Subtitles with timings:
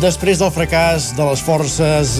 [0.00, 2.14] Després del fracàs de les forces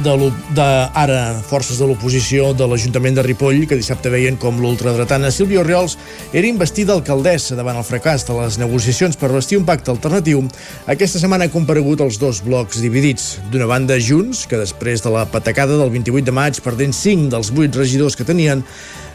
[0.00, 0.12] de,
[0.56, 0.66] de
[0.96, 5.98] ara forces de l'oposició de l'Ajuntament de Ripoll, que dissabte veien com l'ultradretana Sílvia Oriols
[6.32, 10.46] era investida alcaldessa davant el fracàs de les negociacions per vestir un pacte alternatiu,
[10.88, 13.34] aquesta setmana ha comparegut els dos blocs dividits.
[13.52, 17.52] D'una banda, Junts, que després de la patacada del 28 de maig, perdent 5 dels
[17.52, 18.64] 8 regidors que tenien,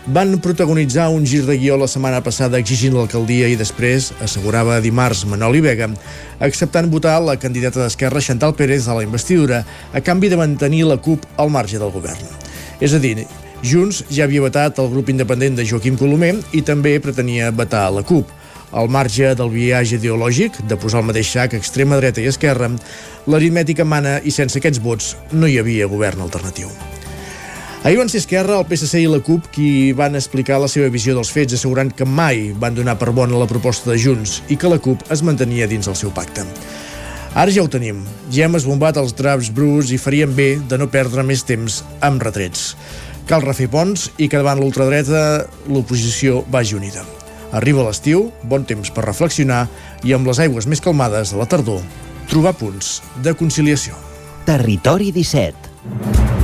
[0.08, 5.26] van protagonitzar un gir de guió la setmana passada exigint l'alcaldia i després, assegurava dimarts
[5.30, 5.90] Manoli Vega,
[6.40, 10.98] acceptant votar la candidata d'Esquerra Xantal Pérez a la investidura a canvi de mantenir la
[10.98, 12.26] CUP al marge del govern.
[12.82, 13.28] És a dir,
[13.62, 18.02] Junts ja havia vetat el grup independent de Joaquim Colomer i també pretenia vetar la
[18.02, 18.30] CUP.
[18.72, 22.72] Al marge del viatge ideològic, de posar el mateix sac extrema dreta i esquerra,
[23.28, 26.72] l'aritmètica mana i sense aquests vots no hi havia govern alternatiu.
[27.84, 31.16] Ahir van ser Esquerra, el PSC i la CUP qui van explicar la seva visió
[31.18, 34.70] dels fets, assegurant que mai van donar per bona la proposta de Junts i que
[34.70, 36.44] la CUP es mantenia dins el seu pacte.
[37.34, 38.04] Ara ja ho tenim.
[38.30, 42.22] Ja hem esbombat els draps brus i faríem bé de no perdre més temps amb
[42.22, 42.76] retrets.
[43.26, 47.02] Cal refer ponts i que davant l'ultradreta l'oposició vagi unida.
[47.50, 49.64] Arriba l'estiu, bon temps per reflexionar
[50.06, 51.82] i amb les aigües més calmades de la tardor,
[52.30, 53.98] trobar punts de conciliació.
[54.46, 56.41] Territori 17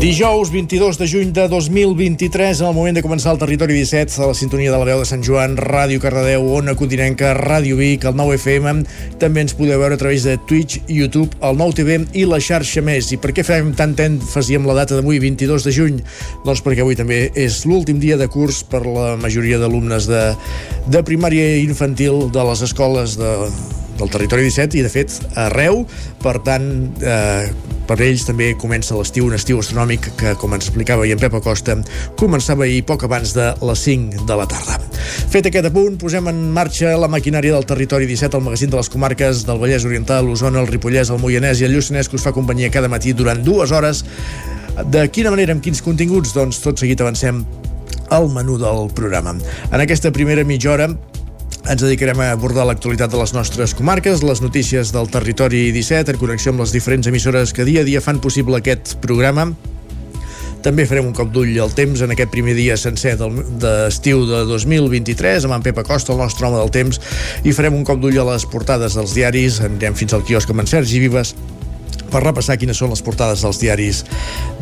[0.00, 4.28] Dijous 22 de juny de 2023, en el moment de començar el Territori 17, a
[4.30, 8.16] la sintonia de la veu de Sant Joan, Ràdio Cardedeu, Ona Continenca, Ràdio Vic, el
[8.16, 8.86] 9 FM.
[9.20, 12.80] També ens podeu veure a través de Twitch, YouTube, el 9 TV i la xarxa
[12.80, 13.10] més.
[13.12, 15.98] I per què fem tant èmfasi amb la data d'avui, 22 de juny?
[16.46, 20.24] Doncs perquè avui també és l'últim dia de curs per la majoria d'alumnes de,
[20.88, 23.36] de primària infantil de les escoles de,
[24.00, 25.84] del territori 17 i de fet arreu,
[26.22, 26.66] per tant
[27.04, 27.50] eh,
[27.90, 31.34] per ells també comença l'estiu, un estiu astronòmic que, com ens explicava i en Pep
[31.40, 31.74] Acosta,
[32.20, 34.78] començava ahir poc abans de les 5 de la tarda.
[35.32, 38.92] Fet aquest apunt, posem en marxa la maquinària del territori 17, el magazín de les
[38.92, 42.34] comarques del Vallès Oriental, l'Osona, el Ripollès, el Moianès i el Lluçanès, que us fa
[42.36, 44.04] companyia cada matí durant dues hores.
[44.86, 46.30] De quina manera, amb quins continguts?
[46.36, 47.42] Doncs tot seguit avancem
[48.14, 49.34] al menú del programa.
[49.70, 50.92] En aquesta primera mitja hora
[51.68, 56.20] ens dedicarem a abordar l'actualitat de les nostres comarques, les notícies del territori 17, en
[56.20, 59.50] connexió amb les diferents emissores que dia a dia fan possible aquest programa.
[60.64, 65.46] També farem un cop d'ull al temps en aquest primer dia sencer d'estiu de 2023
[65.48, 67.00] amb en Pep Acosta, el nostre home del temps,
[67.44, 70.64] i farem un cop d'ull a les portades dels diaris, anirem fins al quiosc amb
[70.64, 71.32] en Sergi Vives
[72.10, 74.04] per repassar quines són les portades dels diaris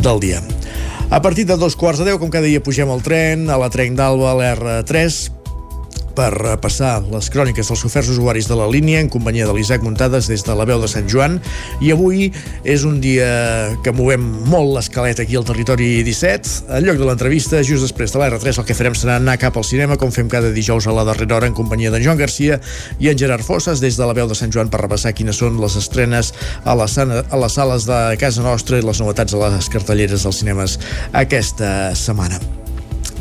[0.04, 0.42] del dia.
[1.10, 3.70] A partir de dos quarts de deu, com cada dia pugem al tren, a la
[3.72, 5.37] Trenc d'Alba, a l'R3,
[6.18, 10.26] per repassar les cròniques dels oferts usuaris de la línia en companyia de l'Isaac Muntades
[10.26, 11.36] des de la veu de Sant Joan
[11.84, 12.32] i avui
[12.66, 13.28] és un dia
[13.84, 18.18] que movem molt l'escaleta aquí al territori 17 en lloc de l'entrevista, just després de
[18.18, 21.06] l'R3 el que farem serà anar cap al cinema com fem cada dijous a la
[21.06, 22.58] darrera hora en companyia d'en Joan Garcia
[22.98, 25.60] i en Gerard Fosses des de la veu de Sant Joan per repassar quines són
[25.62, 29.70] les estrenes a les, a les sales de casa nostra i les novetats a les
[29.70, 30.80] cartelleres dels cinemes
[31.14, 32.42] aquesta setmana.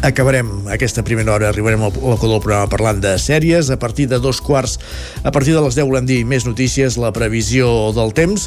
[0.06, 3.72] Acabarem aquesta primera hora, arribarem al col del programa parlant de sèries.
[3.74, 4.78] A partir de dos quarts,
[5.24, 8.46] a partir de les 10 volem dir més notícies, la previsió del temps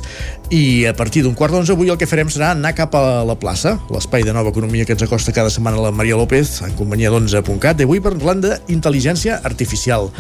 [0.55, 3.35] i a partir d'un quart d'onze avui el que farem serà anar cap a la
[3.35, 7.11] plaça, l'espai de nova economia que ens acosta cada setmana la Maria López en companyia
[7.11, 10.11] d'11.cat i avui parlant d'intel·ligència artificial.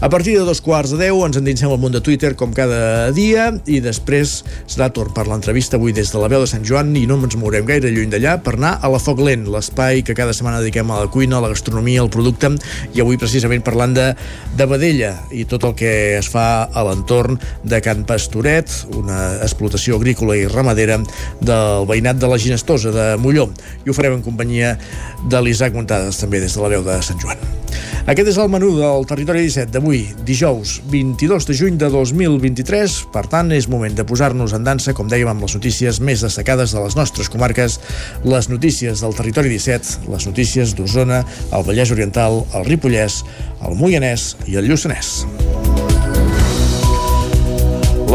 [0.00, 3.10] A partir de dos quarts de deu ens endinsem al món de Twitter com cada
[3.10, 6.92] dia i després serà torn per l'entrevista avui des de la veu de Sant Joan
[6.94, 10.14] i no ens mourem gaire lluny d'allà per anar a la Foc Lent, l'espai que
[10.14, 12.52] cada setmana dediquem a la cuina, a la gastronomia, al producte
[12.94, 14.06] i avui precisament parlant de,
[14.54, 19.98] de vedella i tot el que es fa a l'entorn de Can Pastoret, una explotació
[19.98, 21.00] agrícola i ramadera
[21.42, 23.50] del veïnat de la Ginestosa de Molló
[23.82, 24.76] i ho farem en companyia
[25.26, 27.67] de l'Isaac Montades també des de la veu de Sant Joan.
[28.08, 32.98] Aquest és el menú del Territori 17 d'avui, dijous 22 de juny de 2023.
[33.14, 36.72] Per tant, és moment de posar-nos en dansa, com dèiem, amb les notícies més destacades
[36.72, 37.78] de les nostres comarques,
[38.24, 43.22] les notícies del Territori 17, les notícies d'Osona, el Vallès Oriental, el Ripollès,
[43.60, 45.67] el Moianès i el Lluçanès.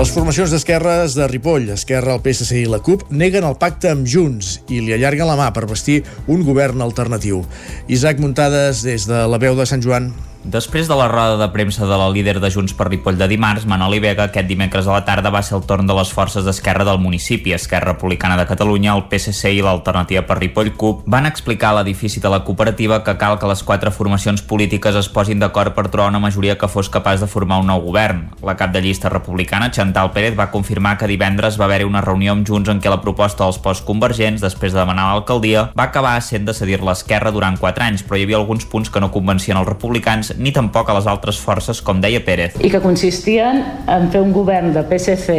[0.04, 4.04] Les formacions d'esquerres de Ripoll, Esquerra, el PSC i la CUP neguen el pacte amb
[4.04, 7.40] Junts i li allarguen la mà per vestir un govern alternatiu.
[7.88, 10.12] Isaac Muntades, des de la veu de Sant Joan.
[10.44, 13.64] Després de la roda de premsa de la líder de Junts per Ripoll de dimarts,
[13.64, 16.84] Manoli Vega, aquest dimecres a la tarda va ser el torn de les forces d'esquerra
[16.84, 21.70] del municipi, Esquerra Republicana de Catalunya, el PSC i l'Alternativa per Ripoll CUP, van explicar
[21.72, 25.72] a l'edifici de la cooperativa que cal que les quatre formacions polítiques es posin d'acord
[25.78, 28.26] per trobar una majoria que fos capaç de formar un nou govern.
[28.44, 32.36] La cap de llista republicana, Chantal Pérez, va confirmar que divendres va haver-hi una reunió
[32.36, 36.44] amb Junts en què la proposta dels postconvergents, després de demanar l'alcaldia, va acabar sent
[36.44, 39.72] de cedir l'esquerra durant quatre anys, però hi havia alguns punts que no convencien els
[39.72, 42.58] republicans ni tampoc a les altres forces, com deia Pérez.
[42.64, 45.38] I que consistien en fer un govern de PSC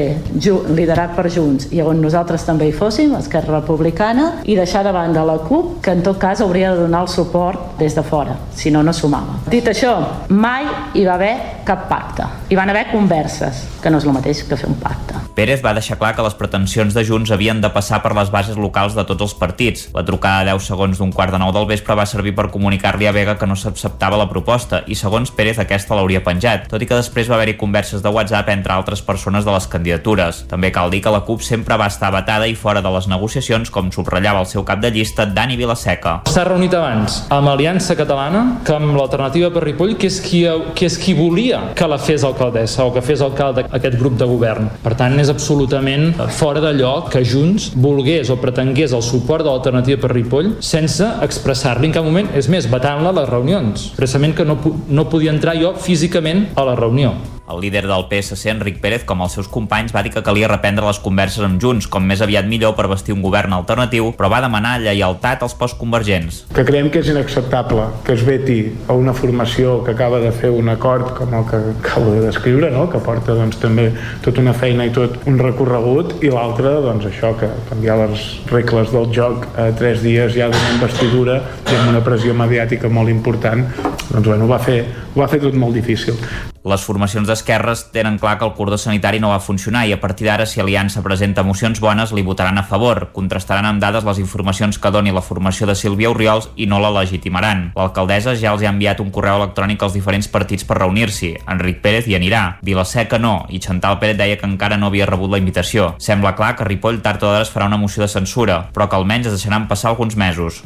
[0.75, 5.25] liderat per Junts i on nosaltres també hi fóssim, Esquerra Republicana, i deixar de banda
[5.26, 8.70] la CUP, que en tot cas hauria de donar el suport des de fora, si
[8.70, 9.41] no, no sumava.
[9.50, 9.96] Dit això,
[10.29, 12.26] mai hi va haver cap pacte.
[12.50, 15.20] Hi van haver converses, que no és el mateix que fer un pacte.
[15.35, 18.58] Pérez va deixar clar que les pretensions de Junts havien de passar per les bases
[18.61, 19.88] locals de tots els partits.
[19.94, 23.08] La trucada de 10 segons d'un quart de nou del vespre va servir per comunicar-li
[23.08, 26.89] a Vega que no s'acceptava la proposta i segons Pérez aquesta l'hauria penjat, tot i
[26.89, 30.45] que després va haver-hi converses de WhatsApp entre altres persones de les candidatures.
[30.51, 33.71] També cal dir que la CUP sempre va estar batada i fora de les negociacions,
[33.71, 36.21] com subratllava el seu cap de llista, Dani Vilaseca.
[36.31, 40.45] S'ha reunit abans amb Aliança Catalana que amb l'alternativa per Ripoll, que és, qui,
[40.77, 44.29] que és qui volia que la fes alcaldessa o que fes alcalde aquest grup de
[44.29, 44.69] govern.
[44.85, 49.51] Per tant, és absolutament fora de lloc que Junts volgués o pretengués el suport de
[49.51, 54.47] l'alternativa per Ripoll sense expressar-li en cap moment, és més, vetant-la les reunions, expressament que
[54.49, 57.15] no, no podia entrar jo físicament a la reunió.
[57.44, 60.87] El líder del PSC, Enric Pérez, com els seus companys, va dir que calia reprendre
[60.87, 64.41] les converses amb Junts, com més aviat millor per vestir un govern alternatiu, però va
[64.41, 66.38] demanar lleialtat als postconvergents.
[66.56, 68.56] Que creiem que és inacceptable que es veti
[68.88, 72.73] a una formació que acaba de fer un acord com el que acabo de descriure,
[72.73, 72.87] no?
[72.88, 73.90] que porta doncs, també
[74.25, 78.25] tota una feina i tot un recorregut, i l'altre, doncs això, que canviar les
[78.55, 83.12] regles del joc a tres dies ja d'una investidura i amb una pressió mediàtica molt
[83.12, 83.69] important,
[84.08, 84.81] doncs bueno, va fer,
[85.12, 86.17] ho va fer tot molt difícil.
[86.64, 90.25] Les formacions d'esquerres tenen clar que el cordó sanitari no va funcionar i a partir
[90.25, 94.78] d'ara si Aliança presenta mocions bones li votaran a favor, contrastaran amb dades les informacions
[94.81, 97.66] que doni la formació de Sílvia Oriols i no la legitimaran.
[97.76, 101.34] L'alcaldessa ja els ha enviat un correu electrònic als diferents partits per reunir-s'hi.
[101.52, 105.37] Enric Pérez hi anirà, Vilaseca no, i Chantal Pérez deia que encara no havia rebut
[105.37, 105.93] la invitació.
[106.00, 108.96] Sembla clar que Ripoll tard o d'hora es farà una moció de censura, però que
[108.96, 110.64] almenys es deixaran passar alguns mesos.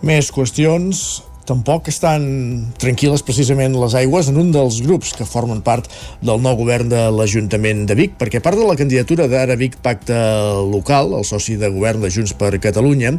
[0.00, 2.24] Més qüestions tampoc estan
[2.82, 5.88] tranquil·les precisament les aigües en un dels grups que formen part
[6.20, 10.16] del nou govern de l'Ajuntament de Vic, perquè part de la candidatura d'Ara Vic Pacte
[10.72, 13.14] Local, el soci de govern de Junts per Catalunya,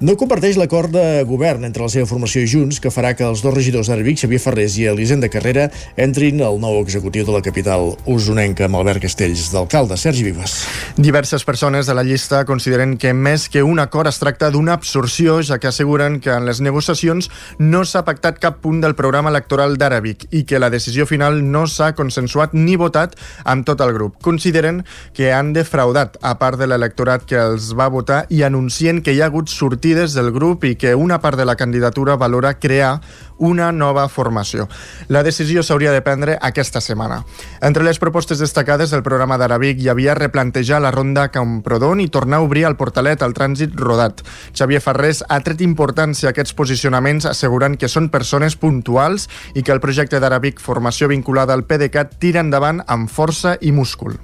[0.00, 3.42] no comparteix l'acord de govern entre la seva formació i Junts que farà que els
[3.44, 5.66] dos regidors d'Ara Vic, Xavier Ferrés i Elisenda Carrera,
[6.00, 9.98] entrin al nou executiu de la capital usonenca amb Albert Castells d'alcalde.
[10.00, 10.54] Sergi Vives.
[10.96, 15.42] Diverses persones de la llista consideren que més que un acord es tracta d'una absorció,
[15.44, 17.28] ja que asseguren que en les negociacions
[17.60, 21.42] no s'ha pactat cap punt del programa electoral d'Ara Vic i que la decisió final
[21.44, 24.16] no s'ha consensuat ni votat amb tot el grup.
[24.24, 24.80] Consideren
[25.12, 29.20] que han defraudat a part de l'electorat que els va votar i anuncien que hi
[29.20, 32.94] ha hagut sortides del grup i que una part de la candidatura valora crear
[33.40, 34.68] una nova formació.
[35.08, 37.24] La decisió s'hauria de prendre aquesta setmana.
[37.60, 42.38] Entre les propostes destacades del programa d'Arabic hi havia replantejar la ronda Camprodon i tornar
[42.38, 44.22] a obrir el portalet al trànsit rodat.
[44.54, 49.72] Xavier Ferrés ha tret importància a aquests posicionaments assegurant que són persones puntuals i que
[49.72, 54.20] el projecte d'Arabic Formació vinculada al PDeCAT tira endavant amb força i múscul.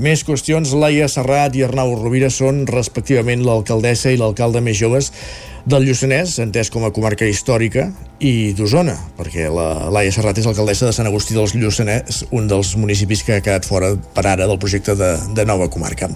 [0.00, 5.10] Més qüestions, Laia Serrat i Arnau Rovira són respectivament l'alcaldessa i l'alcalde més joves
[5.64, 7.90] del Lluçanès, entès com a comarca històrica,
[8.20, 12.74] i d'Osona, perquè la Laia Serrat és alcaldessa de Sant Agustí dels Lluçanès, un dels
[12.76, 16.10] municipis que ha quedat fora per ara del projecte de, de nova comarca.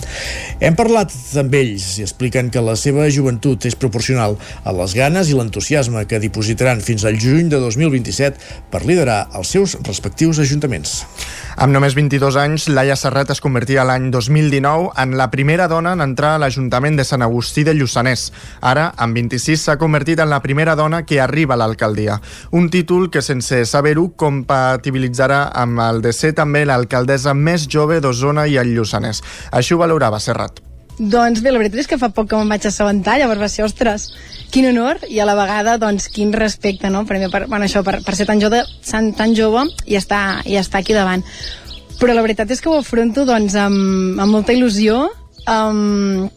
[0.61, 5.33] Hem parlat amb ells i expliquen que la seva joventut és proporcional a les ganes
[5.33, 11.01] i l'entusiasme que dipositaran fins al juny de 2027 per liderar els seus respectius ajuntaments.
[11.55, 16.03] Amb només 22 anys, Laia Serrat es convertia l'any 2019 en la primera dona en
[16.03, 18.27] entrar a l'Ajuntament de Sant Agustí de Lluçanès.
[18.61, 22.21] Ara, amb 26, s'ha convertit en la primera dona que arriba a l'alcaldia.
[22.53, 28.47] Un títol que, sense saber-ho, compatibilitzarà amb el de ser també l'alcaldessa més jove d'Osona
[28.47, 29.23] i el Lluçanès.
[29.53, 30.63] Així ho valorava Serrat.
[30.95, 33.65] Doncs bé, la veritat és que fa poc que me'n vaig assabentar, llavors va ser,
[33.67, 34.13] ostres,
[34.55, 37.03] quin honor i a la vegada, doncs, quin respecte, no?
[37.09, 40.85] Per, per, bueno, això, per, per ser tan jove, tan jove i estar, i estar
[40.85, 41.25] aquí davant.
[41.99, 45.09] Però la veritat és que ho afronto, doncs, amb, amb molta il·lusió,
[45.51, 46.31] amb,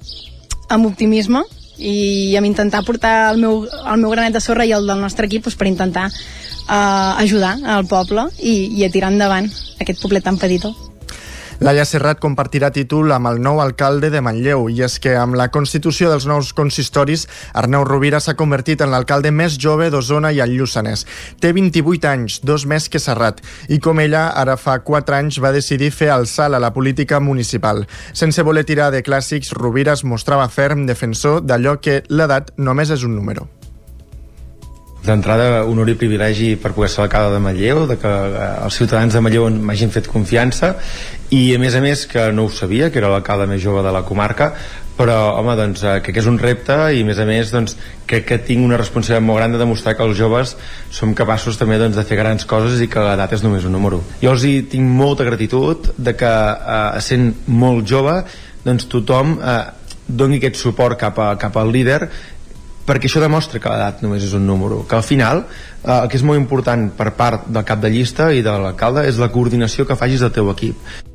[0.73, 1.45] amb optimisme
[1.77, 5.27] i amb intentar portar el meu, el meu granet de sorra i el del nostre
[5.29, 10.25] equip doncs, per intentar uh, ajudar al poble i, i a tirar endavant aquest poblet
[10.25, 10.86] tan petitó.
[11.57, 15.47] Laia Serrat compartirà títol amb el nou alcalde de Manlleu i és que amb la
[15.49, 17.23] constitució dels nous consistoris
[17.57, 21.07] Arnau Rovira s'ha convertit en l'alcalde més jove d'Osona i el Lluçanès.
[21.41, 23.41] Té 28 anys, dos més que Serrat,
[23.73, 27.19] i com ella, ara fa 4 anys va decidir fer el salt a la política
[27.19, 27.87] municipal.
[28.13, 33.01] Sense voler tirar de clàssics, Rovira es mostrava ferm defensor d'allò que l'edat només és
[33.01, 33.49] un número.
[35.07, 39.13] D'entrada, honor i privilegi per poder ser l'alcalde de Manlleu, de que eh, els ciutadans
[39.15, 40.73] de Manlleu m'hagin fet confiança
[41.29, 43.91] i a més a més que no ho sabia, que era l'alcalde més jove de
[43.91, 44.53] la comarca,
[44.97, 47.75] però home, doncs, eh, que, que és un repte i a més a més doncs,
[48.09, 50.55] que, que tinc una responsabilitat molt gran de demostrar que els joves
[50.89, 54.01] som capaços també doncs, de fer grans coses i que l'edat és només un número.
[54.23, 58.23] Jo els hi tinc molta gratitud de que eh, sent molt jove
[58.65, 59.59] doncs tothom eh,
[60.07, 62.07] doni aquest suport cap, a, cap al líder
[62.87, 66.17] perquè això demostra que l'edat només és un número que al final eh, el que
[66.17, 69.85] és molt important per part del cap de llista i de l'alcalde és la coordinació
[69.85, 71.05] que facis del teu equip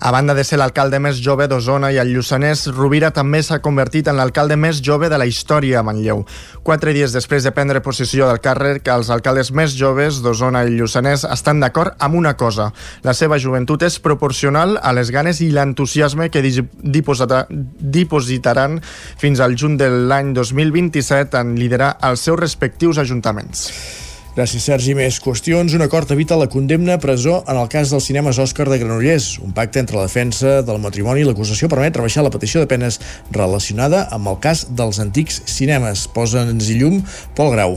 [0.00, 4.08] a banda de ser l'alcalde més jove d'Osona i el Lluçanès, Rovira també s'ha convertit
[4.08, 6.24] en l'alcalde més jove de la història a Manlleu.
[6.64, 11.26] Quatre dies després de prendre possessió del càrrec, els alcaldes més joves d'Osona i Lluçanès
[11.28, 12.72] estan d'acord amb una cosa.
[13.04, 18.80] La seva joventut és proporcional a les ganes i l'entusiasme que dipositaran
[19.20, 24.09] fins al juny de l'any 2027 en liderar els seus respectius ajuntaments.
[24.30, 24.92] Gràcies, Sergi.
[24.94, 25.72] Més qüestions.
[25.74, 29.40] Un acord evita la condemna a presó en el cas dels cinemes Òscar de Granollers.
[29.42, 33.00] Un pacte entre la defensa del matrimoni i l'acusació permet rebaixar la petició de penes
[33.34, 36.06] relacionada amb el cas dels antics cinemes.
[36.14, 37.02] Posa'ns i llum
[37.34, 37.74] Pol Grau.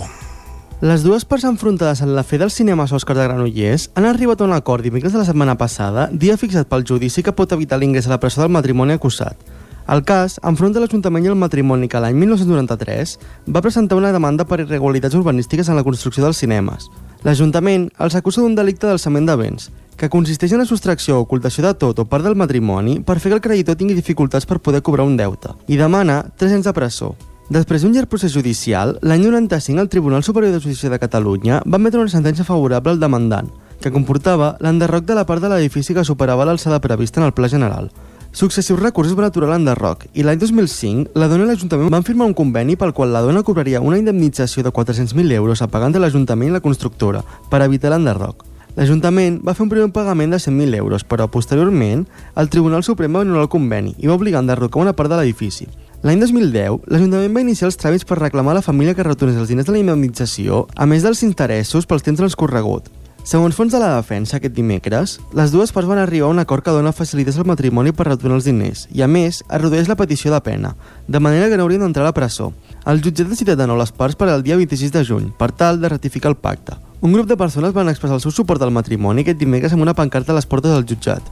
[0.84, 4.46] Les dues parts enfrontades en la fe dels cinemes Òscar de Granollers han arribat a
[4.46, 8.06] un acord dimecres de la setmana passada, dia fixat pel judici que pot evitar l'ingrés
[8.06, 9.40] a la presó del matrimoni acusat.
[9.84, 13.18] El cas enfronta l'Ajuntament i el matrimoni que l'any 1993
[13.52, 16.88] va presentar una demanda per irregularitats urbanístiques en la construcció dels cinemes.
[17.28, 21.66] L'Ajuntament els acusa d'un delicte d'alçament de béns, que consisteix en la sostracció o ocultació
[21.68, 24.82] de tot o part del matrimoni per fer que el creditor tingui dificultats per poder
[24.82, 27.14] cobrar un deute, i demana 3 anys de presó.
[27.52, 31.78] Després d'un llarg procés judicial, l'any 95 el Tribunal Superior de Justícia de Catalunya va
[31.82, 33.52] emetre una sentència favorable al demandant,
[33.84, 37.52] que comportava l'enderroc de la part de l'edifici que superava l'alçada prevista en el Pla
[37.52, 37.92] General,
[38.34, 42.34] Successius recursos van aturar l'enderroc i l'any 2005 la dona i l'Ajuntament van firmar un
[42.34, 46.50] conveni pel qual la dona cobraria una indemnització de 400.000 euros a pagant de l'Ajuntament
[46.50, 47.22] i la constructora
[47.52, 48.42] per evitar l'enderroc.
[48.74, 53.22] L'Ajuntament va fer un primer pagament de 100.000 euros, però posteriorment el Tribunal Suprem va
[53.22, 55.70] anul·lar el conveni i va obligar a enderrocar una part de l'edifici.
[56.02, 59.54] L'any 2010, l'Ajuntament va iniciar els tràmits per reclamar a la família que retornés els
[59.54, 62.90] diners de la indemnització, a més dels interessos pels temps transcorregut.
[63.24, 66.66] Segons fons de la defensa, aquest dimecres, les dues parts van arribar a un acord
[66.66, 69.96] que dona facilitats al matrimoni per retornar els diners i, a més, es redueix la
[69.96, 70.74] petició de pena,
[71.08, 72.50] de manera que no haurien d'entrar a la presó.
[72.84, 75.54] El jutjat ha decidit de nou les parts per al dia 26 de juny, per
[75.56, 76.76] tal de ratificar el pacte.
[77.00, 79.96] Un grup de persones van expressar el seu suport al matrimoni aquest dimecres amb una
[79.96, 81.24] pancarta a les portes del jutjat.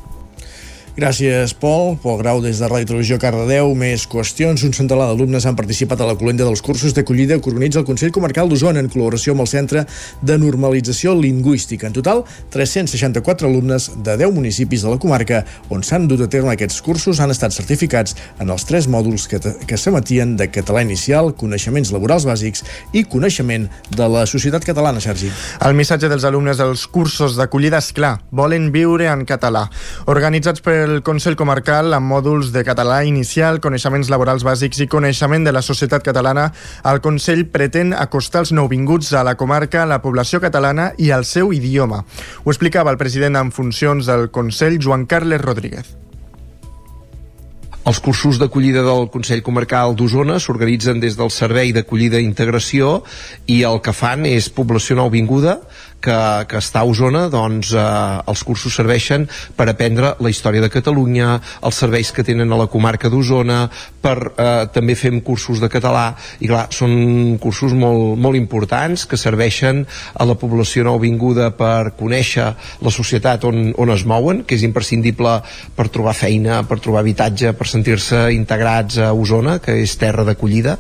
[0.92, 1.94] Gràcies, Pol.
[2.04, 3.70] Pol Grau, des de Ràdio Televisió Cardedeu.
[3.80, 4.60] Més qüestions.
[4.68, 8.12] Un centenar d'alumnes han participat a la colenda dels cursos d'acollida que organitza el Consell
[8.12, 9.86] Comarcal d'Osona en col·laboració amb el Centre
[10.20, 11.88] de Normalització Lingüística.
[11.88, 16.52] En total, 364 alumnes de 10 municipis de la comarca on s'han dut a terme
[16.52, 21.32] aquests cursos han estat certificats en els tres mòduls que, que s'emetien de català inicial,
[21.40, 25.32] coneixements laborals bàsics i coneixement de la societat catalana, Sergi.
[25.64, 28.18] El missatge dels alumnes dels cursos d'acollida és clar.
[28.36, 29.70] Volen viure en català.
[30.12, 35.46] Organitzats per el Consell Comarcal amb mòduls de català inicial, coneixements laborals bàsics i coneixement
[35.46, 36.50] de la societat catalana,
[36.92, 41.26] el Consell pretén acostar els nouvinguts a la comarca, a la població catalana i al
[41.30, 42.04] seu idioma.
[42.44, 45.98] Ho explicava el president en funcions del Consell, Joan Carles Rodríguez.
[47.82, 53.00] Els cursos d'acollida del Consell Comarcal d'Osona s'organitzen des del Servei d'Acollida i Integració
[53.50, 55.56] i el que fan és població nouvinguda
[56.04, 56.18] que,
[56.50, 57.84] que està a Osona, doncs eh,
[58.32, 59.28] els cursos serveixen
[59.58, 63.62] per aprendre la història de Catalunya, els serveis que tenen a la comarca d'Osona,
[64.02, 66.10] per eh, també fem cursos de català,
[66.42, 72.50] i clar, són cursos molt, molt importants que serveixen a la població nouvinguda per conèixer
[72.82, 75.38] la societat on, on es mouen, que és imprescindible
[75.78, 80.80] per trobar feina, per trobar habitatge, per sentir-se integrats a Osona, que és terra d'acollida.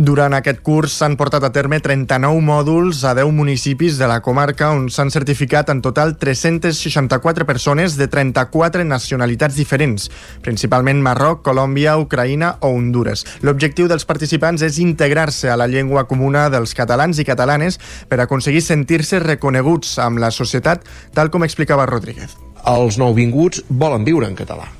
[0.00, 4.70] Durant aquest curs s'han portat a terme 39 mòduls a 10 municipis de la comarca
[4.72, 10.08] on s'han certificat en total 364 persones de 34 nacionalitats diferents,
[10.40, 13.26] principalment Marroc, Colòmbia, Ucraïna o Honduras.
[13.44, 17.76] L'objectiu dels participants és integrar-se a la llengua comuna dels catalans i catalanes
[18.08, 22.38] per aconseguir sentir-se reconeguts amb la societat, tal com explicava Rodríguez.
[22.64, 24.79] Els nouvinguts volen viure en català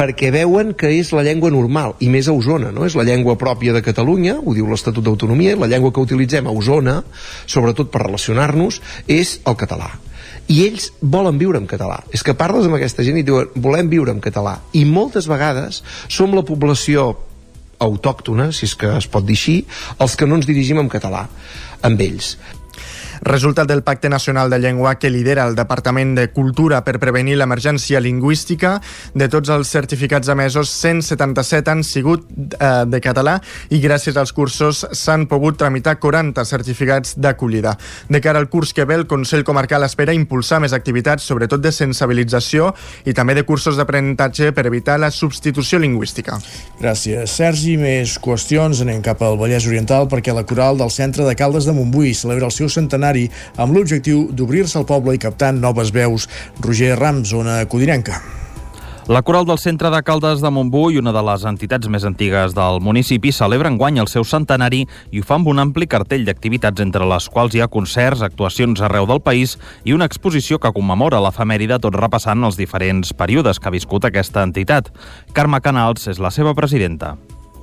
[0.00, 2.86] perquè veuen que és la llengua normal, i més a Osona, no?
[2.88, 6.54] És la llengua pròpia de Catalunya, ho diu l'Estatut d'Autonomia, la llengua que utilitzem a
[6.56, 7.02] Osona,
[7.44, 9.90] sobretot per relacionar-nos, és el català.
[10.48, 12.00] I ells volen viure en català.
[12.16, 14.56] És que parles amb aquesta gent i diuen volem viure en català.
[14.72, 17.12] I moltes vegades som la població
[17.80, 19.58] autòctona, si és que es pot dir així,
[20.00, 21.26] els que no ens dirigim en català
[21.86, 22.34] amb ells
[23.22, 28.00] resultat del Pacte Nacional de Llengua que lidera el Departament de Cultura per prevenir l'emergència
[28.00, 28.78] lingüística.
[29.14, 33.38] De tots els certificats emesos, 177 han sigut eh, de català
[33.70, 37.76] i gràcies als cursos s'han pogut tramitar 40 certificats d'acollida.
[38.08, 41.72] De cara al curs que ve, el Consell Comarcal espera impulsar més activitats, sobretot de
[41.72, 42.72] sensibilització
[43.04, 46.38] i també de cursos d'aprenentatge per evitar la substitució lingüística.
[46.80, 47.76] Gràcies, Sergi.
[47.80, 48.80] Més qüestions.
[48.82, 52.48] Anem cap al Vallès Oriental perquè la coral del centre de Caldes de Montbui celebra
[52.48, 56.28] el seu centenari escenari amb l'objectiu d'obrir-se al poble i captar noves veus.
[56.60, 58.20] Roger Rams, zona codinenca.
[59.10, 62.78] La Coral del Centre de Caldes de Montbui, una de les entitats més antigues del
[62.80, 67.08] municipi, celebra enguany el seu centenari i ho fa amb un ampli cartell d'activitats entre
[67.08, 71.80] les quals hi ha concerts, actuacions arreu del país i una exposició que commemora l'efemèride
[71.82, 74.92] tot repassant els diferents períodes que ha viscut aquesta entitat.
[75.34, 77.16] Carme Canals és la seva presidenta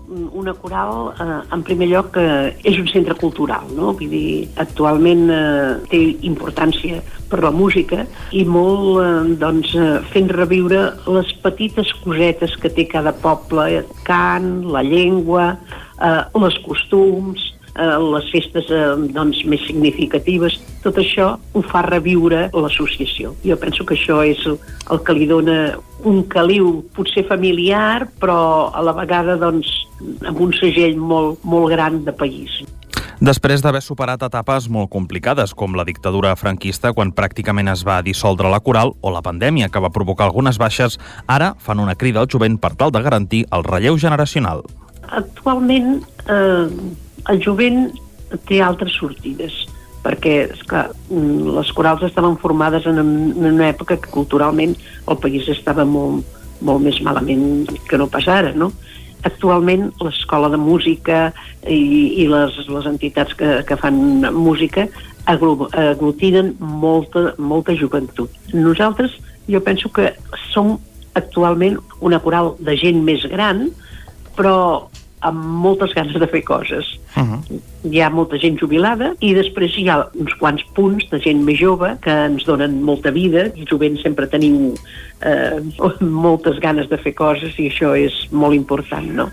[0.07, 3.93] una coral, eh, en primer lloc, eh, és un centre cultural, no?
[3.93, 10.31] Vull dir, actualment eh, té importància per la música i molt, eh, doncs, eh, fent
[10.31, 15.57] reviure les petites cosetes que té cada poble, eh, cant, la llengua,
[15.99, 22.47] eh, les costums, eh, les festes eh, doncs, més significatives, tot això ho fa reviure
[22.53, 23.35] l'associació.
[23.45, 28.83] Jo penso que això és el que li dona un caliu potser familiar, però a
[28.85, 29.69] la vegada doncs,
[30.25, 32.61] amb un segell molt, molt gran de país.
[33.17, 38.51] Després d'haver superat etapes molt complicades, com la dictadura franquista, quan pràcticament es va dissoldre
[38.53, 42.29] la coral, o la pandèmia, que va provocar algunes baixes, ara fan una crida al
[42.29, 44.61] jovent per tal de garantir el relleu generacional.
[45.09, 46.67] Actualment, eh,
[47.31, 47.91] el jovent
[48.47, 49.65] té altres sortides
[50.03, 52.99] perquè, esclar, mm, les corals estaven formades en,
[53.35, 54.75] una època que culturalment
[55.07, 56.23] el país estava molt,
[56.61, 58.71] molt més malament que no pas ara, no?
[59.27, 61.33] Actualment l'escola de música
[61.67, 63.97] i, i les, les entitats que, que fan
[64.33, 64.87] música
[65.27, 68.31] aglutinen molta, molta joventut.
[68.53, 69.17] Nosaltres,
[69.51, 70.13] jo penso que
[70.53, 70.77] som
[71.17, 73.67] actualment una coral de gent més gran,
[74.37, 74.87] però
[75.27, 76.85] amb moltes ganes de fer coses.
[77.15, 77.59] Uh -huh.
[77.91, 81.59] Hi ha molta gent jubilada i després hi ha uns quants punts de gent més
[81.59, 84.73] jove que ens donen molta vida i jovent sempre tenim
[85.21, 85.59] eh,
[86.25, 89.29] moltes ganes de fer coses i això és molt important, no?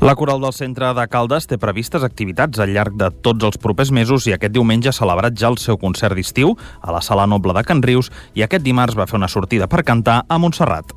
[0.00, 3.92] La Coral del Centre de Caldes té previstes activitats al llarg de tots els propers
[3.94, 7.54] mesos i aquest diumenge ha celebrat ja el seu concert d'estiu a la Sala Noble
[7.56, 10.92] de Can Rius i aquest dimarts va fer una sortida per cantar a Montserrat.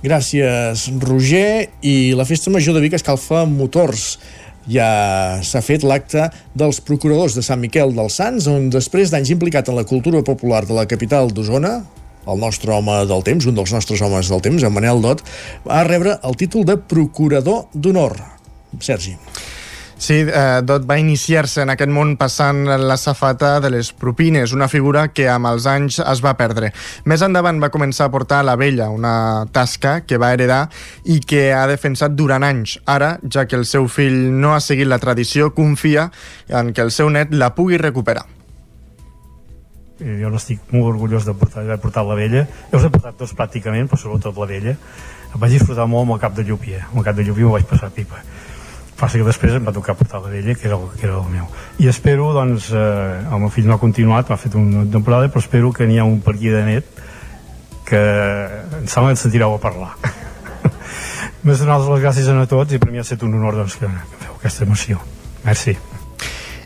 [0.00, 1.68] Gràcies, Roger.
[1.84, 4.14] I la Festa Major de Vic escalfa motors.
[4.70, 9.68] Ja s'ha fet l'acte dels procuradors de Sant Miquel dels Sants, on després d'anys implicat
[9.68, 11.74] en la cultura popular de la capital d'Osona,
[12.28, 15.24] el nostre home del temps, un dels nostres homes del temps, en Manel Dot,
[15.66, 18.16] va rebre el títol de Procurador d'Honor.
[18.80, 19.16] Sergi.
[20.00, 24.66] Sí, eh, Dot va iniciar-se en aquest món passant la safata de les propines, una
[24.72, 26.70] figura que amb els anys es va perdre.
[27.04, 30.62] Més endavant va començar a portar la vella, una tasca que va heredar
[31.04, 32.78] i que ha defensat durant anys.
[32.88, 36.08] Ara, ja que el seu fill no ha seguit la tradició, confia
[36.48, 38.24] en que el seu net la pugui recuperar.
[40.00, 42.48] Jo n'estic molt orgullós de portar, de portar la vella.
[42.72, 44.78] Jo us he portat tots pràcticament però sobretot la vella.
[45.34, 47.52] Em vaig disfrutar molt amb el cap de llupia amb el cap de llupia m'ho
[47.54, 48.18] vaig passar pipa
[49.00, 51.28] passa que després em va tocar portar la vella que era el, que era el
[51.32, 51.46] meu.
[51.80, 55.42] I espero doncs eh, el meu fill no ha continuat ha fet una temporada però
[55.44, 57.00] espero que n'hi ha un per aquí de net
[57.88, 59.94] que em sembla que ens sentireu a parlar.
[61.46, 63.88] Més donar les gràcies a tots i per mi ha estat un honor doncs, que,
[63.88, 65.00] que feu aquesta emoció.
[65.46, 65.78] Merci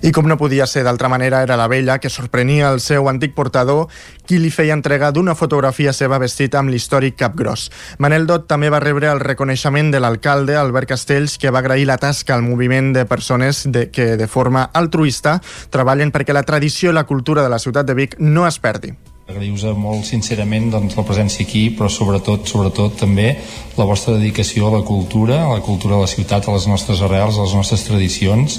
[0.03, 3.35] i com no podia ser d'altra manera, era la vella que sorprenia el seu antic
[3.35, 3.89] portador
[4.27, 7.71] qui li feia entrega d'una fotografia seva vestit amb l'històric cap gros.
[7.99, 11.99] Manel Dot també va rebre el reconeixement de l'alcalde Albert Castells, que va agrair la
[11.99, 16.97] tasca al moviment de persones de, que de forma altruista treballen perquè la tradició i
[16.97, 18.95] la cultura de la ciutat de Vic no es perdi.
[19.25, 23.31] Agraïu-vos molt sincerament doncs, la presència aquí, però sobretot, sobretot també
[23.79, 27.01] la vostra dedicació a la cultura, a la cultura de la ciutat, a les nostres
[27.01, 28.59] arrels, a les nostres tradicions,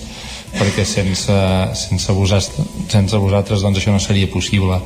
[0.55, 1.35] perquè sense,
[1.77, 4.79] sense, vosaltres, sense vosaltres doncs això no seria possible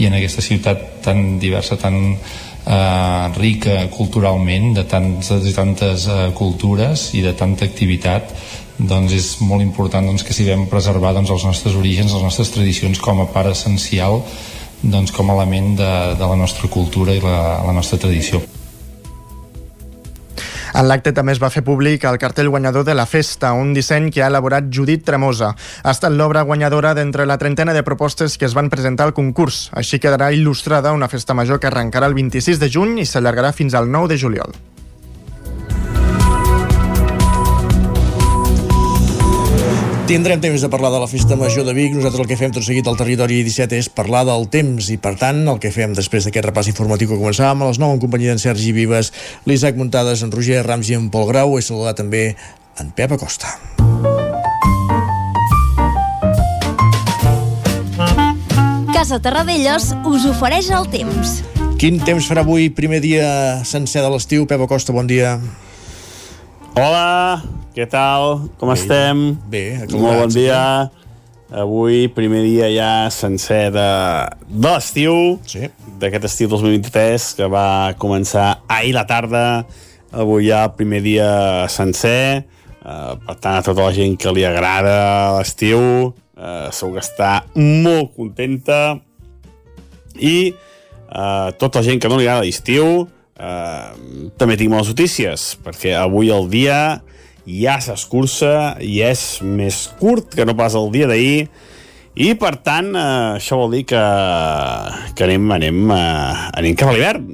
[0.00, 6.30] i en aquesta ciutat tan diversa tan eh, rica culturalment de tantes i tantes eh,
[6.36, 8.32] cultures i de tanta activitat
[8.80, 13.02] doncs és molt important doncs, que siguem preservar doncs, els nostres orígens, les nostres tradicions
[13.02, 14.22] com a part essencial
[14.80, 18.40] doncs, com a element de, de la nostra cultura i la, la nostra tradició.
[20.74, 24.10] En l'acte també es va fer públic el cartell guanyador de la festa, un disseny
[24.14, 25.52] que ha elaborat Judit Tremosa.
[25.82, 29.68] Ha estat l'obra guanyadora d'entre la trentena de propostes que es van presentar al concurs.
[29.74, 33.74] Així quedarà il·lustrada una festa major que arrencarà el 26 de juny i s'allargarà fins
[33.74, 34.60] al 9 de juliol.
[40.10, 41.92] Tindrem temps de parlar de la Festa Major de Vic.
[41.94, 45.12] Nosaltres el que fem tot seguit al territori 17 és parlar del temps i, per
[45.20, 48.32] tant, el que fem després d'aquest repàs informatiu que començàvem a les 9 en companyia
[48.34, 49.12] d'en Sergi Vives,
[49.46, 51.54] l'Isaac Muntades, en Roger Rams i en Pol Grau.
[51.54, 52.24] He saludat també
[52.82, 53.54] en Pep Acosta.
[58.90, 61.38] Casa Terradellos us ofereix el temps.
[61.78, 64.50] Quin temps farà avui, primer dia sencer de l'estiu?
[64.50, 65.38] Pep Acosta, bon dia.
[66.78, 67.42] Hola,
[67.74, 68.46] què tal?
[68.60, 69.22] Com Bé, estem?
[69.50, 70.60] bé, acalorats, Molt bon dia.
[71.50, 73.86] Avui, primer dia ja sencer de,
[74.46, 75.66] de l'estiu, sí.
[75.98, 79.44] d'aquest estiu 2023, que va començar ahir la tarda.
[80.14, 82.46] Avui ja el primer dia sencer.
[82.80, 85.82] Uh, per tant, a tota la gent que li agrada l'estiu,
[86.14, 89.00] uh, segur que està molt contenta.
[90.22, 93.08] I uh, tota la gent que no li agrada l'estiu,
[93.40, 97.00] Uh, també tinc bones notícies, perquè avui el dia
[97.48, 101.48] ja s'escurça i és més curt que no pas el dia d'ahir,
[102.20, 104.02] i per tant uh, això vol dir que,
[105.16, 107.30] que anem, anem, uh, anem cap a l'hivern.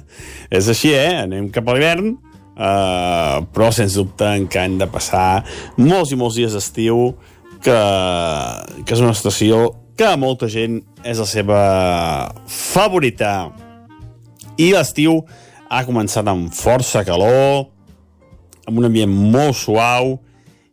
[0.60, 1.24] és així, eh?
[1.24, 2.12] Anem cap a l'hivern,
[2.54, 5.42] uh, però sens dubte encara hem de passar
[5.80, 7.16] molts i molts dies d'estiu,
[7.64, 7.80] que,
[8.84, 11.62] que és una estació que molta gent és la seva
[12.46, 13.48] favorita.
[14.58, 15.24] I l'estiu
[15.68, 17.68] ha començat amb força calor,
[18.68, 20.16] amb un ambient molt suau,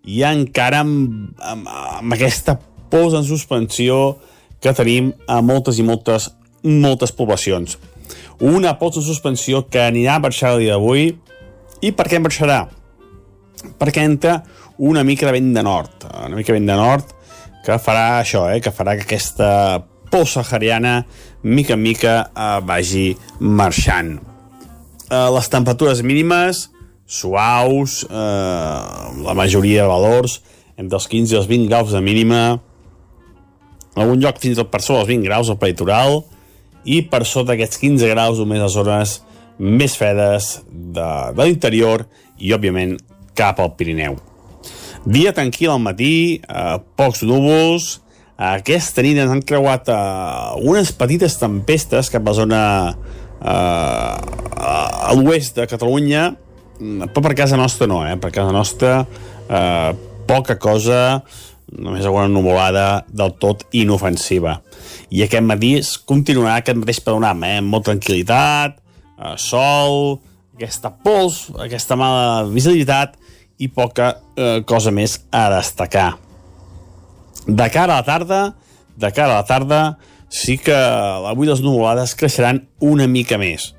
[0.05, 1.67] i encara amb, amb,
[1.99, 2.57] amb aquesta
[2.91, 4.17] posa en suspensió
[4.61, 6.29] que tenim a moltes i moltes,
[6.63, 7.77] moltes poblacions.
[8.39, 11.09] Una posa en suspensió que anirà a baixar el dia d'avui.
[11.81, 12.59] I per què en baixarà?
[13.79, 14.39] Perquè entra
[14.77, 16.07] una mica de vent de nord.
[16.25, 17.11] Una mica de vent de nord
[17.65, 18.61] que farà això, eh?
[18.61, 19.49] que farà que aquesta
[20.11, 20.99] pols sahariana
[21.41, 23.09] mica en mica eh, vagi
[23.41, 24.34] marxant
[25.09, 26.69] eh, les temperatures mínimes
[27.05, 28.13] suaus, eh,
[29.23, 30.39] la majoria de valors
[30.77, 32.59] entre els 15 i els 20 graus de mínima,
[33.95, 36.23] en algun lloc fins per sobre els 20 graus al peritoral.
[36.85, 39.13] I per sota aquests 15 graus només les zones
[39.57, 42.03] més fredes de, de l'interior
[42.37, 42.97] i, òbviament,
[43.33, 44.19] cap al Pirineu.
[45.05, 48.01] Dia tranquil al matí, eh, pocs núvols,
[48.35, 52.61] aquesta nit ens han creuat eh, unes petites tempestes cap a la zona
[53.41, 56.29] a l'oest de Catalunya,
[56.77, 58.17] però per casa nostra no, eh?
[58.17, 59.91] per casa nostra eh,
[60.27, 61.21] poca cosa,
[61.71, 64.59] només alguna nuvolada del tot inofensiva.
[65.13, 65.75] I aquest matí
[66.07, 67.61] continuarà aquest mateix panorama, eh?
[67.61, 68.79] amb molta tranquil·litat,
[69.19, 70.19] eh, sol,
[70.55, 73.15] aquesta pols, aquesta mala visibilitat
[73.59, 76.15] i poca eh, cosa més a destacar.
[77.45, 78.41] De cara a la tarda,
[78.97, 79.81] de cara a la tarda,
[80.35, 83.71] sí que avui les nuvolades creixeran una mica més.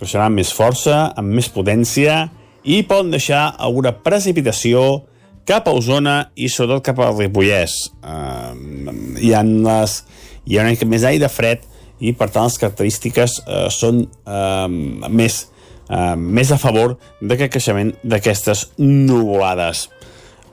[0.00, 2.30] Creixeran més força, amb més potència,
[2.64, 5.02] i poden deixar alguna precipitació
[5.48, 7.76] cap a Osona i sobretot cap al Ripollès.
[8.00, 8.56] Uh,
[9.20, 10.00] hi, ha les,
[10.48, 11.68] hi ha una mica més aire fred
[12.00, 14.68] i per tant les característiques uh, són uh,
[15.12, 15.42] més,
[15.90, 19.88] uh, més a favor d'aquest creixement d'aquestes nuvolades.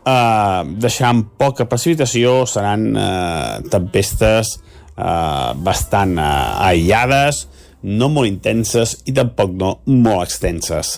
[0.07, 4.57] Uh, deixaran poca precipitació, seran uh, tempestes
[4.97, 7.45] uh, bastant uh, aïllades,
[7.87, 10.97] no molt intenses i tampoc no molt extenses.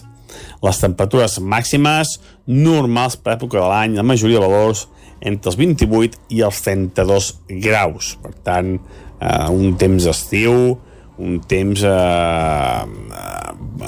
[0.63, 4.88] Les temperatures màximes normals per època de l'any, la majoria de valors
[5.19, 7.31] entre els 28 i els 32
[7.65, 8.13] graus.
[8.23, 8.77] Per tant,
[9.19, 10.77] eh, un temps estiu,
[11.19, 12.83] un temps eh,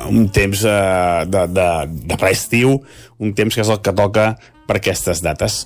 [0.10, 1.70] un temps eh, de, de,
[2.12, 2.82] de preestiu,
[3.20, 4.34] un temps que és el que toca
[4.68, 5.66] per aquestes dates.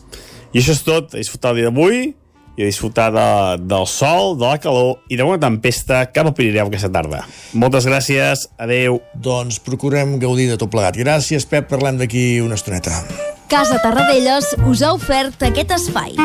[0.54, 2.14] I això és tot, a disfrutar el dia d'avui
[2.56, 3.28] i a disfrutar de,
[3.68, 7.24] del sol, de la calor i d'una tempesta cap al Pirineu aquesta tarda.
[7.54, 9.02] Moltes gràcies, adeu.
[9.16, 11.00] Doncs procurem gaudir de tot plegat.
[11.00, 13.04] Gràcies, Pep, parlem d'aquí una estoneta.
[13.52, 16.18] Casa Tarradellas us ha ofert aquest espai.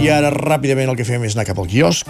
[0.00, 2.08] I ara ràpidament el que fem és anar cap al quiosc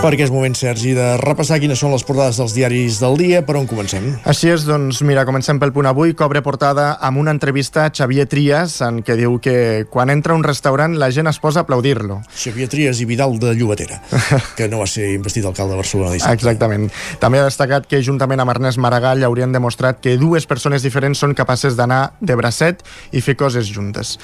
[0.00, 3.42] perquè és moment, Sergi, de repassar quines són les portades dels diaris del dia.
[3.44, 4.06] Per on comencem?
[4.28, 8.24] Així és, doncs mira, comencem pel punt avui, cobre portada amb una entrevista a Xavier
[8.30, 11.66] Trias en què diu que quan entra a un restaurant la gent es posa a
[11.68, 12.22] aplaudir-lo.
[12.32, 14.00] Xavier Trias i Vidal de Llobatera,
[14.58, 16.38] que no va ser investit alcalde de Barcelona dissabte.
[16.38, 16.88] Exactament.
[17.20, 21.36] També ha destacat que juntament amb Ernest Maragall haurien demostrat que dues persones diferents són
[21.36, 22.80] capaces d'anar de bracet
[23.12, 24.16] i fer coses juntes.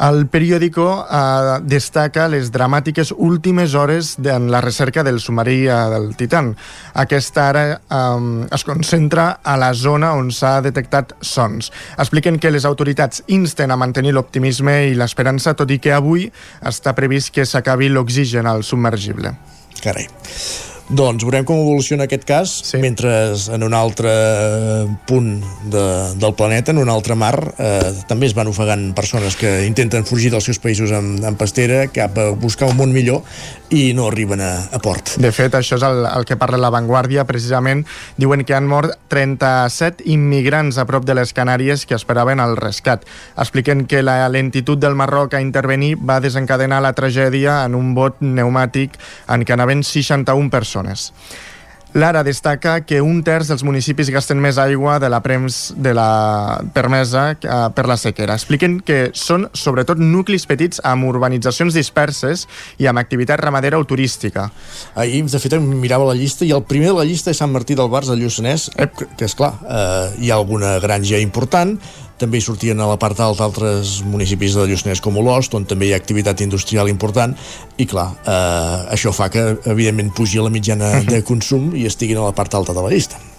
[0.00, 6.16] El periòdico eh, destaca les dramàtiques últimes hores en la recerca del submarí eh, del
[6.16, 6.52] Titan.
[6.94, 11.72] Aquesta ara eh, es concentra a la zona on s'ha detectat sons.
[11.98, 16.28] Expliquen que les autoritats insten a mantenir l'optimisme i l'esperança, tot i que avui
[16.62, 19.36] està previst que s'acabi l'oxigen al submergible.
[19.82, 20.08] Carai.
[20.90, 22.80] Doncs veurem com evoluciona aquest cas, sí.
[22.82, 23.12] mentre
[23.54, 24.10] en un altre
[25.08, 25.30] punt
[25.70, 25.84] de,
[26.20, 30.32] del planeta, en un altre mar, eh, també es van ofegant persones que intenten fugir
[30.34, 33.22] dels seus països amb, amb pastera cap a buscar un món millor
[33.72, 35.14] i no arriben a, a port.
[35.22, 37.84] De fet, això és el, el que parla la Vanguardia, precisament
[38.20, 43.06] diuen que han mort 37 immigrants a prop de les Canàries que esperaven el rescat.
[43.36, 48.20] Expliquen que la lentitud del Marroc a intervenir va desencadenar la tragèdia en un bot
[48.20, 49.00] pneumàtic
[49.32, 51.10] en què anaven 61 persones.
[51.94, 56.62] Lara destaca que un terç dels municipis gasten més aigua de la prems de la
[56.72, 58.32] permesa eh, per la sequera.
[58.40, 62.46] Expliquen que són sobretot nuclis petits amb urbanitzacions disperses
[62.80, 64.46] i amb activitat ramadera o turística.
[64.96, 67.76] Ahir, de fet, mirava la llista i el primer de la llista és Sant Martí
[67.76, 71.76] del Bars, al Lluçanès, que és clar, eh, hi ha alguna granja important,
[72.22, 75.88] també hi sortien a la part alta altres municipis de Lluçanès com Olost, on també
[75.88, 77.34] hi ha activitat industrial important,
[77.82, 82.30] i clar, eh, això fa que, evidentment, pugi la mitjana de consum i estiguin a
[82.30, 83.31] la part alta de la llista.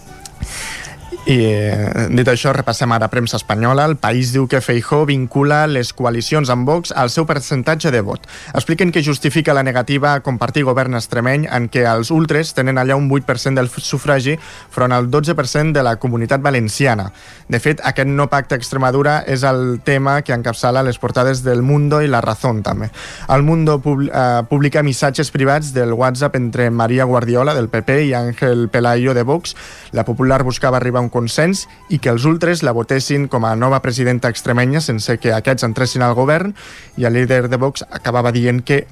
[1.24, 3.86] I eh, dit això, repassem ara premsa espanyola.
[3.88, 8.26] El país diu que Feijó vincula les coalicions amb Vox al seu percentatge de vot.
[8.52, 12.98] Expliquen que justifica la negativa a compartir govern extremeny en què els ultres tenen allà
[13.00, 14.36] un 8% del sufragi
[14.70, 17.08] front al 12% de la comunitat valenciana.
[17.48, 22.02] De fet, aquest no pacte Extremadura és el tema que encapçala les portades del Mundo
[22.04, 22.92] i La Razón, també.
[23.32, 28.68] El Mundo eh, publica missatges privats del WhatsApp entre Maria Guardiola, del PP, i Ángel
[28.68, 29.56] Pelayo, de Vox.
[29.94, 33.54] La Popular buscava arribar a un consens i que els ultres la votessin com a
[33.56, 36.56] nova presidenta extremenya sense que aquests entressin al govern
[36.98, 38.84] i el líder de Vox acabava dient que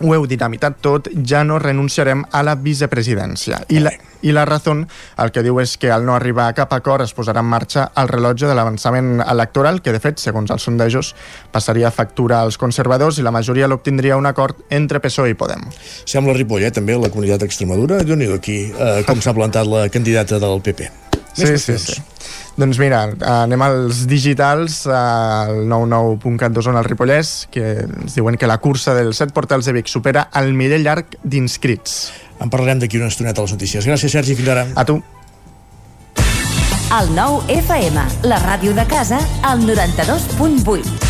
[0.00, 3.60] ho heu dinamitat tot, ja no renunciarem a la vicepresidència.
[3.68, 3.92] I la,
[4.24, 7.12] i la raó el que diu és que al no arribar a cap acord es
[7.16, 11.14] posarà en marxa el rellotge de l'avançament electoral, que de fet, segons els sondejos,
[11.52, 15.68] passaria a factura als conservadors i la majoria l'obtindria un acord entre PSOE i Podem.
[16.04, 18.02] Sembla Ripoll, eh, també, la comunitat d'Extremadura.
[18.04, 21.09] déu nhi aquí, eh, com s'ha plantat la candidata del PP.
[21.34, 22.00] Sí, sí, sí.
[22.60, 28.58] Doncs mira, anem als digitals, al 99.cat d'Osona al Ripollès, que ens diuen que la
[28.60, 32.10] cursa dels set portals de Vic supera el miler llarg d'inscrits.
[32.40, 33.86] En parlarem d'aquí una estoneta a les notícies.
[33.86, 34.66] Gràcies, Sergi, fins ara.
[34.74, 35.00] A tu.
[36.90, 41.09] El nou FM, la ràdio de casa, al 92.8.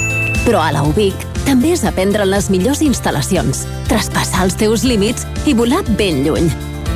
[0.45, 5.27] Però a la UBIC també és aprendre en les millors instal·lacions, traspassar els teus límits
[5.45, 6.49] i volar ben lluny.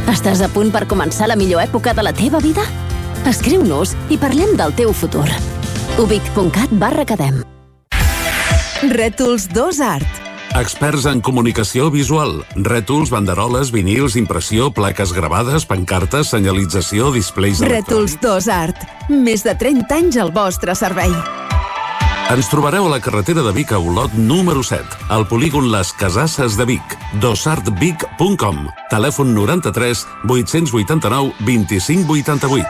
[0.09, 2.65] Estàs a punt per començar la millor època de la teva vida?
[3.29, 5.27] Escriu-nos i parlem del teu futur.
[6.01, 7.41] ubic.cat barra cadem.
[8.85, 10.21] Rètols 2 Art.
[10.55, 12.37] Experts en comunicació visual.
[12.55, 17.59] Rètols, banderoles, vinils, impressió, plaques gravades, pancartes, senyalització, displays...
[17.59, 18.85] Rètols 2 Art.
[19.09, 21.11] Més de 30 anys al vostre servei.
[22.25, 24.81] Ens trobareu a la carretera de Vic a Olot número 7,
[25.13, 32.65] al polígon Les Casasses de Vic, dosartvic.com, telèfon 93 889 2588.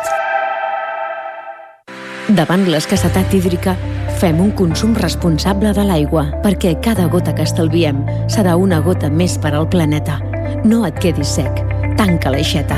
[2.36, 3.78] Davant l'escassetat hídrica,
[4.20, 9.40] fem un consum responsable de l'aigua, perquè cada gota que estalviem serà una gota més
[9.40, 10.20] per al planeta.
[10.68, 11.64] No et quedis sec.
[11.96, 12.76] Tanca l'aixeta.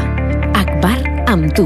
[0.54, 1.66] Akbar amb tu.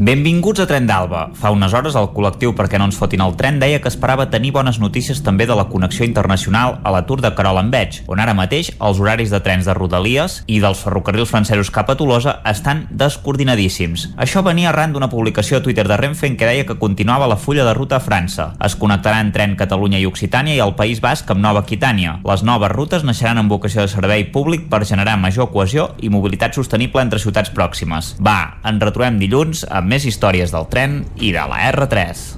[0.00, 1.26] Benvinguts a Tren d'Alba.
[1.36, 4.54] Fa unes hores el col·lectiu Perquè no ens fotin el tren deia que esperava tenir
[4.56, 8.70] bones notícies també de la connexió internacional a l'atur de Carol Enveig, on ara mateix
[8.80, 14.06] els horaris de trens de Rodalies i dels ferrocarrils francesos cap a Tolosa estan descoordinadíssims.
[14.16, 17.36] Això venia arran d'una publicació a Twitter de Renfe en què deia que continuava la
[17.36, 18.54] fulla de ruta a França.
[18.56, 22.16] Es connectarà en tren Catalunya i Occitània i el País Basc amb Nova Aquitània.
[22.24, 26.56] Les noves rutes naixeran amb vocació de servei públic per generar major cohesió i mobilitat
[26.56, 28.14] sostenible entre ciutats pròximes.
[28.16, 32.28] Va, ens retrobem dilluns amb més històries del tren i de la R3.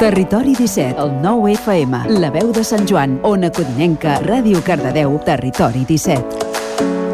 [0.00, 5.84] Territori 17, el 9 FM, la veu de Sant Joan, Ona Codinenca, Ràdio Cardedeu, Territori
[5.84, 6.69] 17.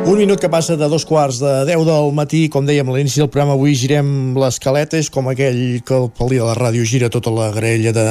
[0.07, 3.19] Un minut que passa de dos quarts de 10 del matí, com dèiem a l'inici
[3.19, 7.09] del programa, avui girem les caletes, com aquell que pel dia de la ràdio gira
[7.11, 8.05] tota la graella de,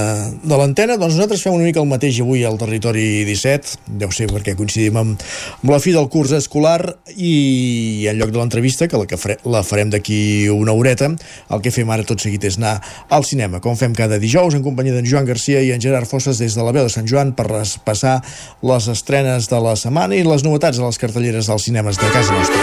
[0.44, 4.28] de l'antena, doncs nosaltres fem una mica el mateix avui al territori 17, deu ser
[4.28, 5.24] perquè coincidim amb,
[5.62, 6.82] amb la fi del curs escolar
[7.16, 11.08] i en lloc de l'entrevista, que la, que fare, la farem d'aquí una horeta,
[11.48, 12.76] el que fem ara tot seguit és anar
[13.08, 16.44] al cinema, com fem cada dijous, en companyia d'en Joan Garcia i en Gerard Fosses
[16.44, 17.48] des de la veu de Sant Joan per
[17.88, 18.20] passar
[18.68, 22.12] les estrenes de la setmana i les novetats de les cartelleres del cinema cinemes de
[22.12, 22.58] casa nostra.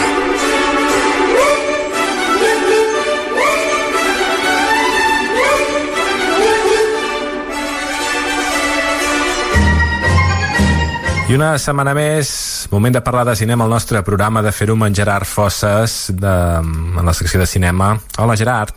[11.29, 14.89] I una setmana més, moment de parlar de cinema al nostre programa, de fer-ho amb
[14.89, 17.95] en Gerard Fosses, de, en la secció de cinema.
[18.19, 18.75] Hola, Gerard.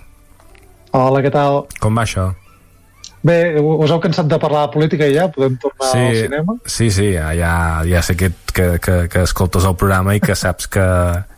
[0.92, 1.66] Hola, què tal?
[1.82, 2.30] Com va això?
[3.26, 5.26] Bé, us heu cansat de parlar de política i ja?
[5.32, 6.56] Podem tornar sí, al cinema?
[6.70, 7.54] Sí, sí, ja, ja,
[7.88, 10.86] ja sé que, que, que, que escoltes el programa i que saps que,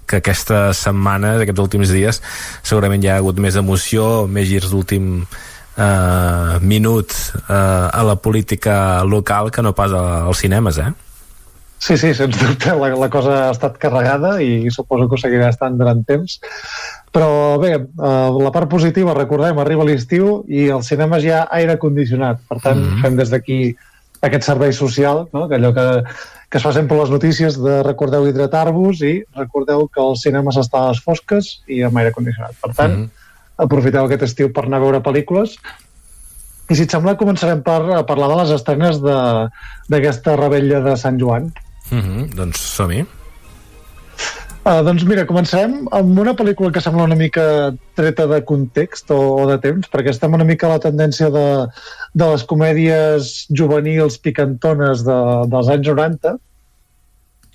[0.08, 2.20] que aquesta setmana, aquests últims dies,
[2.66, 7.14] segurament hi ha hagut més emoció, més girs d'últim eh, minut
[7.46, 10.90] eh, a la política local que no pas als cinemes, eh?
[11.78, 15.52] Sí, sí, sens dubte, la, la cosa ha estat carregada i suposo que ho seguirà
[15.54, 16.40] estant durant temps.
[17.12, 21.78] Però bé, eh, la part positiva, recordem, arriba l'estiu i als cinemes hi ha aire
[21.78, 22.40] condicionat.
[22.48, 23.02] Per tant, mm -hmm.
[23.02, 23.76] fem des d'aquí
[24.20, 25.48] aquest servei social, no?
[25.48, 25.86] que allò que,
[26.50, 30.56] que es fa sempre a les notícies de recordeu hidratar-vos i recordeu que els cinemes
[30.56, 32.56] estan a les fosques i amb aire condicionat.
[32.62, 33.64] Per tant, mm -hmm.
[33.66, 35.58] aprofiteu aquest estiu per anar a veure pel·lícules
[36.68, 39.00] i si et sembla començarem per parlar de les estrenes
[39.88, 41.52] d'aquesta rebella de Sant Joan.
[41.90, 43.06] Mm -hmm, doncs som-hi.
[44.68, 47.44] Uh, doncs mira, comencem amb una pel·lícula que sembla una mica
[47.96, 51.44] treta de context o, o de temps, perquè estem una mica a la tendència de,
[52.12, 55.16] de les comèdies juvenils picantones de,
[55.54, 56.34] dels anys 90,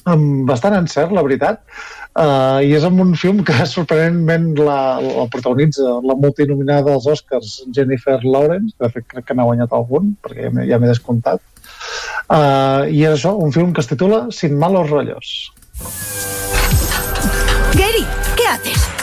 [0.10, 1.62] amb bastant encert, la veritat,
[2.17, 7.60] uh, i és amb un film que sorprenentment la, la protagonitza la multinominada als Oscars
[7.78, 11.45] Jennifer Lawrence, que de fet crec que n'ha guanyat algun, perquè ja m'he descomptat,
[12.30, 15.52] Uh, y eso, un film que se titula Sin malos rollos.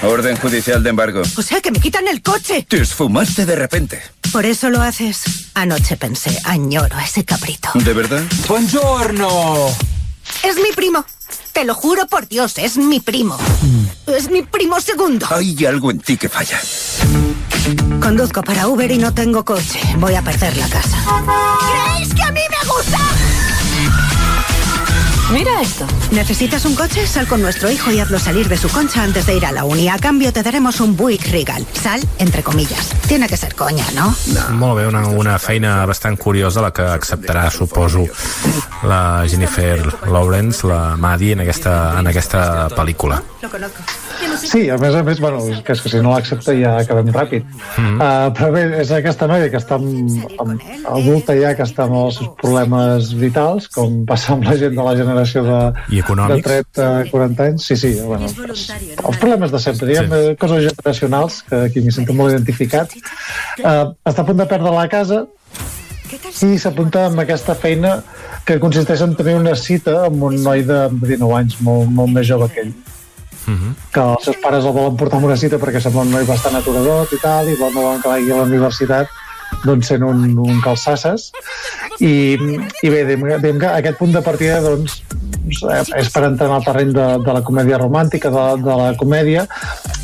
[0.03, 1.23] Orden judicial de embargo.
[1.37, 2.67] O sea que me quitan el coche.
[2.69, 4.03] Te esfumaste de repente.
[4.33, 5.51] ¿Por eso lo haces?
[5.55, 7.71] Anoche pensé, añoro a ese cabrito.
[7.75, 8.23] ¿De verdad?
[8.49, 9.67] ¡Buongiorno!
[10.45, 11.05] Es mi primo.
[11.53, 13.37] Te lo juro por Dios, es mi primo.
[14.07, 15.27] Es mi primo segundo.
[15.31, 16.61] Hay algo en ti que falla.
[18.01, 19.81] Conduzco para Uber y no tengo coche.
[19.99, 20.97] Voy a perder la casa.
[21.71, 22.99] ¿Creéis que a mí me gusta?
[25.33, 25.87] Mira esto.
[26.11, 27.07] ¿Necesitas un coche?
[27.07, 29.63] Sal con nuestro hijo y hazlo salir de su concha antes de ir a la
[29.63, 29.89] uni.
[29.89, 31.65] A cambio te daremos un Buick Regal.
[31.73, 32.91] Sal, entre comillas.
[33.07, 34.13] Tiene que ser coña, ¿no?
[34.35, 34.57] no.
[34.57, 38.05] Molt bé, una, una feina bastant curiosa la que acceptarà, suposo,
[38.83, 39.79] la Jennifer
[40.11, 43.23] Lawrence, la Maddie, en aquesta, en aquesta pel·lícula.
[44.41, 47.11] Sí, a més a més, bueno, és que, és que si no l'accepta ja acabem
[47.15, 47.47] ràpid.
[47.79, 47.97] Mm.
[47.99, 51.99] Uh, però bé, és aquesta noia que està amb, amb, adulta ja, que està amb
[52.03, 56.47] els seus problemes vitals, com passa amb la gent de la generació de, I econòmics.
[56.47, 56.63] de
[57.11, 57.67] 30-40 anys.
[57.67, 60.37] Sí, sí, bueno, els, els problemes de sempre, diguem, sí.
[60.41, 62.95] coses generacionals, que aquí m'hi sento molt identificat.
[63.61, 65.25] Uh, està a punt de perdre la casa,
[66.43, 68.01] i s'apunta amb aquesta feina
[68.47, 72.27] que consisteix en tenir una cita amb un noi de 19 anys, molt, molt més
[72.31, 72.73] jove que ell
[73.49, 73.75] Uh -huh.
[73.91, 76.55] que els seus pares el volen portar a una cita perquè sembla un noi bastant
[76.55, 79.09] aturador i tal, i no volen que vagi a la universitat
[79.65, 81.31] doncs sent un, un calçasses
[82.01, 85.01] i, i bé, diguem, que aquest punt de partida doncs
[85.51, 89.47] és per entrar en el terreny de, de la comèdia romàntica, de, de la comèdia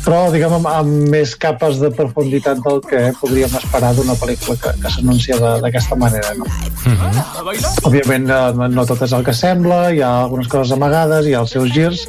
[0.03, 4.73] però diguem amb, amb més capes de profunditat del que podríem esperar d'una pel·lícula que,
[4.81, 6.47] que s'anuncia d'aquesta manera no?
[6.47, 7.73] Uh -huh.
[7.89, 11.43] òbviament no, no tot és el que sembla hi ha algunes coses amagades, hi ha
[11.43, 12.07] els seus girs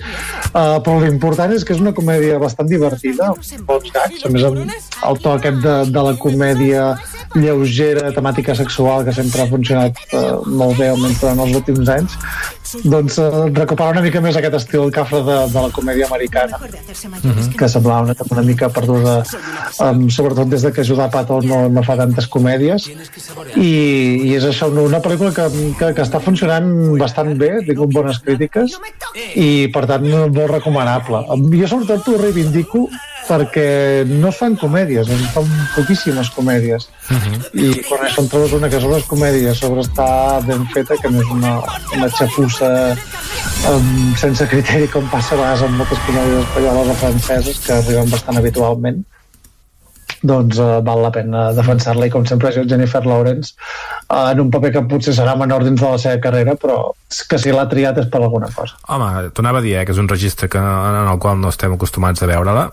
[0.54, 4.44] uh, però l'important és que és una comèdia bastant divertida, amb bons gags a més
[4.44, 4.58] amb
[5.08, 6.98] el to aquest de, de la comèdia
[7.34, 12.16] lleugera, temàtica sexual que sempre ha funcionat uh, molt bé almenys durant els últims anys
[12.84, 16.60] doncs uh, recuperar una mica més aquest estil cafre de, de la comèdia americana
[17.58, 19.18] que semblava una, una mica perduda
[19.84, 22.88] um, sobretot des de que Judà Pato no, no fa tantes comèdies.
[23.56, 23.70] I,
[24.28, 25.48] i és això, una pel·lícula que,
[25.78, 26.68] que, que està funcionant
[27.00, 28.78] bastant bé, tinc bones crítiques
[29.34, 31.24] i per tant molt recomanable.
[31.58, 32.86] Jo sobretot ho reivindico
[33.28, 33.68] perquè
[34.08, 36.88] no es fan comèdies, es fan poquíssimes comèdies.
[37.10, 37.38] Uh -huh.
[37.52, 41.10] I quan això en trobes una que sobre les comèdies, sobre està ben feta, que
[41.10, 41.60] no és una,
[41.96, 42.96] una xapussa
[43.66, 48.10] um, sense criteri com passa a vegades amb moltes comèdies espanyoles o franceses que arriben
[48.10, 49.04] bastant habitualment
[50.18, 53.54] doncs uh, val la pena defensar-la i com sempre jo Jennifer Lawrence
[54.08, 56.80] uh, en un paper que potser serà menor dins de la seva carrera però
[57.30, 59.94] que si l'ha triat és per alguna cosa Home, t'ho anava a dir, eh, que
[59.94, 62.68] és un registre que, en el qual no estem acostumats a veure-la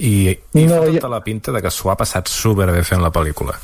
[0.00, 1.12] i, i no, fa tota ja...
[1.12, 3.58] la pinta de que s'ho ha passat superbé fent la pel·lícula.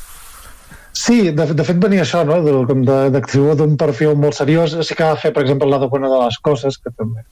[0.97, 2.39] Sí, de, de fet venia això, no?
[2.45, 4.78] De, com d'actiu d'un perfil molt seriós.
[4.89, 7.24] Sí que va fer, per exemple, la Buena de les Coses, que també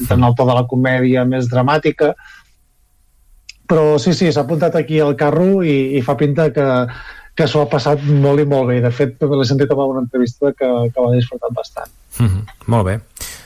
[0.00, 2.12] entra en el to de la comèdia més dramàtica,
[3.68, 6.64] però sí, sí, s'ha apuntat aquí al carro i, i fa pinta que,
[7.36, 8.80] que s'ho ha passat molt i molt bé.
[8.84, 11.92] De fet, l'he sentit en una entrevista que, que l'ha disfrutat bastant.
[12.18, 12.42] Mm -hmm.
[12.66, 13.00] Molt bé.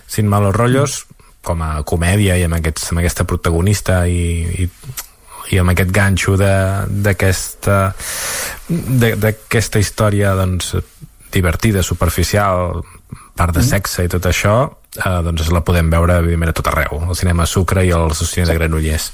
[0.06, 1.06] Sin malos rollos,
[1.46, 4.68] com a comèdia i amb, aquests, amb aquesta protagonista i, i,
[5.54, 7.78] i amb aquest ganxo d'aquesta
[8.66, 10.74] d'aquesta història doncs,
[11.32, 12.80] divertida, superficial
[13.36, 17.04] part de sexe i tot això eh, doncs la podem veure evidentment a tot arreu
[17.04, 19.12] al cinema Sucre i als cines de Granollers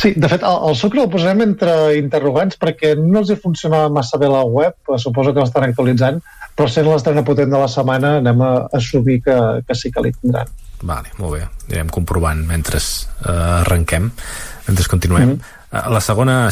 [0.00, 3.90] Sí, de fet, el, el Sucre el posarem entre interrogants perquè no els hi funcionava
[3.92, 6.20] massa bé la web, suposo que l'estan actualitzant,
[6.56, 9.36] però sent l'estrena potent de la setmana anem a assumir que,
[9.66, 10.48] que sí que li tindran.
[10.82, 11.42] Vale, molt bé.
[11.68, 14.10] Anirem comprovant mentre uh, arrenquem,
[14.68, 15.28] mentre continuem.
[15.28, 15.92] Mm -hmm.
[15.92, 16.50] la segona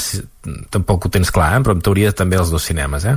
[0.71, 1.63] tampoc ho tens clar, eh?
[1.63, 3.17] però en teoria també els dos cinemes, eh?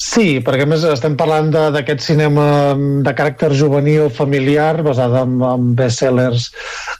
[0.00, 2.72] Sí, perquè més estem parlant d'aquest cinema
[3.04, 6.46] de caràcter juvenil, familiar, basat en, en bestsellers,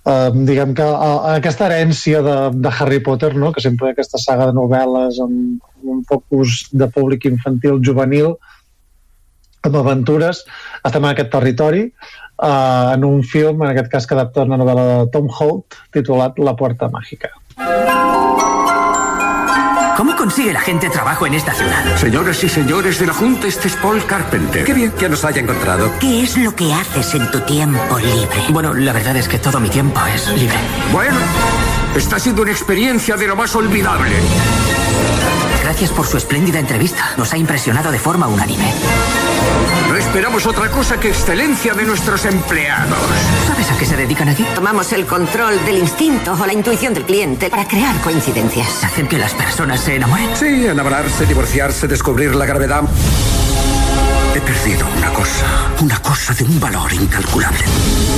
[0.04, 3.54] eh, diguem que a, a aquesta herència de, de Harry Potter, no?
[3.56, 8.34] que sempre aquesta saga de novel·les amb, amb un focus de públic infantil juvenil,
[9.62, 10.44] amb aventures,
[10.84, 14.86] estem en aquest territori, uh, en un film, en aquest cas que adapta una novel·la
[14.90, 17.30] de Tom Holt, titulat La Puerta Mágica.
[20.00, 21.84] ¿Cómo consigue la gente trabajo en esta ciudad?
[21.96, 24.64] Señoras y señores de la Junta, este es Paul Carpenter.
[24.64, 25.92] Qué bien que nos haya encontrado.
[26.00, 28.38] ¿Qué es lo que haces en tu tiempo libre?
[28.48, 30.56] Bueno, la verdad es que todo mi tiempo es libre.
[30.90, 31.18] Bueno,
[31.94, 34.16] está siendo una experiencia de lo más olvidable.
[35.62, 37.10] Gracias por su espléndida entrevista.
[37.18, 38.72] Nos ha impresionado de forma unánime.
[40.10, 42.98] Esperamos otra cosa que excelencia de nuestros empleados.
[43.46, 44.44] ¿Sabes a qué se dedican aquí?
[44.56, 48.82] Tomamos el control del instinto o la intuición del cliente para crear coincidencias.
[48.82, 50.36] ¿Hacen que las personas se enamoren?
[50.36, 52.82] Sí, enamorarse, divorciarse, descubrir la gravedad.
[54.34, 55.46] He perdido una cosa,
[55.80, 57.64] una cosa de un valor incalculable.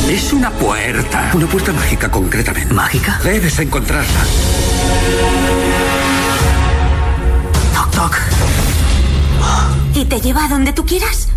[0.08, 2.72] Es una puerta, una puerta mágica concretamente.
[2.72, 3.20] ¿Mágica?
[3.22, 4.20] Debes encontrarla.
[7.74, 8.16] Toc, toc.
[9.94, 11.28] ¿Y te lleva a donde tú quieras?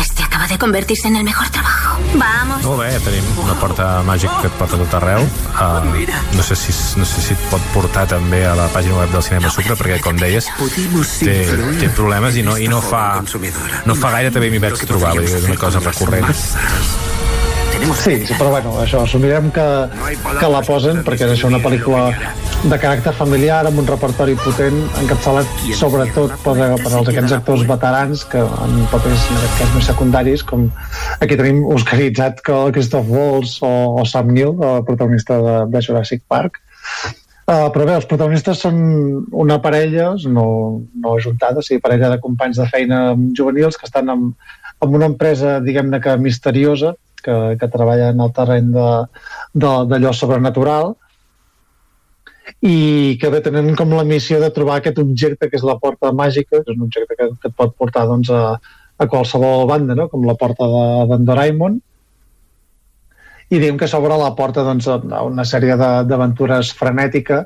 [0.00, 1.98] Este acaba de convertirse en el mejor trabajo.
[2.14, 2.62] Vamos.
[2.62, 5.24] Molt bé, ja tenim una porta màgica que et porta a tot arreu.
[5.24, 9.12] Uh, no, sé si, no sé si et pot portar també a la pàgina web
[9.14, 10.50] del Cinema Sucre, perquè, com deies,
[11.18, 11.36] té,
[11.80, 13.22] té problemes i no, i no fa,
[13.86, 17.37] no fa gaire també m'hi vaig trobar, és una cosa recurrent.
[17.78, 19.64] Sí, sí, però bueno, això, assumirem que,
[20.40, 22.08] que la posen perquè és això una pel·lícula
[22.64, 28.24] de caràcter familiar, amb un repertori potent, encapçalat sobretot per, per als aquests actors veterans
[28.32, 30.66] que en papers en aquest cas més secundaris, com
[31.22, 33.72] aquí tenim oscaritzat que el Christoph Waltz o,
[34.02, 36.60] o Sam Neill, el protagonista de, de Jurassic Park.
[37.48, 38.80] Uh, però bé, els protagonistes són
[39.32, 40.48] una parella, no,
[41.00, 44.32] no ajuntada, o sigui, parella de companys de feina juvenils que estan en,
[44.84, 46.92] en una empresa, diguem-ne que misteriosa,
[47.28, 50.94] que, que treballa en el terreny d'allò sobrenatural,
[52.64, 56.10] i que bé tenen com la missió de trobar aquest objecte que és la porta
[56.16, 58.56] màgica, que és un objecte que, que et pot portar doncs, a,
[58.98, 60.08] a qualsevol banda, no?
[60.08, 60.66] com la porta
[61.10, 61.78] d'en Doraemon,
[63.48, 67.44] i diem que s'obre la porta doncs, a una sèrie d'aventures frenètica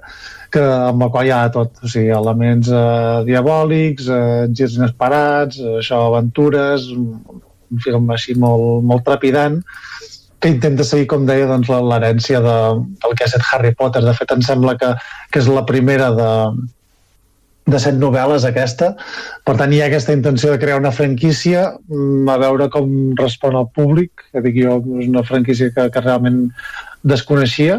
[0.53, 5.61] que, amb la qual hi ha tot, o sigui, elements eh, diabòlics, eh, girs inesperats,
[5.62, 6.89] eh, això, aventures,
[7.73, 9.61] un film així molt, molt trepidant,
[10.43, 12.55] que intenta seguir, com deia, doncs, l'herència de,
[13.05, 14.03] del que ha estat Harry Potter.
[14.05, 14.91] De fet, em sembla que,
[15.31, 16.31] que és la primera de,
[17.70, 18.91] de set novel·les aquesta.
[19.47, 23.59] Per tant, hi ha aquesta intenció de crear una franquícia mm, a veure com respon
[23.61, 26.49] el públic, que dic jo, és una franquícia que, que realment
[27.07, 27.79] desconeixia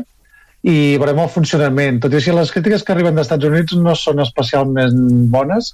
[0.64, 2.00] i veurem el funcionament.
[2.00, 5.74] Tot i així, les crítiques que arriben dels Estats Units no són especialment bones,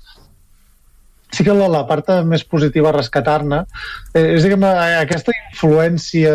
[1.31, 3.63] sí que la, la part més positiva a rescatar-ne
[4.13, 4.65] eh, és diguem,
[5.01, 6.33] aquesta influència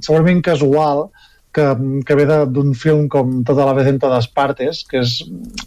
[0.00, 1.08] segurament casual
[1.52, 1.66] que,
[2.06, 5.16] que ve d'un film com Tota la vez en totes partes, que és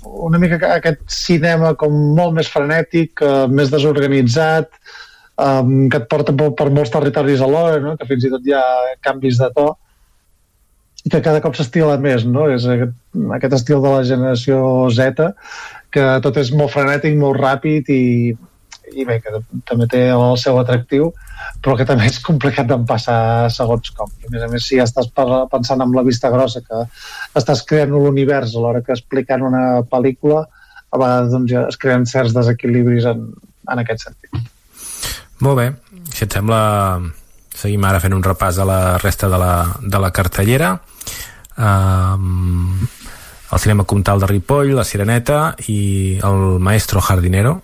[0.04, 6.36] una mica aquest cinema com molt més frenètic, eh, més desorganitzat, eh, que et porta
[6.40, 7.98] per, per molts territoris alhora, no?
[8.00, 8.66] que fins i tot hi ha
[9.04, 9.70] canvis de to,
[11.04, 12.48] i que cada cop s'estila més, no?
[12.48, 12.96] És aquest,
[13.36, 15.34] aquest estil de la generació Z,
[15.92, 18.04] que tot és molt frenètic, molt ràpid i
[18.92, 19.32] i bé, que
[19.70, 21.12] també té el seu atractiu,
[21.64, 24.12] però que també és complicat d'empassar segons com.
[24.22, 26.84] I a més a més, si estàs pensant amb la vista grossa que
[27.40, 30.46] estàs creant l'univers a l'hora que explicant una pel·lícula,
[30.94, 33.28] a vegades doncs, ja es creen certs desequilibris en,
[33.72, 34.52] en aquest sentit.
[35.44, 35.68] Molt bé,
[36.14, 36.62] si et sembla
[37.64, 40.74] seguim ara fent un repàs de la resta de la, de la cartellera
[41.58, 42.82] um,
[43.54, 47.60] el cinema comtal de Ripoll, la Sireneta i el Maestro Jardinero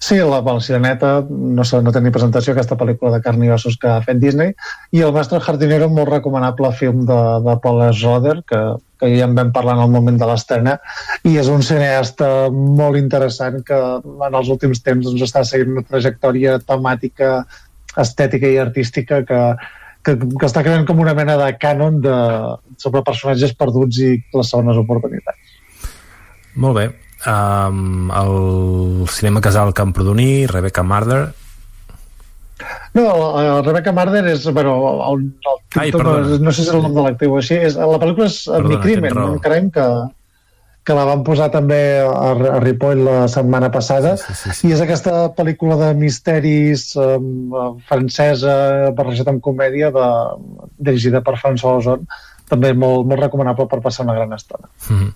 [0.00, 3.74] Sí, la, Sireneta no, sé, no té ni presentació, aquesta pel·lícula de carn i ossos
[3.76, 4.54] que ha fet Disney,
[4.96, 8.00] i el Mestre Jardinero, molt recomanable film de, de Paul S.
[8.00, 8.60] Roder, que,
[8.96, 10.78] que ja en vam parlar en el moment de l'estrena,
[11.28, 15.84] i és un cineasta molt interessant que en els últims temps doncs, està seguint una
[15.92, 17.34] trajectòria temàtica,
[18.00, 19.42] estètica i artística que,
[20.00, 22.16] que, que està creant com una mena de cànon de,
[22.80, 25.60] sobre personatges perduts i les segones oportunitats.
[26.56, 26.88] Molt bé,
[27.26, 31.32] um, el cinema casal Camprodoní, Rebecca Marder.
[32.92, 34.76] No, el Rebecca Marder és, bueno,
[35.08, 38.00] el, el, Ai, no, no sé si és el nom de l'actiu així, és, la
[38.02, 39.86] pel·lícula és perdona, Mi Crimen, un crime que,
[40.84, 44.16] que la van posar també a, a Ripoll la setmana passada.
[44.20, 44.68] Sí, sí, sí, sí.
[44.68, 47.54] i és aquesta pel·lícula de misteris um,
[47.88, 48.56] francesa
[48.98, 50.08] barrejat amb comèdia de,
[50.90, 52.04] dirigida per François Ozon
[52.50, 54.68] també molt, molt recomanable per passar una gran estona.
[54.88, 55.12] Mm -hmm.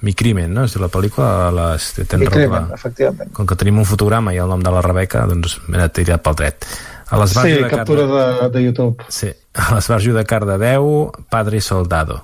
[0.00, 0.64] Mi crimen, no?
[0.64, 3.32] És la pel·lícula les, Mi crimen, efectivament.
[3.32, 6.22] Com que tenim un fotograma i el nom de la Rebeca, doncs m'he anat tirat
[6.22, 6.66] pel dret.
[7.10, 9.04] A sí, de captura de, de YouTube.
[9.08, 12.22] Sí, a l'esbarjo de Cardedeu, Padre Soldado.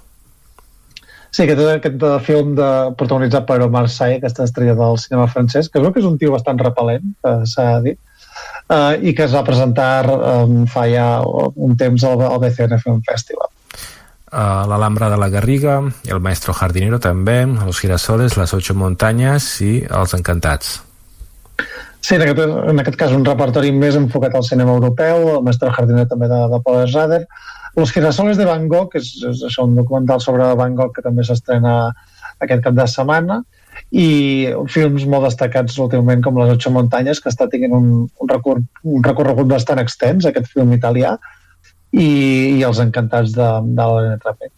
[1.30, 5.78] Sí, aquest, aquest film de, protagonitzat per Omar Sy, aquesta estrella del cinema francès, que
[5.78, 7.98] es veu que és un tio bastant repel·lent, s'ha dit,
[8.68, 11.08] uh, i que es va presentar um, fa ja
[11.56, 13.53] un temps al, al BCN Film Festival
[14.34, 15.78] a l'Alhambra de la Garriga,
[16.10, 20.80] el Maestro Jardinero també, a los Girasoles, les Ocho Muntanyes i els Encantats.
[22.04, 25.70] Sí, en aquest, en aquest cas un repertori més enfocat al cinema europeu, el Maestro
[25.72, 27.22] Jardinero també de, de Paul Schrader,
[27.76, 31.02] Los Girasoles de Van Gogh, que és, és això, un documental sobre Van Gogh que
[31.02, 31.94] també s'estrena
[32.44, 33.40] aquest cap de setmana,
[33.94, 34.08] i
[34.70, 39.06] films molt destacats últimament com Les Ocho Muntanyes, que està tenint un, un, recor un
[39.06, 41.16] recorregut bastant extens, aquest film italià,
[41.94, 42.08] i,
[42.58, 44.50] i els encantats de, de l'Helena Trapé.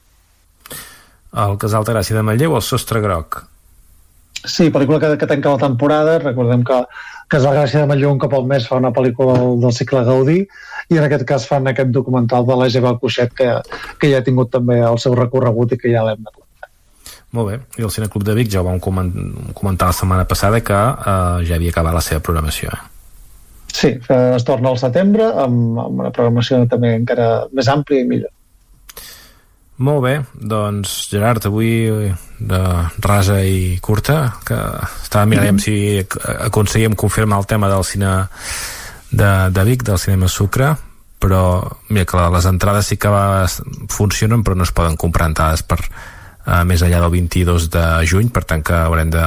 [1.37, 3.43] El Casal de Gràcia de Manlleu, el Sostre Groc.
[4.47, 6.17] Sí, pel·lícula que, que tanca la temporada.
[6.23, 6.81] Recordem que
[7.33, 10.39] Casal Gràcia de Manlleu un cop al mes fa una pel·lícula del, del cicle Gaudí
[10.87, 13.53] i en aquest cas fan aquest documental de l'Egeva Cuixet que,
[14.01, 16.43] que ja ha tingut també el seu recorregut i que ja l'hem de.
[17.37, 20.77] Molt bé, i el Cineclub de Vic ja ho vam comentar la setmana passada que
[20.77, 22.71] eh, ja havia acabat la seva programació.
[22.73, 22.96] Eh?
[23.77, 28.33] Sí, es torna al setembre amb, amb una programació també encara més àmplia i millor.
[29.77, 31.91] Molt bé, doncs Gerard, avui
[32.39, 32.61] de
[33.05, 34.57] rasa i curta, que
[35.03, 35.77] estava mirant mm si
[36.49, 38.13] aconseguíem confirmar el tema del cine
[39.11, 40.73] de, de Vic, del cinema Sucre,
[41.21, 41.61] però
[41.91, 43.45] mira que les entrades sí que va,
[43.93, 48.33] funcionen però no es poden comprar entrades per uh, més enllà del 22 de juny,
[48.33, 49.27] per tant que haurem de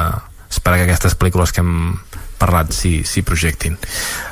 [0.49, 1.99] esperar que aquestes pel·lícules que hem
[2.39, 3.77] parlat s'hi si, si projectin.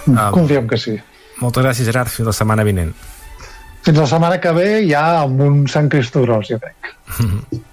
[0.08, 0.97] Uh, Confiem que sí.
[1.43, 2.12] Moltes gràcies, Gerard.
[2.12, 2.93] Fins la setmana vinent.
[3.86, 6.93] Fins la setmana que ve ja amb un Sant Cristo Gros, jo crec.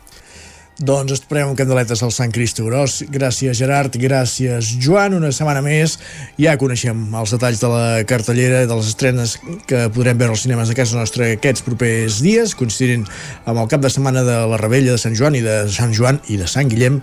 [0.75, 3.05] Doncs esperem amb candeletes al Sant Cristo Gros.
[3.15, 3.95] Gràcies, Gerard.
[4.01, 5.15] Gràcies, Joan.
[5.15, 5.99] Una setmana més.
[6.41, 9.37] Ja coneixem els detalls de la cartellera, de les estrenes
[9.71, 13.07] que podrem veure als cinemes de casa nostra aquests propers dies, coincidint
[13.47, 16.19] amb el cap de setmana de la Rebella de Sant Joan i de Sant Joan
[16.27, 16.99] i de Sant Guillem.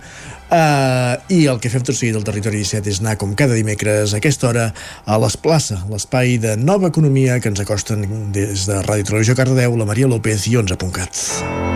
[0.52, 4.12] Uh, I el que fem tot seguit del Territori 17 és anar, com cada dimecres,
[4.12, 4.68] a aquesta hora,
[5.08, 8.04] a l'Esplaça, l'espai de nova economia que ens acosten
[8.36, 11.71] des de Ràdio Televisió Cardedeu, la Maria López i 11.cat.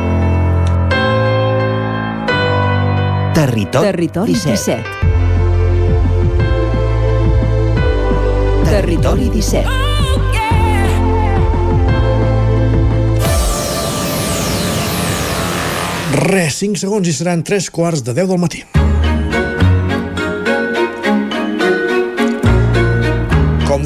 [3.36, 4.82] Territori, Territori 17.
[4.82, 4.82] 17.
[8.64, 9.68] Territori 17.
[16.16, 18.64] Res, 5 segons i seran 3 quarts de 10 del matí.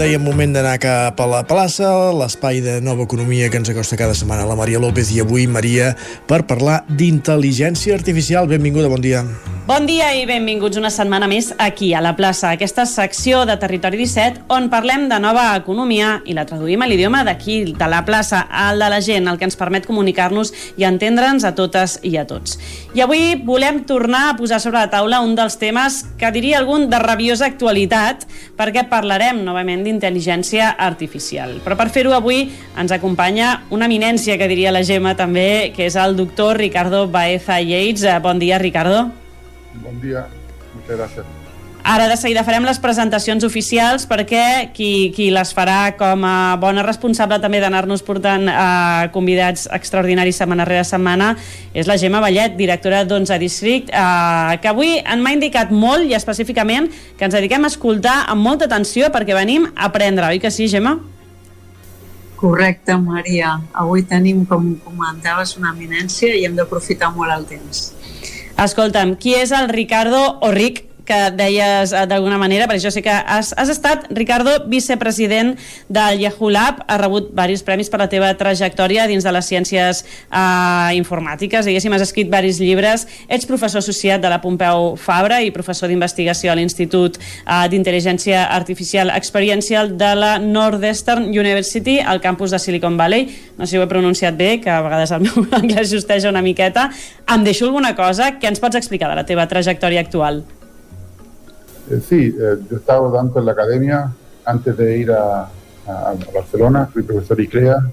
[0.01, 4.16] Dèiem, moment d'anar cap a la plaça, l'espai de nova economia que ens acosta cada
[4.16, 5.92] setmana la Maria López i avui, Maria,
[6.30, 8.48] per parlar d'intel·ligència artificial.
[8.48, 9.26] Benvinguda, bon dia.
[9.71, 14.01] Bon dia i benvinguts una setmana més aquí a la plaça, aquesta secció de Territori
[14.01, 18.41] 17 on parlem de nova economia i la traduïm a l'idioma d'aquí, de la plaça,
[18.51, 22.27] al de la gent, el que ens permet comunicar-nos i entendre'ns a totes i a
[22.27, 22.59] tots.
[22.99, 26.89] I avui volem tornar a posar sobre la taula un dels temes que diria algun
[26.91, 28.27] de rabiosa actualitat
[28.59, 31.61] perquè parlarem novament d'intel·ligència artificial.
[31.62, 35.95] Però per fer-ho avui ens acompanya una eminència que diria la Gemma també, que és
[35.95, 38.09] el doctor Ricardo Baeza Yates.
[38.27, 39.12] Bon dia, Ricardo.
[39.79, 40.27] Bon dia,
[40.75, 41.37] moltes gràcies.
[41.91, 46.85] Ara de seguida farem les presentacions oficials perquè qui, qui les farà com a bona
[46.85, 51.31] responsable també d'anar-nos portant eh, convidats extraordinaris setmana rere setmana
[51.73, 56.14] és la Gemma Vallet, directora d'11 District, eh, que avui en m'ha indicat molt i
[56.18, 60.53] específicament que ens dediquem a escoltar amb molta atenció perquè venim a aprendre, oi que
[60.53, 60.99] sí, Gemma?
[62.41, 63.57] Correcte, Maria.
[63.77, 67.91] Avui tenim, com comentaves, una eminència i hem d'aprofitar molt el temps.
[68.61, 73.11] Escolta'm, qui és el Ricardo Orric que deies eh, d'alguna manera, perquè jo sé que
[73.11, 75.56] has, has estat, Ricardo, vicepresident
[75.90, 80.04] del Yahoo Lab, has rebut diversos premis per la teva trajectòria dins de les ciències
[80.04, 85.50] eh, informàtiques, diguéssim, has escrit diversos llibres, ets professor associat de la Pompeu Fabra i
[85.54, 92.62] professor d'investigació a l'Institut eh, d'Intel·ligència Artificial Experiential de la Northeastern University, al campus de
[92.62, 93.26] Silicon Valley.
[93.58, 96.44] No sé si ho he pronunciat bé, que a vegades el meu anglès justeja una
[96.44, 96.90] miqueta.
[97.30, 100.44] Em deixo alguna cosa que ens pots explicar de la teva trajectòria actual?
[101.91, 104.12] Eh, sí, eh, yo estaba tanto en la academia
[104.45, 105.49] antes de ir a,
[106.32, 107.91] Barcelona, fui profesor ICLEA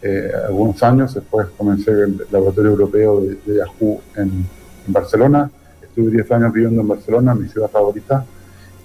[0.00, 4.46] eh, algunos años, después comencé el laboratorio europeo de, de Yahoo en,
[4.86, 5.50] en, Barcelona,
[5.82, 8.24] estuve 10 años viviendo en Barcelona, mi ciudad favorita,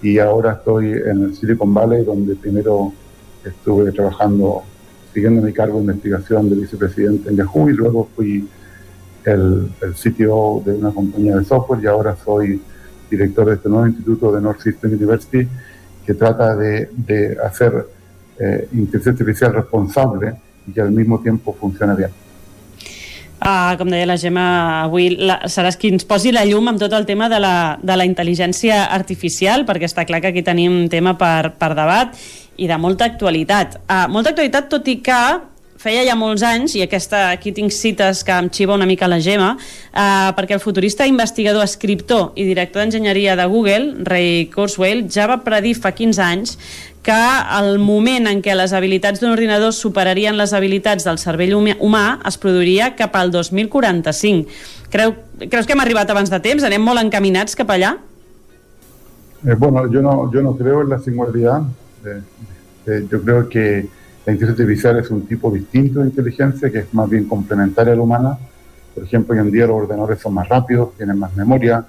[0.02, 2.92] y ahora estoy en el Silicon Valley, donde primero
[3.46, 4.64] estuve trabajando,
[5.14, 8.50] siguiendo mi cargo de investigación de vicepresidente en Yahoo, y luego fui
[9.24, 12.62] el, el CTO de una compañía de software, y ahora soy
[13.16, 15.48] director de este nuevo instituto de North System University,
[16.06, 17.86] que trata de, de hacer
[18.40, 20.34] eh, inteligencia artificial responsable
[20.68, 22.12] i que al mismo tiempo funciona bien.
[23.44, 24.46] Uh, com deia la Gemma,
[24.86, 27.98] avui la, seràs qui ens posi la llum amb tot el tema de la, de
[28.00, 32.16] la intel·ligència artificial, perquè està clar que aquí tenim tema per, per debat
[32.56, 33.82] i de molta actualitat.
[33.84, 35.20] Uh, molta actualitat, tot i que
[35.84, 39.20] feia ja molts anys, i aquesta, aquí tinc cites que em xiva una mica la
[39.24, 39.54] gema,
[39.92, 45.42] eh, perquè el futurista investigador, escriptor i director d'enginyeria de Google, Ray Kurzweil, ja va
[45.44, 46.58] predir fa 15 anys
[47.04, 47.20] que
[47.60, 52.40] el moment en què les habilitats d'un ordinador superarien les habilitats del cervell humà es
[52.40, 54.48] produiria cap al 2045.
[54.94, 55.12] Creu,
[55.50, 56.64] creus que hem arribat abans de temps?
[56.64, 57.98] Anem molt encaminats cap allà?
[59.44, 61.64] Eh, bueno, yo no, yo no creo en la singularidad.
[62.06, 62.22] Eh,
[62.88, 63.90] eh, yo creo que
[64.26, 67.96] La inteligencia artificial es un tipo distinto de inteligencia que es más bien complementaria a
[67.98, 68.38] la humana.
[68.96, 71.86] Por ejemplo, hoy en día los ordenadores son más rápidos, tienen más memoria,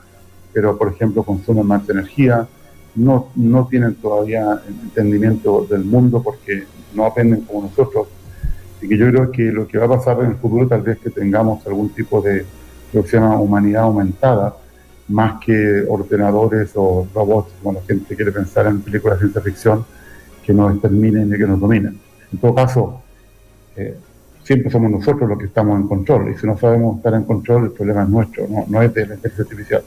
[0.52, 2.46] pero por ejemplo consumen más energía,
[2.96, 6.64] no, no tienen todavía entendimiento del mundo porque
[6.94, 8.08] no aprenden como nosotros.
[8.82, 10.98] Y que yo creo que lo que va a pasar en el futuro tal vez
[10.98, 12.44] que tengamos algún tipo de
[12.92, 14.56] lo que se llama humanidad aumentada,
[15.06, 19.84] más que ordenadores o robots, como la gente quiere pensar en películas de ciencia ficción,
[20.44, 22.00] que nos exterminen y que nos dominen.
[22.34, 23.00] En todo caso,
[23.76, 23.96] eh,
[24.42, 27.66] siempre somos nosotros los que estamos en control y si no sabemos estar en control
[27.66, 29.84] el problema es nuestro, no, es de la inteligencia artificial.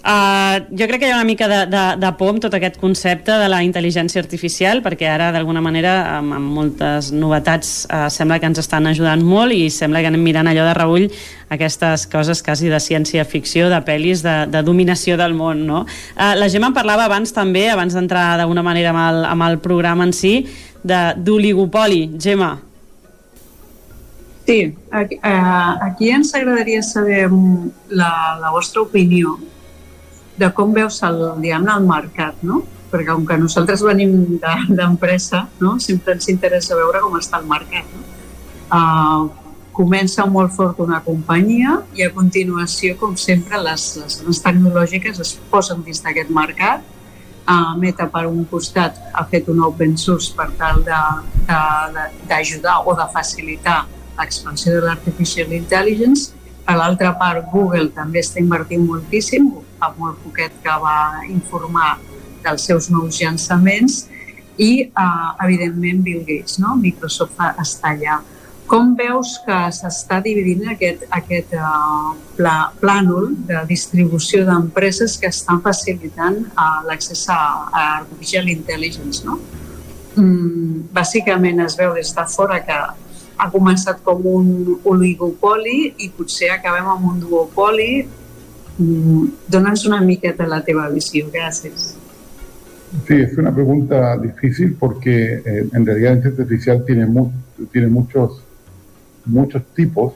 [0.00, 2.78] Uh, jo crec que hi ha una mica de, de, de por amb tot aquest
[2.80, 8.38] concepte de la intel·ligència artificial, perquè ara, d'alguna manera, amb, amb moltes novetats, uh, sembla
[8.40, 11.04] que ens estan ajudant molt i sembla que anem mirant allò de reull
[11.52, 15.84] aquestes coses quasi de ciència-ficció, de pel·lis, de, de dominació del món, no?
[16.16, 20.08] Uh, la Gemma parlava abans també, abans d'entrar d'alguna manera amb el, amb el programa
[20.08, 20.34] en si,
[20.80, 22.06] d'oligopoli.
[22.16, 22.54] Gemma.
[24.48, 24.62] Sí,
[24.96, 27.26] aquí, uh, aquí ens agradaria saber
[27.92, 29.36] la, la vostra opinió
[30.40, 32.62] de com veus el, diguem el mercat, no?
[32.90, 35.76] Perquè com que nosaltres venim d'empresa, de, no?
[35.82, 37.86] sempre ens interessa veure com està el mercat.
[37.94, 38.00] No?
[38.70, 39.28] Uh,
[39.76, 43.84] comença molt fort una companyia i a continuació, com sempre, les,
[44.26, 46.82] les tecnològiques es posen dins d'aquest mercat.
[47.50, 53.06] Uh, Meta, per un costat, ha fet un open source per tal d'ajudar o de
[53.14, 53.80] facilitar
[54.18, 56.34] l'expansió de l'artificial intelligence.
[56.70, 59.48] Per l'altra part, Google també està invertint moltíssim,
[59.80, 61.96] fa molt poquet que va informar
[62.44, 64.04] dels seus nous llançaments
[64.54, 66.76] i, eh, evidentment, Bill Gates, no?
[66.78, 68.20] Microsoft està allà.
[68.70, 75.58] Com veus que s'està dividint aquest, aquest uh, pla, plànol de distribució d'empreses que estan
[75.64, 79.26] facilitant uh, l'accés a, a Artificial Intelligence?
[79.26, 79.40] No?
[80.14, 82.78] Mm, bàsicament es veu des de fora que
[83.40, 84.48] ha començat com un
[84.84, 87.92] oligopoli i potser acabem amb un duopoli
[88.80, 91.28] Mm, Dónanos una miqueta la teva visión.
[91.30, 91.96] Gracias.
[93.06, 97.30] Sí, es una pregunta difícil porque eh, en realidad la inteligencia artificial tiene, mu
[97.70, 98.42] tiene muchos,
[99.26, 100.14] muchos tipos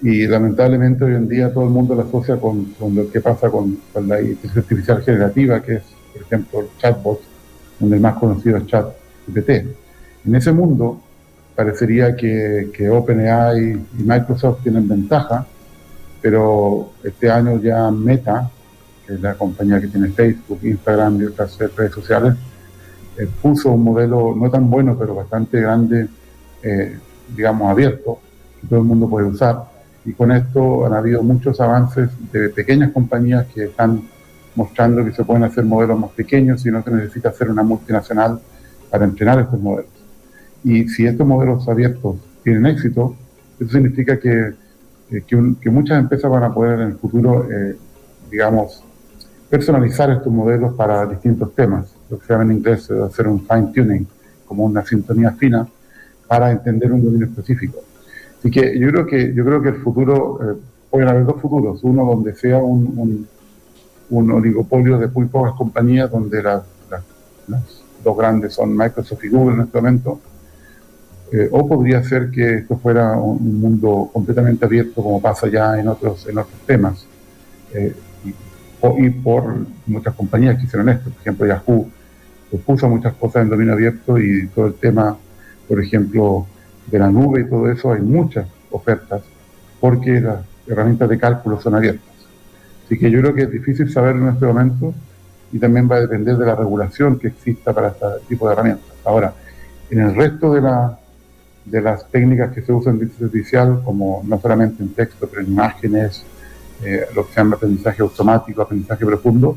[0.00, 3.50] y lamentablemente hoy en día todo el mundo la asocia con, con lo que pasa
[3.50, 7.20] con, con, la inteligencia artificial generativa, que es, por ejemplo, el chatbot,
[7.78, 9.50] donde el más conocido es ChatGPT.
[10.24, 11.02] En ese mundo
[11.58, 15.44] parecería que, que OpenAI y Microsoft tienen ventaja
[16.20, 18.50] pero este año ya Meta,
[19.06, 22.34] que es la compañía que tiene Facebook, Instagram y otras redes sociales,
[23.16, 26.08] eh, puso un modelo no tan bueno, pero bastante grande,
[26.62, 26.98] eh,
[27.34, 28.18] digamos, abierto,
[28.60, 29.64] que todo el mundo puede usar.
[30.04, 34.02] Y con esto han habido muchos avances de pequeñas compañías que están
[34.54, 38.40] mostrando que se pueden hacer modelos más pequeños y no se necesita hacer una multinacional
[38.90, 39.97] para entrenar estos modelos.
[40.64, 43.14] Y si estos modelos abiertos tienen éxito,
[43.58, 44.54] eso significa que
[45.10, 47.76] eh, que, muchas empresas van a poder en el futuro, eh,
[48.30, 48.84] digamos,
[49.48, 53.40] personalizar estos modelos para distintos temas, lo que se llama en inglés eh, hacer un
[53.40, 54.06] fine tuning,
[54.44, 55.66] como una sintonía fina,
[56.26, 57.78] para entender un dominio específico.
[58.38, 60.58] Así que yo creo que, yo creo que el futuro,
[60.90, 63.26] pueden haber dos futuros, uno donde sea un,
[64.10, 66.62] un, oligopolio de muy pocas compañías, donde las,
[67.48, 70.20] las dos grandes son Microsoft y Google en este momento,
[71.30, 75.88] eh, o podría ser que esto fuera un, mundo completamente abierto como pasa ya en
[75.88, 77.06] otros, en otros temas.
[77.74, 79.56] Eh, y, por
[79.86, 81.10] muchas compañías que hicieron esto.
[81.10, 81.90] Por ejemplo, Yahoo
[82.64, 85.16] puso muchas cosas en dominio abierto y todo el tema,
[85.66, 86.46] por ejemplo,
[86.86, 89.22] de la nube y todo eso, hay muchas ofertas
[89.80, 92.08] porque las herramientas de cálculo son abiertas.
[92.86, 94.94] Así que yo creo que es difícil saberlo en este momento
[95.52, 98.88] y también va a depender de la regulación que exista para este tipo de herramientas.
[99.04, 99.34] Ahora,
[99.90, 100.98] en el resto de la,
[101.70, 105.42] de las técnicas que se usan en inteligencia artificial, como no solamente en texto, pero
[105.42, 106.24] en imágenes,
[106.84, 109.56] eh, lo que se llama aprendizaje automático, aprendizaje profundo,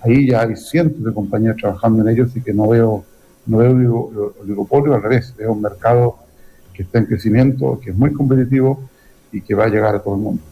[0.00, 3.04] ahí ya hay cientos de compañías trabajando en ellos y que no veo,
[3.46, 6.16] no veo oligopolio, al revés, veo un mercado
[6.72, 8.88] que está en crecimiento, que es muy competitivo
[9.30, 10.42] y que va a llegar a todo el mundo.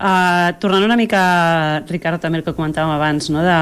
[0.00, 3.42] Uh, tornant una mica, Ricardo, també el que comentàvem abans, no?
[3.44, 3.56] de,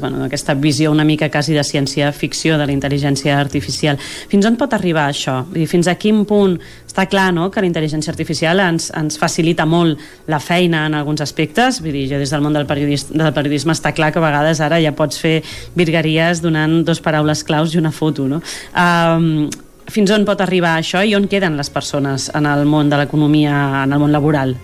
[0.00, 3.98] bueno, visió una mica quasi de ciència-ficció de la intel·ligència artificial.
[3.98, 5.44] Fins on pot arribar això?
[5.54, 9.66] I fins a quin punt està clar no, que la intel·ligència artificial ens, ens facilita
[9.66, 11.82] molt la feina en alguns aspectes?
[11.82, 14.60] Vull dir, jo des del món del periodisme, del periodisme està clar que a vegades
[14.60, 15.42] ara ja pots fer
[15.76, 18.28] virgueries donant dos paraules claus i una foto.
[18.30, 18.40] No?
[18.72, 19.48] Um,
[19.92, 23.84] fins on pot arribar això i on queden les persones en el món de l'economia,
[23.84, 24.56] en el món laboral?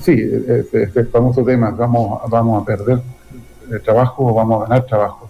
[0.00, 3.00] Sí, este, famoso tema, vamos, vamos a perder
[3.84, 5.28] trabajo o vamos a ganar trabajo.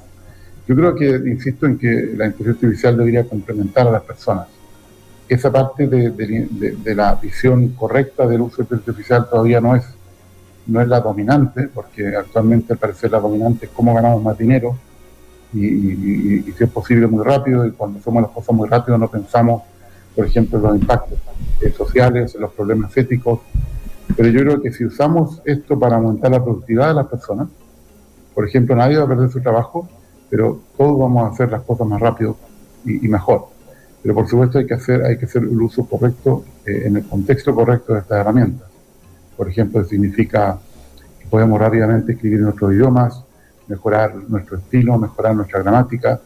[0.67, 4.47] Yo creo que, insisto en que la inteligencia artificial debería complementar a las personas.
[5.29, 9.85] Esa parte de, la visión correcta del uso de la inteligencia artificial todavía no es,
[10.67, 14.77] no es la dominante, porque actualmente al parecer la dominante cómo ganamos más dinero
[15.53, 19.63] y, si es posible muy rápido, y cuando hacemos las cosas muy rápido no pensamos,
[20.15, 21.19] por ejemplo, en los impactos
[21.77, 23.41] sociales, en los problemas éticos.
[24.17, 27.49] Pero yo creo que si usamos esto para aumentar la productividad de las personas,
[28.35, 29.89] por ejemplo, nadie va a perder su trabajo,
[30.31, 32.37] pero todos vamos a hacer las cosas más rápido
[32.85, 33.47] y, mejor.
[34.03, 37.05] Pero por supuesto hay que hacer, hay que hacer el uso correcto eh, en el
[37.05, 38.67] contexto correcto de estas herramientas.
[39.37, 40.59] Por ejemplo, significa
[41.31, 43.25] podemos rápidamente escribir en otros idiomas,
[43.67, 46.21] mejorar nuestro estilo, mejorar nuestra gramática,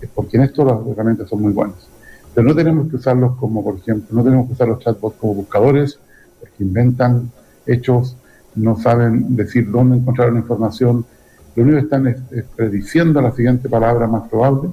[0.00, 1.88] eh, porque en esto las herramientas son muy buenas.
[2.34, 5.34] Pero no tenemos que usarlos como, por ejemplo, no tenemos que usar los chatbots como
[5.34, 5.98] buscadores,
[6.42, 7.30] porque inventan
[7.66, 8.16] hechos,
[8.56, 11.06] no saben decir dónde encontrar la información,
[11.54, 14.70] lo único que están es, prediciendo la siguiente palabra más probable,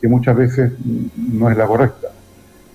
[0.00, 0.72] que muchas veces
[1.32, 2.08] no es la correcta.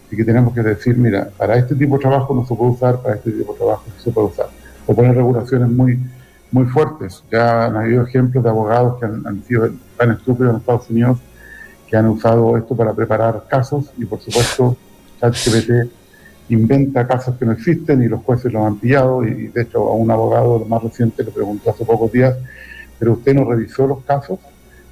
[0.06, 3.02] Así que tenemos que decir, mira, para este tipo de trabajo no se puede usar,
[3.02, 4.48] para este tipo de trabajo sí se puede usar.
[4.86, 6.00] O poner regulaciones muy,
[6.52, 7.24] muy fuertes.
[7.32, 11.20] Ya han habido ejemplos de abogados que han, han sido tan estúpidos en Estados Unidos
[11.88, 14.76] que han usado esto para preparar casos y por supuesto
[15.20, 15.90] ChatGPT
[16.50, 19.94] inventa casos que no existen y los jueces los han pillado y de hecho a
[19.94, 22.36] un abogado más reciente le preguntó hace pocos días
[22.98, 24.40] pero usted no revisó los casos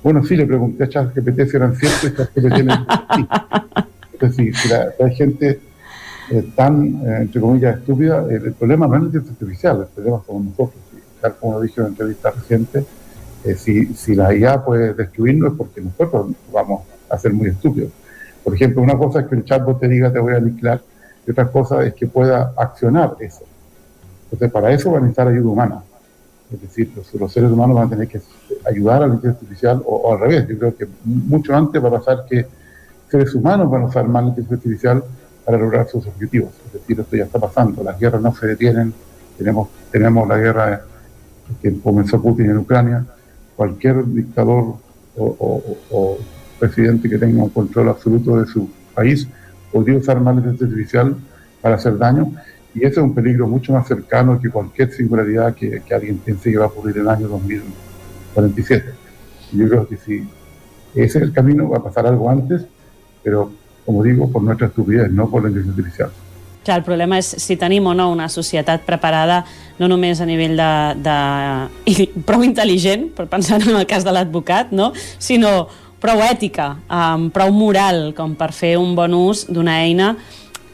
[0.04, 2.86] bueno sí le pregunté a ChatGPT si eran ciertos y ChatGPT me dijo
[3.16, 3.28] sí.
[4.14, 5.60] es decir si la, hay gente
[6.32, 9.88] eh, tan eh, entre comillas estúpida el, el, problema no es la inteligencia artificial el
[9.88, 12.86] problema somos nosotros y tal como lo dije en una entrevista reciente
[13.46, 17.92] eh, si, si, la IA puede destruirnos es porque nosotros vamos a ser muy estúpidos.
[18.44, 20.82] Por ejemplo, una cosa es que el chatbot te diga te voy a aniquilar
[21.26, 23.44] y otra cosa es que pueda accionar eso.
[24.26, 25.84] Entonces, para eso va a necesitar ayuda humana.
[26.54, 28.22] Es decir, los, los seres humanos van a tener que
[28.66, 30.48] ayudar a la inteligencia artificial o, al revés.
[30.48, 32.46] Yo creo que mucho antes va a pasar que
[33.10, 35.04] seres humanos van a usar más la inteligencia artificial
[35.44, 36.52] para lograr sus objetivos.
[36.68, 37.84] Es decir, esto ya está pasando.
[37.84, 38.94] Las guerras no se detienen.
[39.38, 40.82] Tenemos, tenemos la guerra
[41.62, 43.06] que comenzó Putin en Ucrania
[43.56, 44.76] cualquier dictador
[45.18, 46.18] o,
[46.60, 49.28] presidente que tenga un control absoluto de su país
[49.76, 51.18] podría usar inteligencia artificial
[51.62, 52.32] para hacer daño
[52.74, 56.50] y ese es un peligro mucho más cercano que cualquier singularidad que, que alguien piense
[56.50, 58.94] que va a ocurrir en el año 2047.
[59.52, 60.30] Y yo creo que si
[60.94, 62.66] ese es el camino, va a pasar algo antes,
[63.22, 63.52] pero
[63.86, 66.12] como digo, por nuestra estupidez, no por la inteligencia artificial.
[66.66, 69.44] Clar, el problema és si tenim o no una societat preparada
[69.78, 70.70] no només a nivell de,
[71.06, 74.90] de prou intel·ligent, per pensar en el cas de l'advocat, no?
[75.22, 75.68] sinó
[76.06, 80.14] prou ètica, um, prou moral com per fer un bon ús d'una eina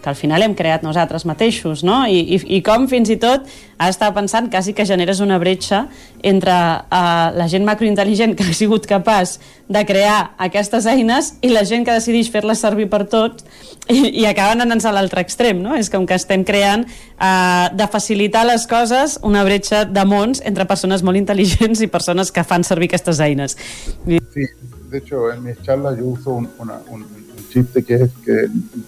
[0.01, 2.01] que al final hem creat nosaltres mateixos, no?
[2.09, 3.45] I, i, i com fins i tot
[3.77, 5.83] has estat pensant quasi que generes una bretxa
[6.25, 9.37] entre uh, la gent macrointel·ligent que ha sigut capaç
[9.71, 13.45] de crear aquestes eines i la gent que decideix fer-les servir per tot
[13.87, 15.77] i, i acaben anant a l'altre extrem, no?
[15.77, 20.67] És com que estem creant uh, de facilitar les coses una bretxa de mons entre
[20.67, 23.57] persones molt intel·ligents i persones que fan servir aquestes eines.
[24.01, 24.49] Sí,
[24.91, 27.05] de hecho en mis charlas yo uso un, una, un,
[27.49, 28.47] chiste que es que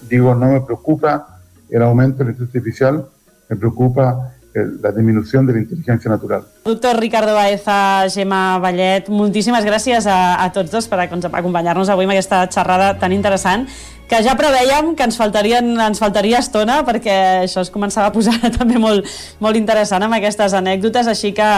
[0.10, 1.40] digo, no me preocupa
[1.70, 3.06] el aumento de la inteligencia artificial,
[3.50, 6.46] me preocupa el, la disminución de la inteligencia natural.
[6.64, 12.16] Doctor Ricardo Baeza, Gemma Vallet, moltíssimes gràcies a, a tots dos per acompanyar-nos avui amb
[12.16, 13.68] aquesta xerrada tan interessant
[14.08, 17.18] que ja preveiem que ens, faltarien, ens faltaria estona perquè
[17.50, 19.10] això es començava a posar també molt,
[19.44, 21.50] molt interessant amb aquestes anècdotes, així que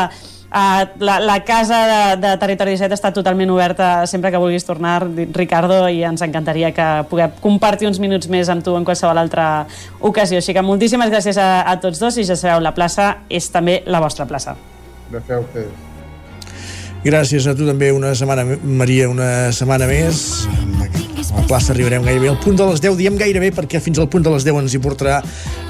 [0.46, 5.00] Uh, la, la casa de, de Territori 17 està totalment oberta sempre que vulguis tornar,
[5.36, 9.66] Ricardo, i ens encantaria que puguem compartir uns minuts més amb tu en qualsevol altra
[10.00, 10.40] ocasió.
[10.40, 13.82] Així que moltíssimes gràcies a, a tots dos i ja sabeu, la plaça és també
[13.90, 14.56] la vostra plaça.
[15.12, 15.84] Gràcies a ustedes.
[17.06, 20.48] Gràcies a tu també una setmana, Maria, una setmana més.
[21.36, 24.08] A la plaça arribarem gairebé al punt de les 10, diem gairebé perquè fins al
[24.10, 25.20] punt de les 10 ens hi portarà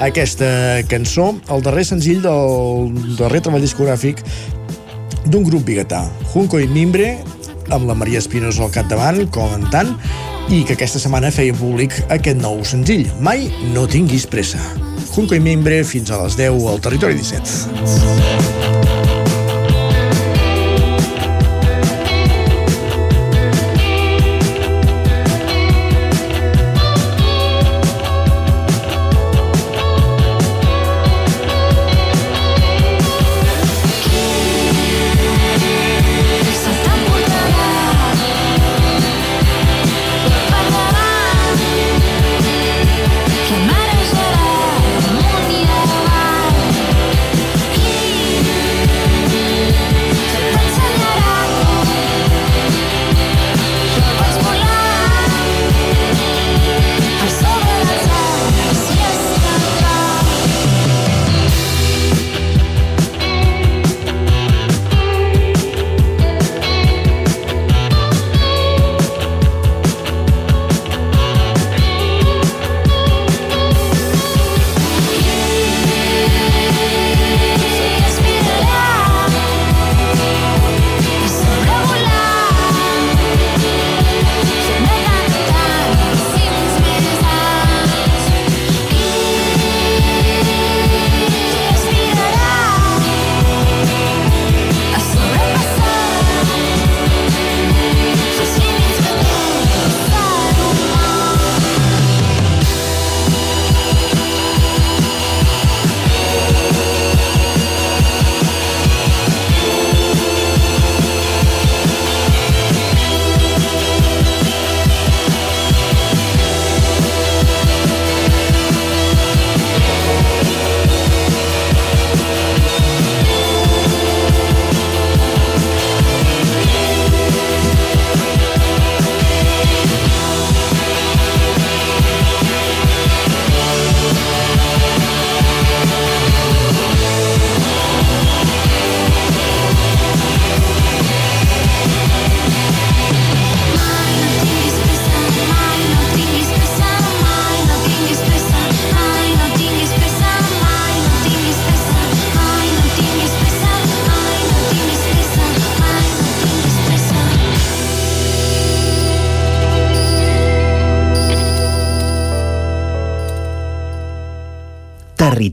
[0.06, 0.48] aquesta
[0.88, 4.22] cançó, el darrer senzill del darrer treball discogràfic
[5.26, 6.04] d'un grup biguetà,
[6.34, 7.18] Junco i Mimbre,
[7.74, 9.96] amb la Maria Espinosa al capdavant, comentant,
[10.50, 14.62] i que aquesta setmana feia públic aquest nou senzill, Mai no tinguis pressa.
[15.16, 19.15] Junco i Mimbre fins a les 10 al Territori 17.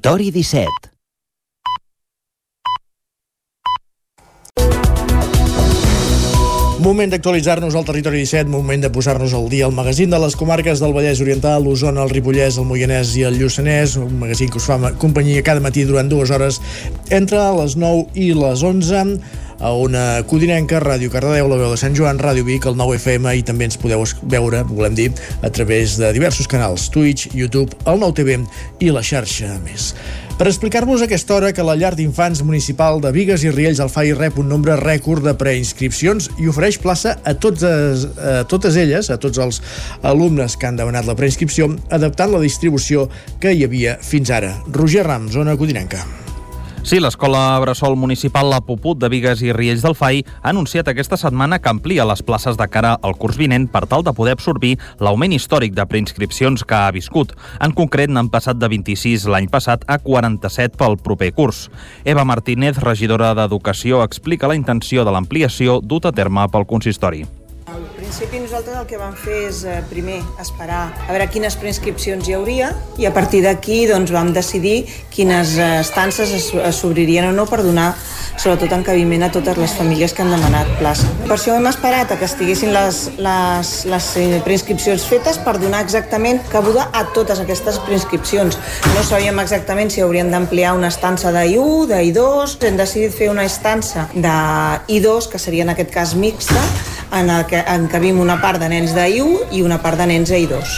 [0.03, 0.91] Territori 17
[6.83, 10.83] Moment d'actualitzar-nos al territori 17, moment de posar-nos al dia al magazín de les comarques
[10.83, 14.67] del Vallès Oriental, l'Osona, el Ripollès, el Moianès i el Lluçanès, un magazín que us
[14.67, 16.59] fa companyia cada matí durant dues hores
[17.15, 19.07] entre les 9 i les 11
[19.63, 23.37] a una codinenca, Ràdio Cardedeu, la veu de Sant Joan, Ràdio Vic, el 9 FM
[23.39, 24.03] i també ens podeu
[24.35, 25.09] veure, volem dir,
[25.41, 28.43] a través de diversos canals, Twitch, YouTube, el 9 TV
[28.83, 29.93] i la xarxa més
[30.43, 34.11] per explicar-vos aquesta hora que la llar d'infants municipal de Vigues i Riells al FAI
[34.19, 39.21] rep un nombre rècord de preinscripcions i ofereix plaça a, totes, a totes elles, a
[39.23, 39.63] tots els
[40.03, 43.07] alumnes que han demanat la preinscripció, adaptant la distribució
[43.39, 44.57] que hi havia fins ara.
[44.67, 46.03] Roger Ram, zona Codinenca.
[46.85, 51.15] Sí, l'Escola Bressol Municipal La Puput de Vigues i Riells del FAI ha anunciat aquesta
[51.17, 54.73] setmana que amplia les places de cara al curs vinent per tal de poder absorbir
[54.99, 57.37] l'augment històric de preinscripcions que ha viscut.
[57.63, 61.69] En concret, n'han passat de 26 l'any passat a 47 pel proper curs.
[62.03, 67.23] Eva Martínez, regidora d'Educació, explica la intenció de l'ampliació dut a terme pel consistori.
[68.13, 72.35] Principi nosaltres el que vam fer és eh, primer esperar a veure quines preinscripcions hi
[72.37, 72.67] hauria
[73.01, 74.83] i a partir d'aquí doncs, vam decidir
[75.15, 77.95] quines eh, estances s'obririen o no per donar
[78.37, 81.09] sobretot encabiment a totes les famílies que han demanat plaça.
[81.25, 85.81] Per això hem esperat a que estiguessin les, les, les eh, preinscripcions fetes per donar
[85.81, 88.61] exactament cabuda a totes aquestes preinscripcions.
[88.93, 94.11] No sabíem exactament si hauríem d'ampliar una estança d'I1, d'I2, hem decidit fer una estança
[94.13, 96.61] d'I2, que seria en aquest cas mixta,
[97.13, 97.61] en el que
[98.03, 100.71] encabim una part de nens d'I1 i una part de nens d'I2.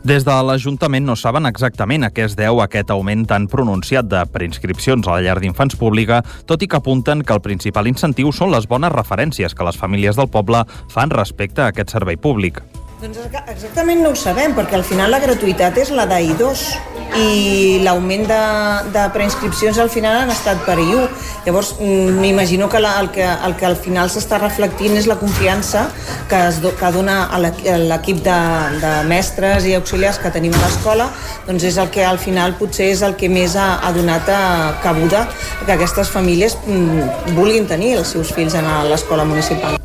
[0.00, 4.22] Des de l'Ajuntament no saben exactament a què es deu aquest augment tan pronunciat de
[4.32, 8.54] preinscripcions a la llar d'infants pública, tot i que apunten que el principal incentiu són
[8.54, 12.62] les bones referències que les famílies del poble fan respecte a aquest servei públic.
[13.04, 13.18] Doncs
[13.52, 16.62] exactament no ho sabem, perquè al final la gratuïtat és la d'I2
[17.20, 17.26] i
[17.84, 18.38] l'augment de,
[18.94, 21.02] de preinscripcions al final han estat per I1.
[21.44, 25.18] Llavors, mm, m'imagino que, la, el que el que al final s'està reflectint és la
[25.20, 25.84] confiança
[26.30, 28.40] que, es do, que dona a l'equip de,
[28.80, 31.12] de mestres i auxiliars que tenim a l'escola,
[31.44, 34.42] doncs és el que al final potser és el que més ha, ha donat a
[34.80, 35.26] cabuda
[35.66, 39.76] que aquestes famílies mm, vulguin tenir els seus fills a l'escola municipal.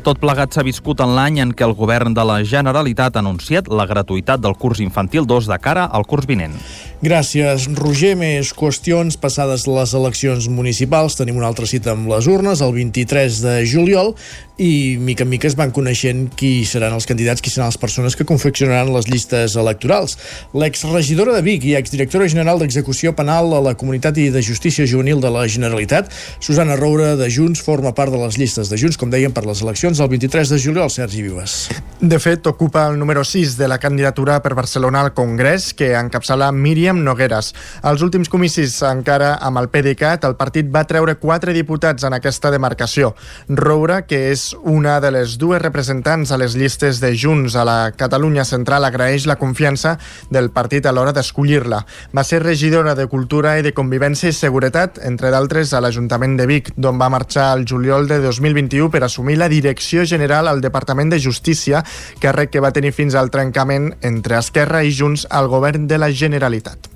[0.00, 3.68] Tot plegat s'ha viscut en l'any en què el govern de la Generalitat ha anunciat
[3.68, 6.56] la gratuïtat del curs infantil 2 de cara al curs vinent.
[7.00, 8.14] Gràcies, Roger.
[8.20, 11.16] Més qüestions passades les eleccions municipals.
[11.16, 14.14] Tenim una altra cita amb les urnes, el 23 de juliol,
[14.60, 18.16] i mica en mica es van coneixent qui seran els candidats, qui seran les persones
[18.16, 20.18] que confeccionaran les llistes electorals.
[20.52, 25.24] L'exregidora de Vic i exdirectora general d'Execució Penal a la Comunitat i de Justícia Juvenil
[25.24, 26.12] de la Generalitat,
[26.44, 29.64] Susana Roura de Junts, forma part de les llistes de Junts, com deien, per les
[29.64, 31.68] eleccions del 23 de juliol, Sergi Vives.
[32.00, 36.50] De fet, ocupa el número 6 de la candidatura per Barcelona al Congrés, que encapçala
[36.52, 37.54] Míriam Nogueres.
[37.82, 42.52] Als últims comicis, encara amb el PDeCAT, el partit va treure quatre diputats en aquesta
[42.54, 43.14] demarcació.
[43.48, 47.92] Roura, que és una de les dues representants a les llistes de Junts a la
[47.92, 49.98] Catalunya Central, agraeix la confiança
[50.30, 51.82] del partit a l'hora d'escollir-la.
[52.16, 56.48] Va ser regidora de Cultura i de Convivència i Seguretat, entre d'altres a l'Ajuntament de
[56.48, 61.10] Vic, d'on va marxar el juliol de 2021 per assumir la direcció general al Departament
[61.10, 61.84] de Justícia,
[62.20, 66.10] càrrec que va tenir fins al trencament entre Esquerra i Junts al govern de la
[66.12, 66.90] Generalitat.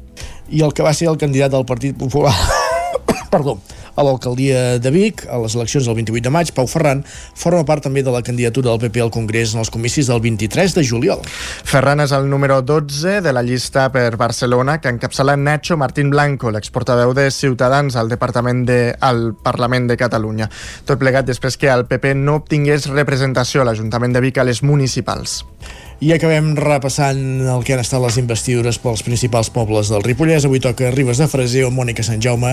[0.51, 2.35] I el que va ser el candidat del Partit Popular
[3.35, 3.59] perdó,
[3.95, 7.85] a l'alcaldia de Vic, a les eleccions del 28 de maig, Pau Ferran forma part
[7.87, 11.23] també de la candidatura del PP al Congrés en els comicis del 23 de juliol.
[11.65, 16.51] Ferran és el número 12 de la llista per Barcelona que encapçala Nacho Martín Blanco,
[16.51, 20.51] l'exportaveu de Ciutadans al Departament de, al Parlament de Catalunya.
[20.87, 24.63] Tot plegat després que el PP no obtingués representació a l'Ajuntament de Vic a les
[24.63, 25.43] municipals.
[26.05, 27.17] I acabem repassant
[27.49, 30.45] el que han estat les investidures pels principals pobles del Ripollès.
[30.45, 32.51] Avui toca Ribes de Freser, on Mònica Sant Jaume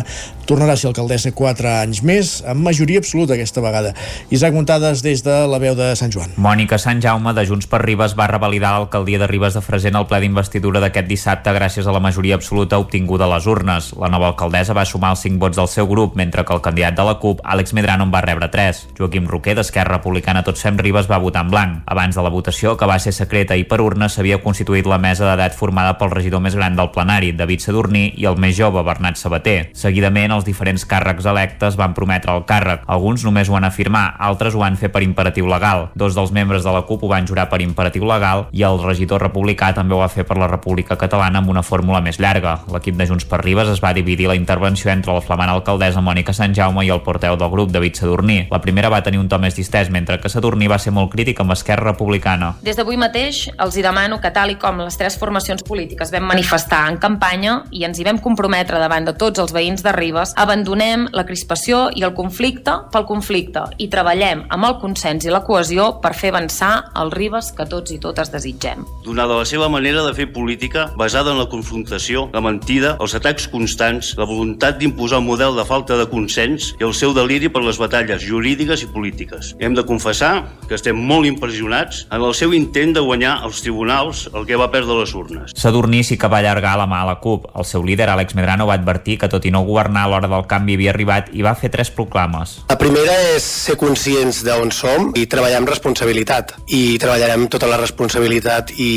[0.47, 3.91] tornarà a ser alcaldessa 4 anys més, amb majoria absoluta aquesta vegada.
[4.31, 6.31] Isaac Muntades des de la veu de Sant Joan.
[6.39, 9.99] Mònica Sant Jaume de Junts per Ribes va revalidar l'alcaldia de Ribes de Freser en
[9.99, 13.91] el ple d'investidura d'aquest dissabte gràcies a la majoria absoluta obtinguda a les urnes.
[13.99, 16.95] La nova alcaldessa va sumar els 5 vots del seu grup, mentre que el candidat
[16.95, 18.95] de la CUP, Àlex Medrano, en va rebre 3.
[18.95, 21.83] Joaquim Roquer, d'Esquerra Republicana Tots Fem Ribes, va votar en blanc.
[21.91, 23.11] Abans de la votació, que va ser
[23.41, 26.91] secreta i per urna, s'havia constituït la mesa d'edat formada pel regidor més gran del
[26.93, 29.71] plenari, David Sadurní, i el més jove, Bernat Sabater.
[29.73, 32.83] Seguidament, els diferents càrrecs electes van prometre el càrrec.
[32.85, 35.89] Alguns només ho van afirmar, altres ho van fer per imperatiu legal.
[35.95, 39.23] Dos dels membres de la CUP ho van jurar per imperatiu legal i el regidor
[39.25, 42.59] republicà també ho va fer per la República Catalana amb una fórmula més llarga.
[42.71, 46.35] L'equip de Junts per Ribes es va dividir la intervenció entre la flamant alcaldessa Mònica
[46.37, 48.39] Sant Jaume i el porteu del grup, David Sadurní.
[48.51, 51.41] La primera va tenir un to més distès, mentre que Sadurní va ser molt crític
[51.41, 52.53] amb Esquerra Republicana.
[52.61, 56.09] Des d'avui mateix mateix els hi demano que tal i com les tres formacions polítiques
[56.13, 59.91] vam manifestar en campanya i ens hi vam comprometre davant de tots els veïns de
[59.93, 65.33] Ribes, abandonem la crispació i el conflicte pel conflicte i treballem amb el consens i
[65.33, 68.85] la cohesió per fer avançar el Ribes que tots i totes desitgem.
[69.05, 73.47] Donada la seva manera de fer política basada en la confrontació, la mentida, els atacs
[73.53, 77.61] constants, la voluntat d'imposar un model de falta de consens i el seu deliri per
[77.65, 79.53] les batalles jurídiques i polítiques.
[79.61, 80.33] Hem de confessar
[80.67, 84.69] que estem molt impressionats en el seu intent de guanyar als tribunals el que va
[84.71, 85.51] perdre les urnes.
[85.57, 87.49] Sadurní sí que va allargar la mà a la CUP.
[87.59, 90.47] El seu líder, Àlex Medrano, va advertir que tot i no governar a l'hora del
[90.47, 92.61] canvi havia arribat i va fer tres proclames.
[92.71, 96.55] La primera és ser conscients d'on som i treballar amb responsabilitat.
[96.71, 98.93] I treballarem tota la responsabilitat i,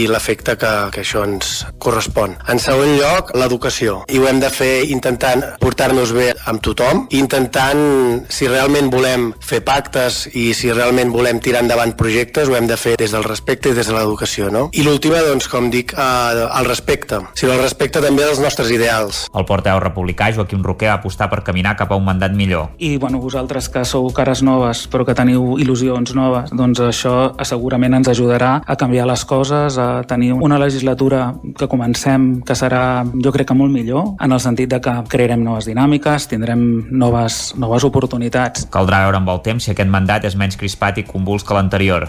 [0.00, 2.38] i l'efecte que, que això ens correspon.
[2.48, 4.00] En segon lloc, l'educació.
[4.08, 7.84] I ho hem de fer intentant portar-nos bé amb tothom, intentant,
[8.32, 12.80] si realment volem fer pactes i si realment volem tirar endavant projectes, ho hem de
[12.80, 14.68] fer des del respecte i des de l'educació, no?
[14.72, 17.20] I l'última, doncs, com dic, eh, el respecte.
[17.34, 19.26] Sigui, el respecte també dels nostres ideals.
[19.34, 22.70] El portaveu republicà, Joaquim Roquer, va apostar per caminar cap a un mandat millor.
[22.78, 27.98] I, bueno, vosaltres que sou cares noves, però que teniu il·lusions noves, doncs això segurament
[27.98, 33.32] ens ajudarà a canviar les coses, a tenir una legislatura que comencem, que serà, jo
[33.34, 37.84] crec que molt millor, en el sentit de que crearem noves dinàmiques, tindrem noves, noves
[37.88, 38.68] oportunitats.
[38.72, 42.08] Caldrà veure amb el temps si aquest mandat és menys crispat i convuls que l'anterior.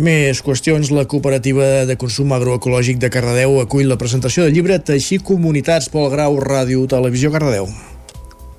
[0.00, 0.88] Més qüestions.
[0.96, 6.06] La cooperativa de consum agroecològic de Cardedeu acull la presentació del llibre Teixir Comunitats Pol
[6.08, 7.66] Grau, Ràdio, Televisió Cardedeu.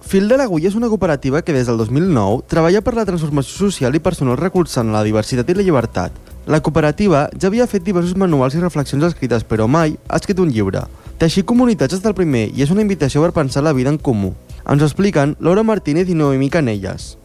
[0.06, 3.98] Fil de l'Agulla és una cooperativa que des del 2009 treballa per la transformació social
[3.98, 6.20] i personal recolzant la diversitat i la llibertat.
[6.46, 10.52] La cooperativa ja havia fet diversos manuals i reflexions escrites, però mai ha escrit un
[10.54, 10.84] llibre.
[11.18, 14.36] Teixir comunitats és el primer i és una invitació per pensar la vida en comú.
[14.70, 17.16] Ens expliquen Laura Martínez i Noemí Canelles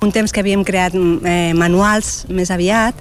[0.00, 2.98] un temps que havíem creat eh, manuals més aviat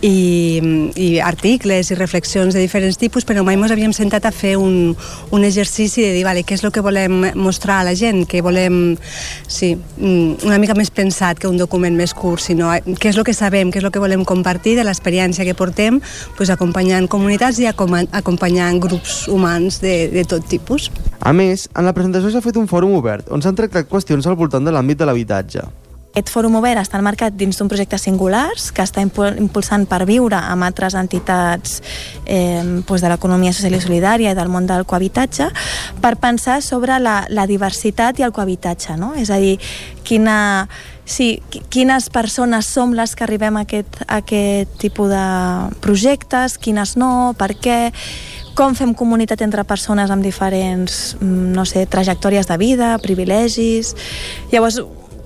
[0.00, 0.60] i,
[0.96, 4.94] i articles i reflexions de diferents tipus, però mai ens havíem sentat a fer un,
[5.34, 8.40] un exercici de dir vale, què és el que volem mostrar a la gent, què
[8.44, 8.96] volem...
[9.48, 13.34] Sí, una mica més pensat que un document més curt, sinó què és el que
[13.36, 16.00] sabem, què és el que volem compartir de l'experiència que portem
[16.38, 20.88] pues, acompanyant comunitats i acompanyant grups humans de, de tot tipus.
[21.20, 24.38] A més, en la presentació s'ha fet un fòrum obert on s'han tractat qüestions al
[24.38, 25.66] voltant de l'àmbit de l'habitatge.
[26.18, 30.66] Aquest fòrum obert està enmarcat dins d'un projecte singulars que està impulsant per viure amb
[30.66, 31.76] altres entitats
[32.26, 35.46] eh, doncs de l'economia social i solidària i del món del cohabitatge
[36.02, 39.12] per pensar sobre la, la diversitat i el cohabitatge, no?
[39.14, 39.60] És a dir,
[40.02, 40.66] quina,
[41.06, 41.36] sí,
[41.70, 45.24] quines persones som les que arribem a aquest, a aquest tipus de
[45.86, 47.78] projectes, quines no, per què
[48.58, 53.94] com fem comunitat entre persones amb diferents, mm, no sé, trajectòries de vida, privilegis...
[54.50, 54.80] Llavors,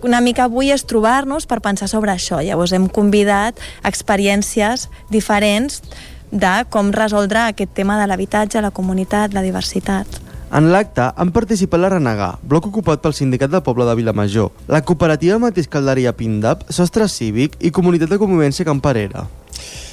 [0.05, 2.40] una mica avui és trobar-nos per pensar sobre això.
[2.42, 5.82] Llavors hem convidat experiències diferents
[6.32, 10.20] de com resoldre aquest tema de l'habitatge, la comunitat, la diversitat.
[10.53, 14.82] En l'acte han participat la Renegà, bloc ocupat pel Sindicat del Poble de Vilamajor, la
[14.84, 19.24] cooperativa Mateix Calderia Pindap, Sostre Cívic i Comunitat de Convivència Camparera.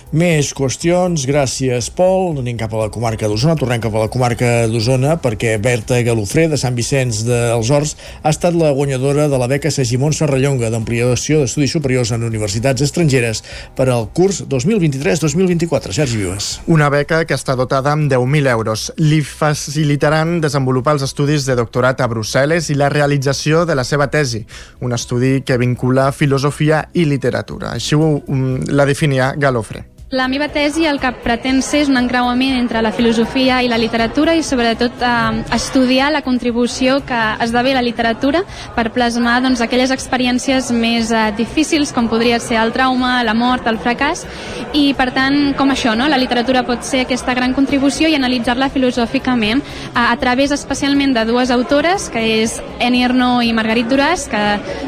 [0.10, 2.40] Més qüestions, gràcies Pol.
[2.42, 6.48] Anem cap a la comarca d'Osona, tornem cap a la comarca d'Osona perquè Berta Galofré
[6.50, 7.92] de Sant Vicenç dels Horts
[8.24, 13.44] ha estat la guanyadora de la beca Segimon Serrallonga d'ampliació d'estudis superiors en universitats estrangeres
[13.78, 15.94] per al curs 2023-2024.
[15.94, 16.50] Sergi Vives.
[16.66, 18.88] Una beca que està dotada amb 10.000 euros.
[18.98, 24.10] Li facilitaran desenvolupar els estudis de doctorat a Brussel·les i la realització de la seva
[24.10, 24.42] tesi,
[24.82, 27.78] un estudi que vincula filosofia i literatura.
[27.78, 29.99] Així ho, mm, la definia Galofre.
[30.12, 33.78] La meva tesi el que pretén ser és un encreuament entre la filosofia i la
[33.78, 38.42] literatura i sobretot eh, estudiar la contribució que esdevé la literatura
[38.74, 43.70] per plasmar doncs, aquelles experiències més eh, difícils com podria ser el trauma, la mort,
[43.70, 44.26] el fracàs
[44.74, 46.10] i per tant com això, no?
[46.10, 49.62] la literatura pot ser aquesta gran contribució i analitzar-la filosòficament
[49.94, 54.44] a, a través especialment de dues autores que és Eni Ernaux i Margarit Duras que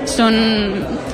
[0.09, 0.33] són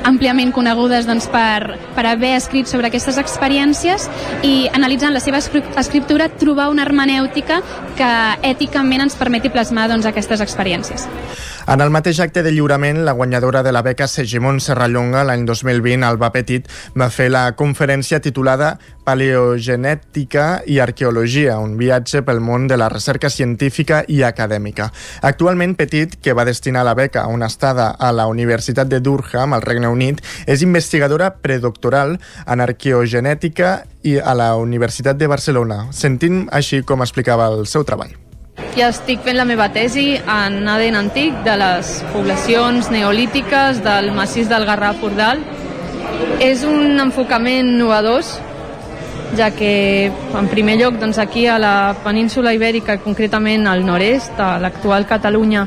[0.08, 4.10] àmpliament conegudes doncs, per, per haver escrit sobre aquestes experiències idees
[4.46, 7.62] i analitzant la seva escriptura trobar una hermenèutica
[7.98, 8.12] que
[8.46, 11.08] èticament ens permeti plasmar doncs, aquestes experiències.
[11.68, 16.06] En el mateix acte de lliurament, la guanyadora de la beca Segimon Serrallonga l'any 2020,
[16.08, 18.70] Alba Petit, va fer la conferència titulada
[19.04, 24.88] Paleogenètica i Arqueologia, un viatge pel món de la recerca científica i acadèmica.
[25.28, 29.52] Actualment, Petit, que va destinar la beca a una estada a la Universitat de Durham,
[29.52, 32.16] al Regne Unit, és investigadora predoctoral
[32.46, 35.90] en arqueogenètica i a la Universitat de Barcelona.
[35.92, 38.16] Sentim així com explicava el seu treball.
[38.78, 44.52] I estic fent la meva tesi en ADN antic de les poblacions neolítiques del massís
[44.52, 45.42] del Garraf Ordal.
[46.46, 48.36] És un enfocament novedós
[49.36, 54.60] ja que en primer lloc doncs, aquí a la península ibèrica, concretament al nord-est, a
[54.62, 55.66] l'actual Catalunya,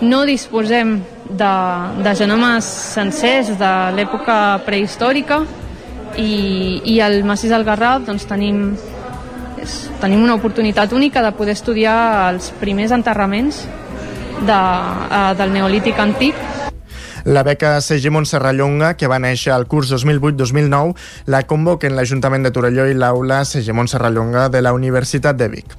[0.00, 0.96] no disposem
[1.28, 1.54] de,
[2.08, 2.64] de genomes
[2.96, 5.42] sencers de l'època prehistòrica
[6.16, 8.70] i, i al massís del Garraf doncs, tenim,
[9.66, 11.96] és, tenim una oportunitat única de poder estudiar
[12.30, 13.64] els primers enterraments
[14.46, 16.38] de, uh, del Neolític antic
[17.26, 20.92] la beca CG Montserrallonga, que va néixer al curs 2008-2009,
[21.26, 25.74] la convoquen l'Ajuntament de Torelló i l'aula CG Montserrallonga de la Universitat de Vic.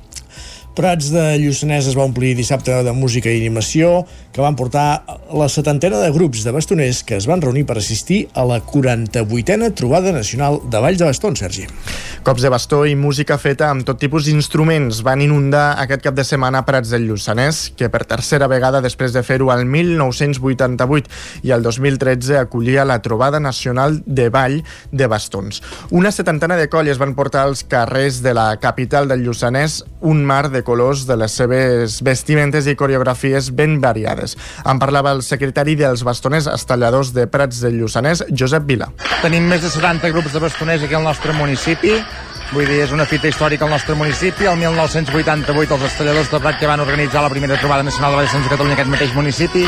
[0.78, 5.02] Prats de Lluçanès es va omplir dissabte de música i animació que van portar
[5.34, 9.72] la setantena de grups de bastoners que es van reunir per assistir a la 48a
[9.74, 11.66] trobada nacional de Valls de Bastons, Sergi.
[12.22, 16.26] Cops de bastó i música feta amb tot tipus d'instruments van inundar aquest cap de
[16.28, 21.10] setmana Prats del Lluçanès, que per tercera vegada després de fer-ho al 1988
[21.48, 24.60] i el 2013 acollia la trobada nacional de Vall
[24.91, 25.64] de Bastons.
[25.90, 30.49] Una setantena de colles van portar als carrers de la capital del Lluçanès un mar
[30.52, 34.38] de colors de les seves vestimentes i coreografies ben variades.
[34.65, 38.91] En parlava el secretari dels bastoners estalladors de Prats del Lluçanès, Josep Vila.
[39.24, 41.98] Tenim més de 70 grups de bastoners aquí al nostre municipi,
[42.48, 44.45] Vull dir, és una fita històrica al nostre municipi.
[44.48, 48.34] El 1988 els estalladors de Prat que van organitzar la primera trobada nacional de Valls
[48.34, 49.64] de Catalunya en aquest mateix municipi.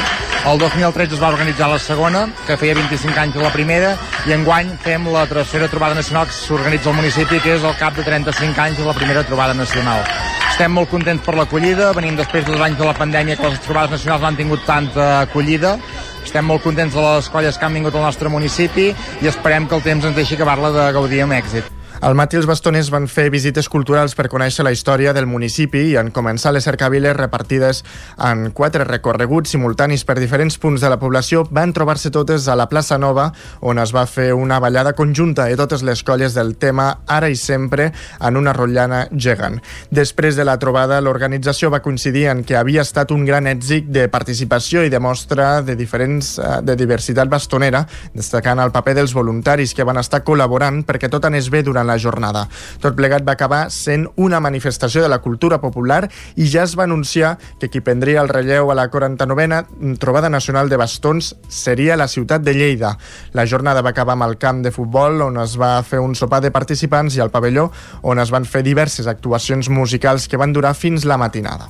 [0.47, 3.89] El 2013 es va organitzar la segona, que feia 25 anys de la primera,
[4.27, 7.99] i enguany fem la tercera trobada nacional que s'organitza al municipi, que és al cap
[7.99, 10.05] de 35 anys de la primera trobada nacional.
[10.47, 13.91] Estem molt contents per l'acollida, venim després dels anys de la pandèmia que les trobades
[13.97, 15.75] nacionals no han tingut tanta acollida,
[16.23, 19.75] estem molt contents de les colles que han vingut al nostre municipi i esperem que
[19.75, 21.78] el temps ens deixi acabar-la de gaudir amb èxit.
[21.99, 25.97] Al matí els bastoners van fer visites culturals per conèixer la història del municipi i
[25.99, 27.81] en començar les cercaviles repartides
[28.23, 32.69] en quatre recorreguts simultanis per diferents punts de la població van trobar-se totes a la
[32.71, 33.25] plaça Nova
[33.59, 37.35] on es va fer una ballada conjunta de totes les colles del tema Ara i
[37.35, 39.59] Sempre en una rotllana gegant.
[39.91, 44.07] Després de la trobada, l'organització va coincidir en que havia estat un gran èxit de
[44.07, 47.83] participació i de mostra de diferents eh, de diversitat bastonera,
[48.15, 51.97] destacant el paper dels voluntaris que van estar col·laborant perquè tot anés bé durant la
[51.99, 52.45] jornada.
[52.81, 56.05] Tot plegat va acabar sent una manifestació de la cultura popular
[56.35, 60.69] i ja es va anunciar que qui prendria el relleu a la 49a trobada nacional
[60.69, 62.95] de bastons seria la ciutat de Lleida.
[63.33, 66.41] La jornada va acabar amb el camp de futbol on es va fer un sopar
[66.45, 67.69] de participants i al pavelló
[68.01, 71.69] on es van fer diverses actuacions musicals que van durar fins la matinada.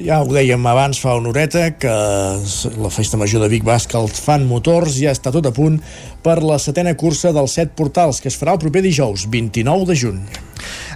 [0.00, 1.90] Ja ho dèiem abans fa una horeta que
[2.80, 5.76] la festa major de Vic Basca el fan motors ja està tot a punt
[6.24, 9.98] per la setena cursa dels set portals que es farà el proper dijous, 29 de
[10.00, 10.22] juny.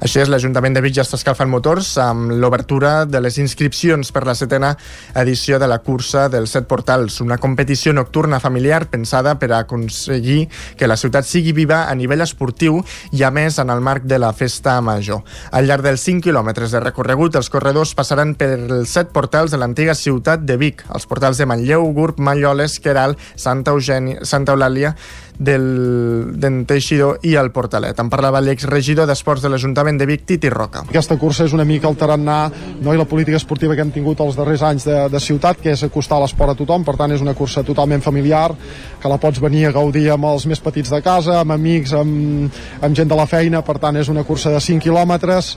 [0.05, 4.27] Així és, l'Ajuntament de Vic ja està escalfant motors amb l'obertura de les inscripcions per
[4.29, 4.75] la setena
[5.17, 10.51] edició de la cursa dels set portals, una competició nocturna familiar pensada per a aconseguir
[10.77, 12.83] que la ciutat sigui viva a nivell esportiu
[13.17, 15.23] i a més en el marc de la festa major.
[15.57, 19.63] Al llarg dels 5 quilòmetres de recorregut, els corredors passaran per els set portals de
[19.63, 24.93] l'antiga ciutat de Vic, els portals de Manlleu, Gurb, Malloles, Queral, Santa Eugènia, Santa Eulàlia,
[25.39, 27.99] del d'en Teixidor i el Portalet.
[27.99, 30.85] En parlava l'exregidor d'Esports de l'Ajuntament de Vic, Titi Roca.
[30.89, 32.39] Aquesta cursa és una mica el tarannà
[32.81, 35.75] no, i la política esportiva que hem tingut els darrers anys de, de ciutat, que
[35.75, 38.53] és acostar l'esport a tothom, per tant és una cursa totalment familiar,
[39.01, 42.63] que la pots venir a gaudir amb els més petits de casa, amb amics, amb,
[42.81, 45.55] amb gent de la feina, per tant és una cursa de 5 quilòmetres,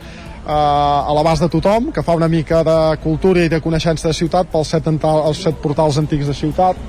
[0.48, 4.18] eh, a l'abast de tothom, que fa una mica de cultura i de coneixença de
[4.18, 6.80] ciutat pels set, els set portals antics de ciutat,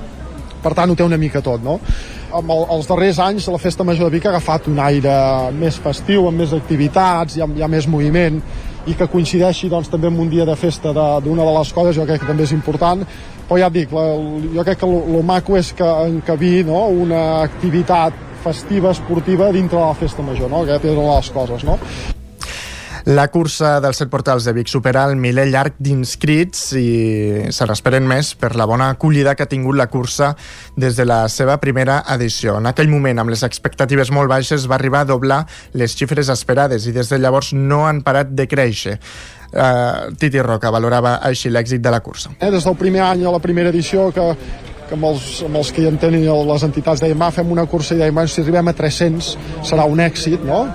[0.63, 1.79] per tant ho té una mica tot, no?
[2.35, 5.13] Amb el, els darrers anys la Festa Major de Vic ha agafat un aire
[5.57, 8.41] més festiu, amb més activitats, hi ha, hi ha més moviment,
[8.89, 11.97] i que coincideixi doncs, també amb un dia de festa d'una de, de les coses,
[11.97, 13.03] jo crec que també és important,
[13.49, 14.05] però ja et dic, la,
[14.55, 16.85] jo crec que el maco és que encabir no?
[17.05, 20.63] una activitat festiva, esportiva dintre de la festa major, no?
[20.63, 21.77] Aquesta és una de les coses, no?
[23.07, 26.87] La cursa dels set portals de Vic supera el miler llarg d'inscrits i
[27.55, 30.33] se n'esperen més per la bona acollida que ha tingut la cursa
[30.75, 32.57] des de la seva primera edició.
[32.59, 35.45] En aquell moment, amb les expectatives molt baixes, va arribar a doblar
[35.79, 38.97] les xifres esperades i des de llavors no han parat de créixer.
[39.49, 42.35] Uh, Titi Roca valorava així l'èxit de la cursa.
[42.37, 44.27] Eh, des del primer any a la primera edició que,
[44.89, 47.95] que amb els, amb els que hi entenen les entitats dèiem, ah, fem una cursa
[47.95, 49.31] i dèiem, si arribem a 300
[49.65, 50.65] serà un èxit, no?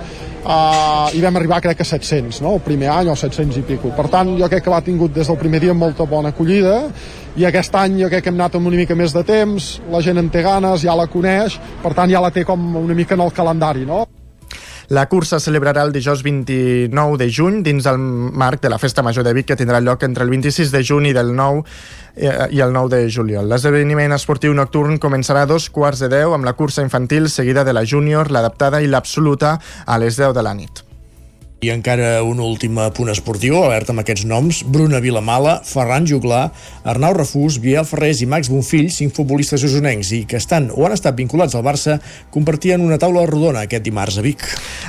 [0.45, 2.55] Uh, i vam arribar crec a 700 no?
[2.55, 5.27] el primer any o 700 i pico per tant jo crec que l'ha tingut des
[5.27, 6.77] del primer dia molta bona acollida
[7.35, 10.01] i aquest any jo crec que hem anat amb una mica més de temps la
[10.01, 13.17] gent en té ganes, ja la coneix per tant ja la té com una mica
[13.17, 14.05] en el calendari no?
[14.89, 19.25] La cursa celebrarà el dijous 29 de juny dins el marc de la Festa Major
[19.25, 21.63] de Vic que tindrà lloc entre el 26 de juny i del 9
[22.15, 23.49] eh, i el 9 de juliol.
[23.49, 27.73] L'esdeveniment esportiu nocturn començarà a dos quarts de 10 amb la cursa infantil seguida de
[27.73, 30.85] la júnior, l'adaptada i l'absoluta a les 10 de la nit.
[31.65, 36.51] I encara un últim punt esportiu, alerta amb aquests noms, Bruna Vilamala, Ferran Juglà,
[36.85, 40.93] Arnau Refús, Biel Ferrés i Max Bonfill, cinc futbolistes usonencs i que estan o han
[40.93, 41.95] estat vinculats al Barça,
[42.29, 44.43] compartien una taula rodona aquest dimarts a Vic.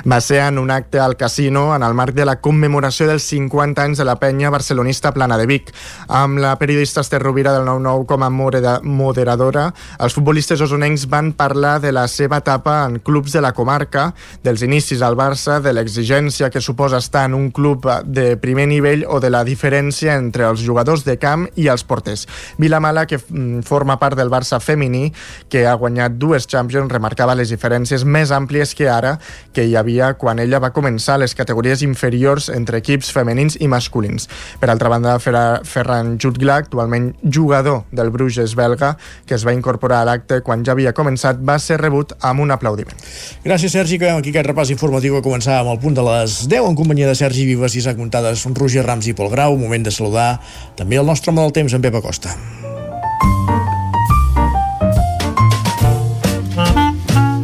[0.05, 3.87] Va ser en un acte al casino en el marc de la commemoració dels 50
[3.87, 5.73] anys de la penya barcelonista Plana de Vic.
[6.13, 9.65] Amb la periodista Esther Rovira del 9-9 com a moderadora,
[9.97, 14.11] els futbolistes osonencs van parlar de la seva etapa en clubs de la comarca,
[14.45, 19.05] dels inicis al Barça, de l'exigència que suposa estar en un club de primer nivell
[19.07, 22.27] o de la diferència entre els jugadors de camp i els porters.
[22.59, 25.13] Vilamala, que mm, forma part del Barça femení,
[25.49, 29.15] que ha guanyat dues Champions, remarcava les diferències més àmplies que ara
[29.53, 34.27] que hi havia quan ella va començar les categories inferiors entre equips femenins i masculins.
[34.59, 38.95] Per altra banda, Ferran Jutgla, actualment jugador del Bruges belga,
[39.25, 42.51] que es va incorporar a l'acte quan ja havia començat, va ser rebut amb un
[42.51, 42.97] aplaudiment.
[43.45, 43.97] Gràcies, Sergi.
[44.01, 47.05] Acabem aquí aquest repàs informatiu que començava amb el punt de les 10 en companyia
[47.05, 49.53] de Sergi Vives i Isaac Montades, Roger Rams i Pol Grau.
[49.59, 50.39] Moment de saludar
[50.79, 52.33] també el nostre home del temps, en Pep Acosta.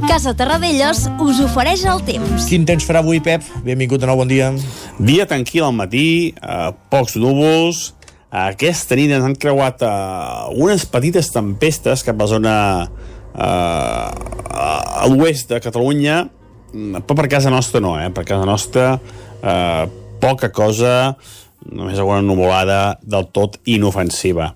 [0.10, 2.48] Casa Terradellos us ofereix el temps.
[2.49, 3.45] Quin temps farà avui, Pep?
[3.65, 4.49] Benvingut de nou, bon dia.
[4.98, 7.94] Dia tranquil al matí, eh, pocs núvols.
[8.34, 9.90] Aquesta nit ens han creuat eh,
[10.57, 12.56] unes petites tempestes cap a la zona
[13.38, 14.07] eh,
[14.53, 16.23] a l'oest de Catalunya,
[16.74, 18.10] però per casa nostra no, eh?
[18.10, 19.86] per casa nostra eh,
[20.20, 21.14] poca cosa,
[21.70, 24.54] només alguna nuvolada del tot inofensiva.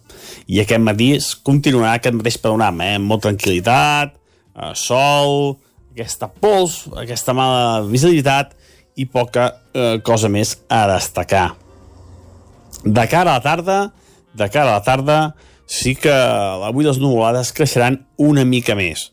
[0.48, 1.12] I aquest matí
[1.46, 2.98] continuarà aquest mateix panorama, eh?
[2.98, 4.16] amb molta tranquil·litat,
[4.56, 5.58] eh, sol,
[5.94, 8.56] aquesta pols, aquesta mala visibilitat
[8.98, 11.52] i poca eh, cosa més a destacar.
[12.84, 13.78] De cara a la tarda,
[14.38, 15.20] de cara a la tarda,
[15.68, 19.12] sí que avui les nuvolades creixeran una mica més.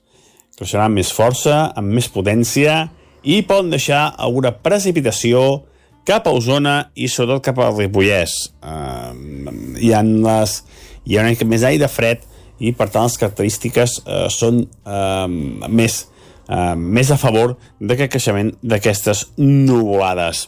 [0.54, 2.84] Creixeran més força, amb més potència,
[3.24, 5.64] i poden deixar alguna precipitació
[6.06, 8.34] cap a Osona i sobretot cap al Ripollès.
[8.60, 9.10] Uh,
[9.80, 10.58] hi, ha les,
[11.08, 12.24] hi ha una mica més aire fred
[12.60, 15.26] i per tant les característiques uh, són uh,
[15.68, 16.04] més,
[16.46, 20.46] uh, més a favor d'aquest creixement d'aquestes nuvolades.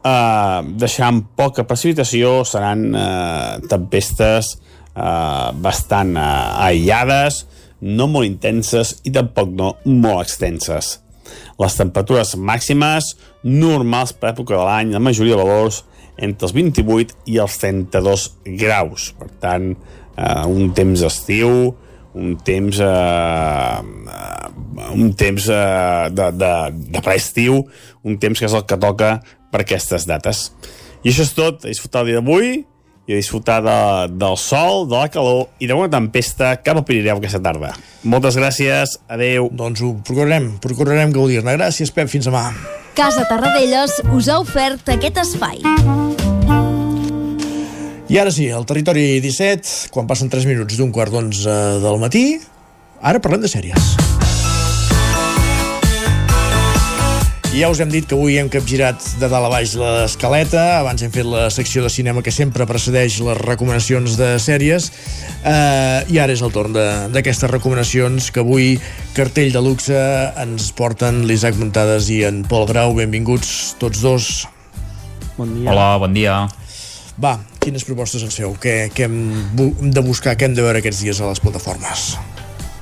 [0.00, 4.56] Uh, deixaran poca precipitació, seran uh, tempestes
[4.96, 7.44] uh, bastant uh, aïllades,
[7.80, 10.98] no molt intenses i tampoc no molt extenses.
[11.60, 15.84] Les temperatures màximes normals per època de l'any, la majoria de valors
[16.20, 18.26] entre els 28 i els 32
[18.60, 19.10] graus.
[19.18, 19.70] Per tant,
[20.16, 21.74] eh, un temps estiu,
[22.14, 23.80] un temps eh,
[24.94, 26.52] un temps eh, de, de,
[26.96, 27.62] de preestiu,
[28.02, 29.12] un temps que és el que toca
[29.50, 30.48] per aquestes dates.
[31.04, 32.64] I això és tot, a disfrutar el dia d'avui
[33.10, 33.78] i a disfrutar de,
[34.14, 37.72] del sol, de la calor i d'una tempesta cap al Pirineu aquesta tarda.
[38.06, 39.48] Moltes gràcies, adeu.
[39.50, 41.56] Doncs ho procurarem, procurarem gaudir-ne.
[41.58, 42.52] Gràcies, Pep, fins demà.
[42.94, 45.58] Casa Tarradellas us ha ofert aquest espai.
[48.10, 52.24] I ara sí, al territori 17, quan passen 3 minuts d'un quart d'onze del matí,
[53.02, 54.19] ara parlem de sèries.
[57.60, 61.10] Ja us hem dit que avui hem capgirat de dalt a baix l'escaleta, abans hem
[61.12, 64.86] fet la secció de cinema que sempre precedeix les recomanacions de sèries,
[65.44, 66.72] eh, i ara és el torn
[67.12, 68.70] d'aquestes recomanacions que avui
[69.12, 69.98] cartell de luxe
[70.40, 72.94] ens porten l'Isaac Muntades i en Pol Grau.
[72.96, 74.32] Benvinguts tots dos.
[75.36, 75.68] Bon dia.
[75.68, 76.40] Hola, bon dia.
[77.20, 78.56] Va, quines propostes ens feu?
[78.56, 79.20] Què, què hem
[79.92, 82.14] de buscar, què hem de veure aquests dies a les plataformes?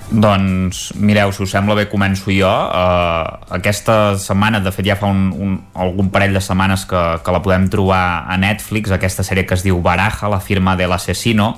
[0.08, 2.48] Doncs, mireu, si us sembla bé, començo jo.
[2.48, 7.34] Uh, aquesta setmana, de fet ja fa un, un, algun parell de setmanes que, que
[7.34, 11.50] la podem trobar a Netflix, aquesta sèrie que es diu Baraja, la firma de l'assassino,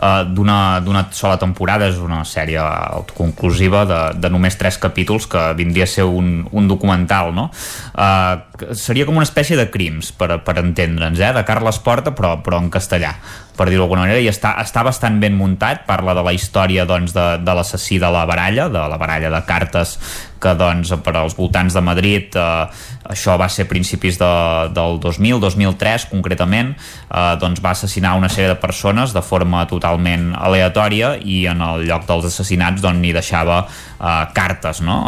[0.00, 5.84] uh, d'una sola temporada, és una sèrie autoconclusiva de, de només tres capítols, que vindria
[5.84, 7.50] a ser un, un documental, no?
[7.92, 11.34] Uh, seria com una espècie de crims, per, per entendre'ns, eh?
[11.36, 13.12] de Carles Porta, però, però en castellà
[13.60, 17.12] per dir-ho d'alguna manera, i està, està bastant ben muntat, parla de la història doncs,
[17.12, 19.98] de, de l'assassí de la baralla, de la baralla de cartes
[20.40, 22.80] que doncs, per als voltants de Madrid eh,
[23.12, 24.30] això va ser principis de,
[24.72, 30.30] del 2000, 2003 concretament eh, doncs va assassinar una sèrie de persones de forma totalment
[30.38, 35.02] aleatòria i en el lloc dels assassinats doncs n'hi deixava eh, cartes no?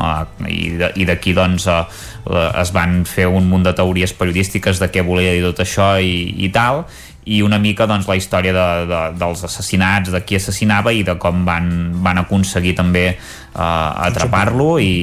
[0.45, 0.53] eh,
[1.01, 1.81] i d'aquí doncs eh,
[2.61, 6.29] es van fer un munt de teories periodístiques de què volia dir tot això i,
[6.45, 6.85] i tal
[7.25, 11.17] i una mica doncs, la història de, de, dels assassinats, de qui assassinava i de
[11.23, 11.69] com van,
[12.03, 14.95] van aconseguir també uh, atrapar-lo i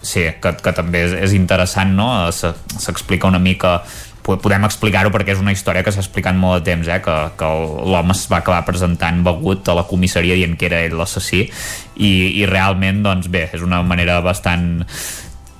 [0.00, 2.08] sí, que, que també és, és interessant no?
[2.32, 3.80] s'explica una mica
[4.20, 7.00] podem explicar-ho perquè és una història que s'ha explicat molt de temps, eh?
[7.02, 7.48] que, que
[7.90, 11.46] l'home es va acabar presentant begut a la comissaria dient que era ell l'assassí
[11.96, 14.84] i, i realment doncs bé, és una manera bastant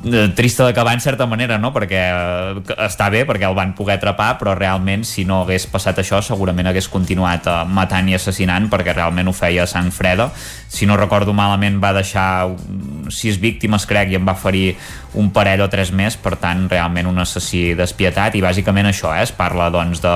[0.05, 1.73] eh, trista d'acabar en certa manera, no?
[1.75, 6.01] Perquè eh, està bé, perquè el van poder atrapar, però realment si no hagués passat
[6.03, 10.31] això segurament hagués continuat uh, matant i assassinant perquè realment ho feia sang freda.
[10.71, 12.51] Si no recordo malament va deixar
[13.11, 14.77] sis víctimes, crec, i en va ferir
[15.19, 19.25] un parell o tres més, per tant realment un assassí despietat i bàsicament això, eh?
[19.27, 20.15] es parla doncs de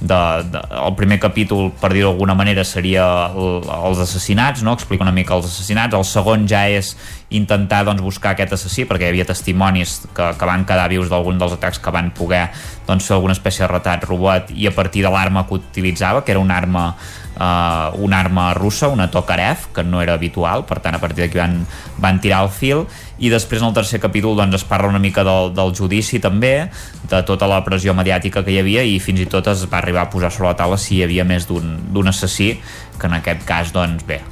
[0.00, 4.74] de, de, el primer capítol, per dir-ho d'alguna manera, seria el, els assassinats, no?
[4.78, 6.94] explica una mica els assassinats, el segon ja és
[7.34, 11.40] intentar doncs, buscar aquest assassí, perquè hi havia testimonis que, que van quedar vius d'algun
[11.40, 12.46] dels atacs que van poder
[12.86, 16.32] doncs, fer alguna espècie de retat robot i a partir de l'arma que utilitzava, que
[16.36, 16.92] era una arma
[17.38, 21.38] uh, una arma russa, una Tokarev, que no era habitual, per tant a partir d'aquí
[21.40, 21.60] van,
[21.98, 22.84] van tirar el fil
[23.18, 26.68] i després en el tercer capítol doncs, es parla una mica del, del judici també,
[27.08, 30.06] de tota la pressió mediàtica que hi havia i fins i tot es va arribar
[30.06, 32.54] a posar sobre la taula si hi havia més d'un assassí,
[32.98, 34.22] que en aquest cas doncs bé,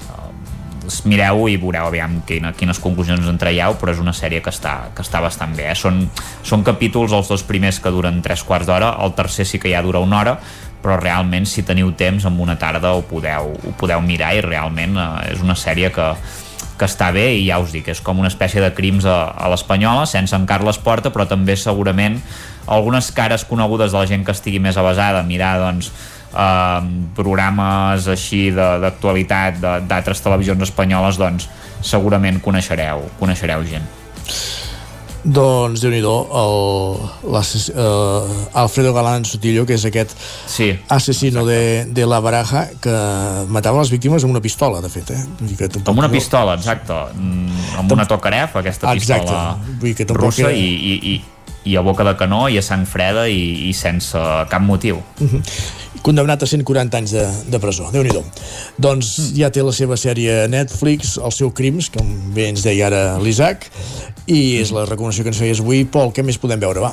[1.06, 4.92] mireu i veureu aviam quina, quines conclusions en traieu però és una sèrie que està,
[4.94, 5.74] que està bastant bé eh?
[5.78, 6.04] són,
[6.46, 9.82] són capítols els dos primers que duren tres quarts d'hora, el tercer sí que ja
[9.82, 10.36] dura una hora
[10.86, 14.94] però realment si teniu temps en una tarda ho podeu, ho podeu mirar i realment
[14.94, 16.12] eh, és una sèrie que,
[16.78, 19.50] que està bé i ja us dic, és com una espècie de crims a, a
[19.50, 22.20] l'espanyola, sense en Carles Porta però també segurament
[22.70, 26.80] algunes cares conegudes de la gent que estigui més avasada mirar doncs eh,
[27.18, 29.58] programes així d'actualitat
[29.90, 31.50] d'altres televisions espanyoles doncs
[31.82, 33.90] segurament coneixereu, coneixereu gent
[35.26, 36.08] doncs, déu nhi el,
[37.74, 40.14] uh, Alfredo Galán Sotillo, que és aquest
[40.46, 42.96] sí, assassino de, de la baraja que
[43.52, 45.10] matava les víctimes amb una pistola, de fet.
[45.16, 45.22] Eh?
[45.40, 46.98] Vull que amb una pistola, exacte.
[47.14, 49.80] Mm, amb una Tokarev, aquesta pistola exacte.
[49.82, 50.54] Vull que russa, era...
[50.54, 51.16] i, i, i,
[51.72, 54.22] i a boca de canó i a sang freda i, i sense
[54.52, 55.02] cap motiu.
[55.18, 57.90] Uh -huh condemnat a 140 anys de, de presó.
[57.92, 58.14] déu nhi
[58.78, 62.88] Doncs ja té la seva sèrie a Netflix, El seu crims, com bé ens deia
[62.88, 63.68] ara l'Isaac,
[64.26, 65.84] i és la recomanació que ens feies avui.
[65.84, 66.92] Pol, què més podem veure, va?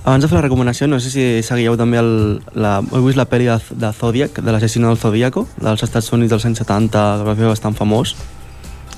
[0.00, 3.28] Abans de fer la recomanació, no sé si seguieu també el, la, heu vist la
[3.28, 7.26] pel·li de, de Zodiac, de l'assassino del Zodíaco, dels Estats Units dels anys 70, que
[7.28, 8.14] va fer bastant famós.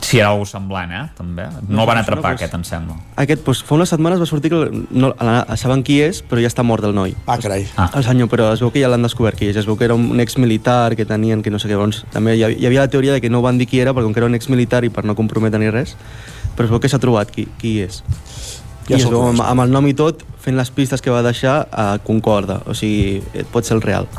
[0.03, 1.03] Sí, era algo semblant, eh?
[1.17, 1.45] També.
[1.69, 2.97] No el van atrapar, no, aquest, em sembla.
[3.23, 4.59] Aquest, doncs, fa unes setmanes va sortir que
[4.91, 5.13] no,
[5.61, 7.15] saben qui és, però ja està mort el noi.
[7.25, 7.69] Ah, carai.
[7.79, 7.89] Ah.
[7.97, 9.61] El senyor, però es veu que ja l'han descobert qui és.
[9.63, 11.79] Es veu que era un exmilitar que tenien, que no sé què.
[11.79, 14.17] Doncs, també hi havia la teoria de que no van dir qui era, perquè com
[14.17, 15.95] que era un exmilitar i per no comprometre ni res,
[16.57, 18.03] però es veu que s'ha trobat qui, qui és.
[18.89, 21.23] Ja I es veu, amb, amb el nom i tot, fent les pistes que va
[21.23, 22.59] deixar, a concorda.
[22.67, 23.23] O sigui,
[23.55, 24.11] pot ser el real.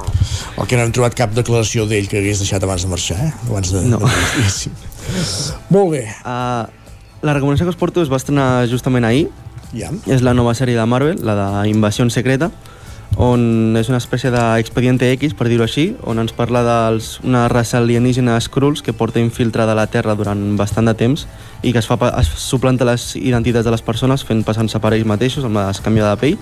[0.55, 3.33] El que no hem trobat cap declaració d'ell que hagués deixat abans de marxar, eh?
[3.49, 3.83] Abans de...
[3.91, 3.99] No.
[3.99, 4.92] De...
[5.69, 6.03] Molt bé.
[6.23, 6.67] Uh,
[7.23, 9.27] la recomanació que us porto es va estrenar justament ahir.
[9.73, 9.89] Ja.
[10.05, 12.51] És la nova sèrie de Marvel, la d'Invasió Secreta,
[13.17, 18.39] on és una espècie d'expediente X, per dir-ho així, on ens parla d'una raça alienígena
[18.41, 21.27] Skrulls que porta infiltrada a la Terra durant bastant de temps
[21.61, 25.05] i que es, fa, es suplanta les identitats de les persones fent passant-se per ells
[25.09, 26.39] mateixos amb l'escanvia de pell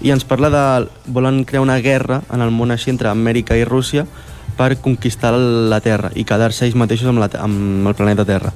[0.00, 0.64] i ens parla de...
[1.06, 4.06] volen crear una guerra en el món així entre Amèrica i Rússia
[4.58, 8.52] per conquistar la Terra i quedar-se ells mateixos amb, la, amb el planeta Terra.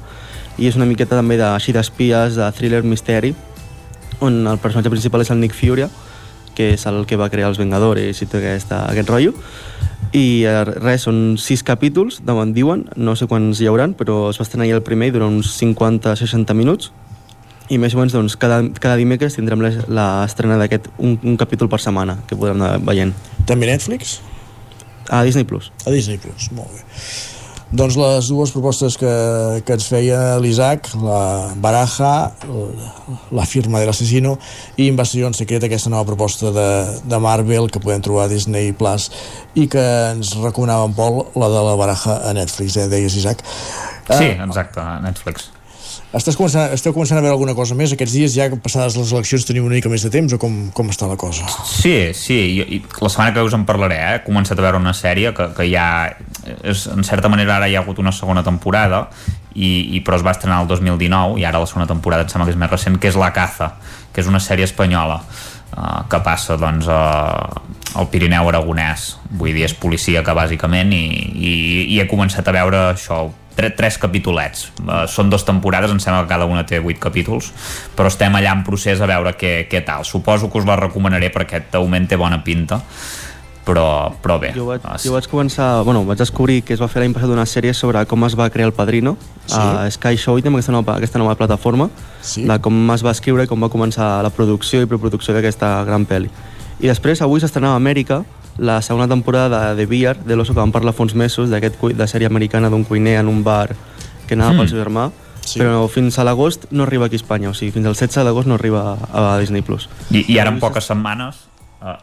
[0.58, 3.32] I és una miqueta també de, així d'espies, de thriller misteri,
[4.22, 5.86] on el personatge principal és el Nick Fury,
[6.54, 9.32] que és el que va crear els Vengadores i tot aquest, aquest rotllo.
[10.12, 14.40] I eh, res, són sis capítols, de diuen, no sé quants hi hauran, però es
[14.40, 16.92] va estrenar ahir el primer i dura uns 50-60 minuts.
[17.72, 21.80] I més o menys doncs, cada, cada dimecres tindrem l'estrena d'aquest un, un capítol per
[21.80, 23.14] setmana que podrem anar veient.
[23.48, 24.18] També Netflix?
[25.10, 25.72] A Disney Plus.
[25.86, 26.82] A Disney Plus, molt bé.
[27.72, 29.10] Doncs les dues propostes que,
[29.64, 32.10] que ens feia l'Isaac, la Baraja,
[33.32, 34.34] la firma de l'assassino
[34.76, 36.66] i Invasió en secret, aquesta nova proposta de,
[37.08, 39.08] de Marvel que podem trobar a Disney Plus
[39.56, 43.40] i que ens recomanava en Pol, la de la Baraja a Netflix, eh, deies Isaac.
[43.40, 45.48] Sí, ah, exacte, a Netflix.
[46.12, 49.46] Estàs començant, esteu començant a veure alguna cosa més aquests dies, ja passades les eleccions
[49.48, 51.48] tenim una mica més de temps o com, com està la cosa?
[51.64, 54.10] Sí, sí, i, i la setmana que us en parlaré, eh?
[54.18, 55.86] he començat a veure una sèrie que, que ja,
[56.60, 59.06] és, en certa manera ara hi ha hagut una segona temporada
[59.54, 62.50] i, i però es va estrenar el 2019 i ara la segona temporada em sembla
[62.50, 63.72] que és més recent, que és La Caza,
[64.12, 67.02] que és una sèrie espanyola uh, que passa doncs a,
[67.96, 71.54] al Pirineu Aragonès vull dir, és policia que bàsicament i, i,
[71.96, 74.68] i he començat a veure això tres, tres capítolets.
[74.82, 77.52] Uh, són dues temporades, em sembla que cada una té vuit capítols,
[77.96, 80.06] però estem allà en procés a veure què, què tal.
[80.08, 82.82] Suposo que us la recomanaré perquè aquest augment té bona pinta,
[83.64, 84.52] però, però bé.
[84.56, 87.46] Jo vaig, jo vaig començar, bueno, vaig descobrir que es va fer l'any passat una
[87.46, 89.16] sèrie sobre com es va crear el Padrino
[89.46, 89.58] sí.
[89.58, 91.88] a Sky Show i aquesta nova, aquesta nova plataforma,
[92.20, 92.46] sí.
[92.48, 96.06] de com es va escriure i com va començar la producció i preproducció d'aquesta gran
[96.06, 96.30] pel·li.
[96.82, 98.24] I després, avui s'estrenava a Amèrica
[98.58, 101.78] la segona temporada de The Beer, de l'oso que vam parlar fa uns mesos, d'aquest
[101.96, 103.72] de sèrie americana d'un cuiner en un bar
[104.26, 104.62] que anava mm.
[104.62, 105.08] pel seu germà,
[105.44, 105.60] sí.
[105.60, 108.50] però fins a l'agost no arriba aquí a Espanya, o sigui, fins al 16 d'agost
[108.50, 109.62] no arriba a Disney+.
[109.62, 109.88] Plus.
[110.10, 111.48] I, i ara en poques setmanes
[111.82, 111.96] Uh,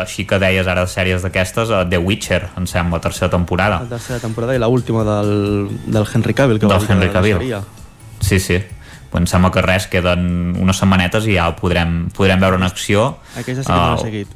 [0.00, 4.18] així que deies ara sèries d'aquestes uh, The Witcher, em sembla, tercera temporada la tercera
[4.18, 7.44] temporada i la última del, del Henry Cavill que del Henry Cavill
[8.18, 12.58] sí, sí em sembla que res, queden unes setmanetes i ja el podrem, podrem veure
[12.58, 13.04] en acció
[13.36, 14.34] aquesta sí que no seguit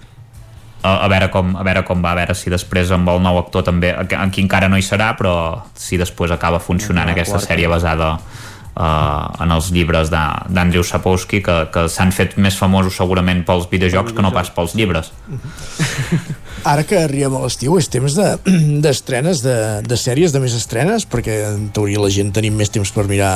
[0.87, 3.41] a, a, veure com, a veure com va, a veure si després amb el nou
[3.43, 5.35] actor també, en qui encara no hi serà però
[5.75, 7.51] si després acaba funcionant aquesta quarta.
[7.51, 13.43] sèrie basada uh, en els llibres d'Andrew Sapowski que, que s'han fet més famosos segurament
[13.49, 15.13] pels videojocs que no pas pels llibres
[16.67, 18.17] Ara que arribem a l'estiu és temps
[18.85, 22.73] d'estrenes, de, de, de sèries, de més estrenes, perquè en teoria la gent tenim més
[22.75, 23.35] temps per mirar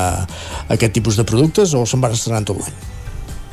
[0.72, 2.99] aquest tipus de productes o se'n van estrenant tot l'any?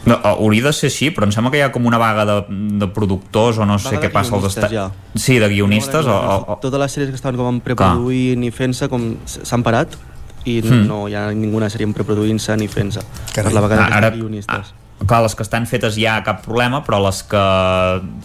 [0.08, 2.38] No, hauria de ser així, però em sembla que hi ha com una vaga de,
[2.82, 4.74] de productors o no vaga sé què passa als estats...
[4.74, 4.88] Ja.
[5.16, 6.08] Sí, de guionistes.
[6.08, 6.60] O, o, o...
[6.64, 9.98] Totes les sèries que estaven com preproduint i fent-se com s'han parat
[10.48, 10.84] i hmm.
[10.88, 13.04] no hi ha ninguna sèrie preproduint-se ni fent-se
[13.36, 14.72] per la vegada ara, guionistes.
[14.72, 17.42] Ah, clar, les que estan fetes ja cap problema, però les que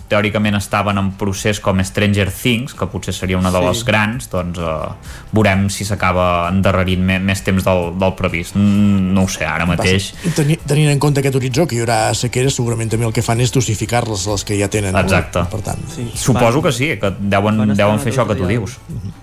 [0.09, 3.69] teòricament estaven en procés com Stranger Things, que potser seria una de sí.
[3.69, 8.57] les grans, doncs eh, veurem si s'acaba endarrerint més, més temps del, del previst.
[8.57, 10.12] Mm, no ho sé, ara mateix...
[10.36, 13.43] Teni, tenint en compte aquest horitzó, que hi haurà sequeres, segurament també el que fan
[13.44, 14.97] és dosificar-les, les que ja tenen.
[15.03, 15.44] Exacte.
[15.53, 16.09] Per tant, sí.
[16.16, 18.78] Suposo que sí, que deuen, deuen fer això que tu dius.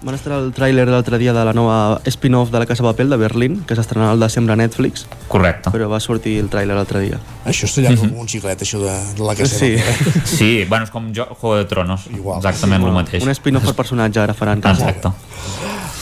[0.05, 3.17] Van estar el tràiler l'altre dia de la nova spin-off de la Casa Papel de
[3.19, 5.07] Berlín, que s'estrenarà al desembre a Netflix.
[5.31, 5.73] Correcte.
[5.73, 7.19] Però va sortir el tràiler l'altre dia.
[7.45, 8.09] Això és tallar mm -hmm.
[8.11, 9.55] com un xiclet, això de, de la casa.
[9.55, 9.77] Sí.
[10.37, 12.01] sí, bueno, és com jo, Juego de Tronos.
[12.11, 12.37] Igual.
[12.37, 13.23] Exactament sí, el mateix.
[13.23, 14.57] Un spin-off per personatge ara faran.
[14.59, 15.09] Exacte.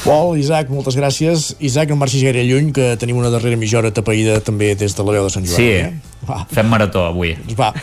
[0.04, 1.56] Pol, Isaac, moltes gràcies.
[1.60, 5.04] Isaac, no marxis gaire lluny, que tenim una darrera mitja hora tapaïda també des de
[5.04, 5.58] la veu de Sant Joan.
[5.58, 5.94] Sí, eh?
[6.28, 6.46] Va.
[6.52, 7.38] fem marató avui.
[7.58, 7.74] Va.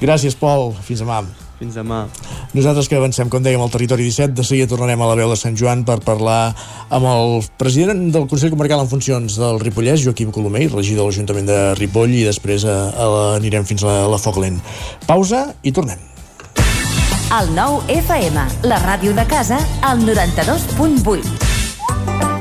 [0.00, 0.72] Gràcies, Pol.
[0.82, 1.22] Fins demà.
[1.64, 2.04] Fins demà.
[2.52, 5.38] Nosaltres que avancem, com dèiem, al territori 17, de seguida tornarem a la veu de
[5.40, 6.52] Sant Joan per parlar
[6.92, 11.48] amb el president del Consell Comarcal en funcions del Ripollès, Joaquim Colomer, regidor de l'Ajuntament
[11.48, 14.42] de Ripoll, i després a, a la, anirem fins a la, a la Foc
[15.08, 16.10] Pausa i tornem.
[17.34, 21.53] El nou FM, la ràdio de casa, al 92.8.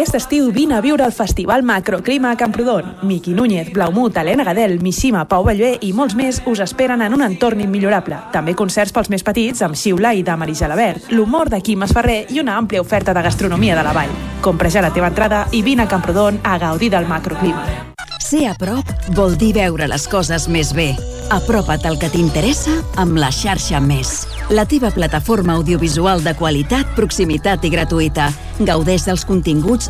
[0.00, 2.94] Aquest estiu vine a viure al Festival Macroclima a Camprodon.
[3.02, 7.20] Miqui Núñez, Blaumut, Helena Gadel, Mishima, Pau Ballvé i molts més us esperen en un
[7.20, 8.16] entorn immillorable.
[8.32, 12.22] També concerts pels més petits amb Xiula i de Marisa Jalabert, l'humor de Quim Esferrer
[12.32, 14.16] i una àmplia oferta de gastronomia de la vall.
[14.40, 17.90] Compra ja la teva entrada i vine a Camprodon a gaudir del macroclima.
[18.30, 20.94] Ser a prop vol dir veure les coses més bé.
[21.34, 24.24] Apropa't al que t'interessa amb la xarxa Més.
[24.50, 28.28] La teva plataforma audiovisual de qualitat, proximitat i gratuïta.
[28.58, 29.89] Gaudeix dels continguts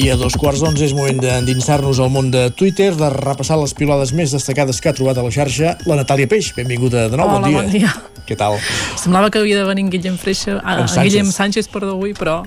[0.00, 3.74] I a dos quarts d'onze és moment d'endinsar-nos al món de Twitter, de repassar les
[3.76, 6.54] pilades més destacades que ha trobat a la xarxa la Natàlia Peix.
[6.56, 7.60] Benvinguda de nou, Hola, bon dia.
[7.60, 7.92] bon dia.
[8.30, 8.56] Què tal?
[9.00, 11.02] Semblava que havia de venir en Guillem Freixa, ah, En Sánchez.
[11.10, 12.38] Guillem Sánchez, perdó, avui, però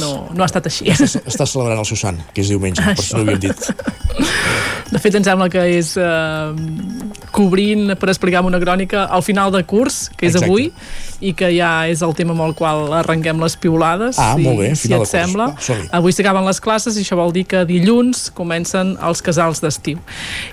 [0.00, 0.88] no, no ha estat així.
[0.96, 3.70] Està, està celebrant el seu sant, que és diumenge, per si no ho havíem dit.
[4.86, 9.60] De fet, em sembla que és eh, cobrint per explicar una crònica al final de
[9.68, 10.46] curs, que és Exacte.
[10.48, 10.70] avui,
[11.20, 14.16] i que ja és el tema amb el qual arrenquem les piulades.
[14.22, 15.16] Ah, si, molt bé, si final et de curs.
[15.18, 15.48] sembla.
[15.52, 15.88] Va, som-hi.
[16.00, 20.00] Avui s'acaben les classes i això vol dir que dilluns comencen els casals d'estiu.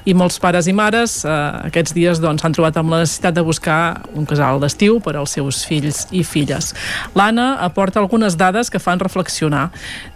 [0.05, 1.33] I molts pares i mares eh,
[1.69, 5.35] aquests dies doncs, s'han trobat amb la necessitat de buscar un casal d'estiu per als
[5.37, 6.73] seus fills i filles.
[7.15, 9.69] L'Anna aporta algunes dades que fan reflexionar.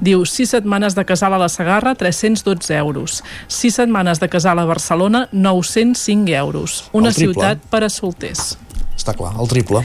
[0.03, 3.23] Diu, 6 setmanes de casal a la Sagarra, 312 euros.
[3.47, 6.83] 6 setmanes de casal a Barcelona, 905 euros.
[6.93, 8.55] Una ciutat per a solters.
[8.97, 9.83] Està clar, el triple.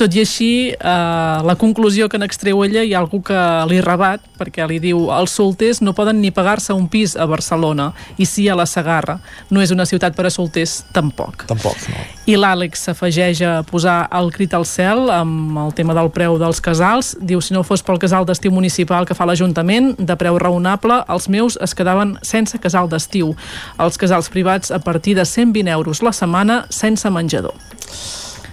[0.00, 3.36] Tot i així, eh, la conclusió que n'extreu ella hi ha algú que
[3.68, 7.90] li rebat, perquè li diu els solters no poden ni pagar-se un pis a Barcelona,
[8.16, 9.18] i sí a la Sagarra.
[9.50, 11.44] No és una ciutat per a solters, tampoc.
[11.50, 12.06] Tampoc, no.
[12.32, 16.62] I l'Àlex s'afegeix a posar el crit al cel amb el tema del preu dels
[16.64, 17.12] casals.
[17.20, 21.28] Diu, si no fos pel casal d'estiu municipal que fa l'Ajuntament, de preu raonable, els
[21.28, 23.36] meus es quedaven sense casal d'estiu.
[23.76, 27.52] Els casals privats a partir de 120 euros la setmana sense menjador.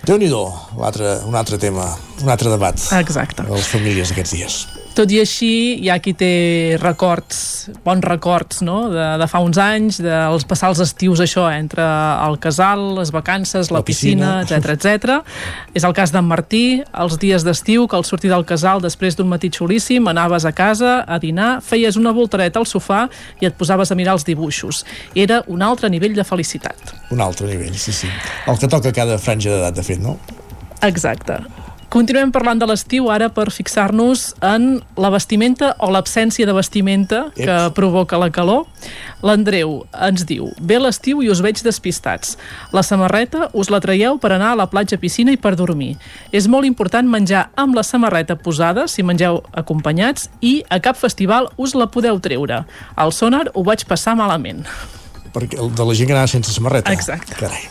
[0.08, 1.90] Déu nhi l'altre, un altre tema,
[2.24, 2.80] un altre debat.
[3.00, 3.44] Exacte.
[3.44, 4.60] De les famílies aquests dies.
[4.98, 9.60] Tot i així, hi ha qui té records, bons records, no?, de, de fa uns
[9.62, 11.86] anys, dels passar els estius, això, entre
[12.26, 14.32] el casal, les vacances, la, La piscina.
[14.42, 15.20] etc etc.
[15.78, 19.30] És el cas d'en Martí, els dies d'estiu, que al sortir del casal, després d'un
[19.30, 23.06] matí xulíssim, anaves a casa a dinar, feies una voltareta al sofà
[23.38, 24.82] i et posaves a mirar els dibuixos.
[25.14, 26.96] Era un altre nivell de felicitat.
[27.14, 28.10] Un altre nivell, sí, sí.
[28.50, 30.18] El que toca cada franja d'edat, de fet, no?
[30.82, 31.38] Exacte.
[31.88, 37.48] Continuem parlant de l'estiu ara per fixar-nos en la vestimenta o l'absència de vestimenta que
[37.48, 37.78] Ep.
[37.78, 38.66] provoca la calor.
[39.24, 42.36] L'Andreu ens diu, ve l'estiu i us veig despistats.
[42.76, 45.96] La samarreta us la traieu per anar a la platja, piscina i per dormir.
[46.36, 51.54] És molt important menjar amb la samarreta posada si mengeu acompanyats i a cap festival
[51.56, 52.66] us la podeu treure.
[52.96, 54.68] Al sonar ho vaig passar malament.
[55.38, 56.94] Perquè de la gent que anava sense samarreta.
[56.94, 57.38] Exacte.
[57.38, 57.68] Carai.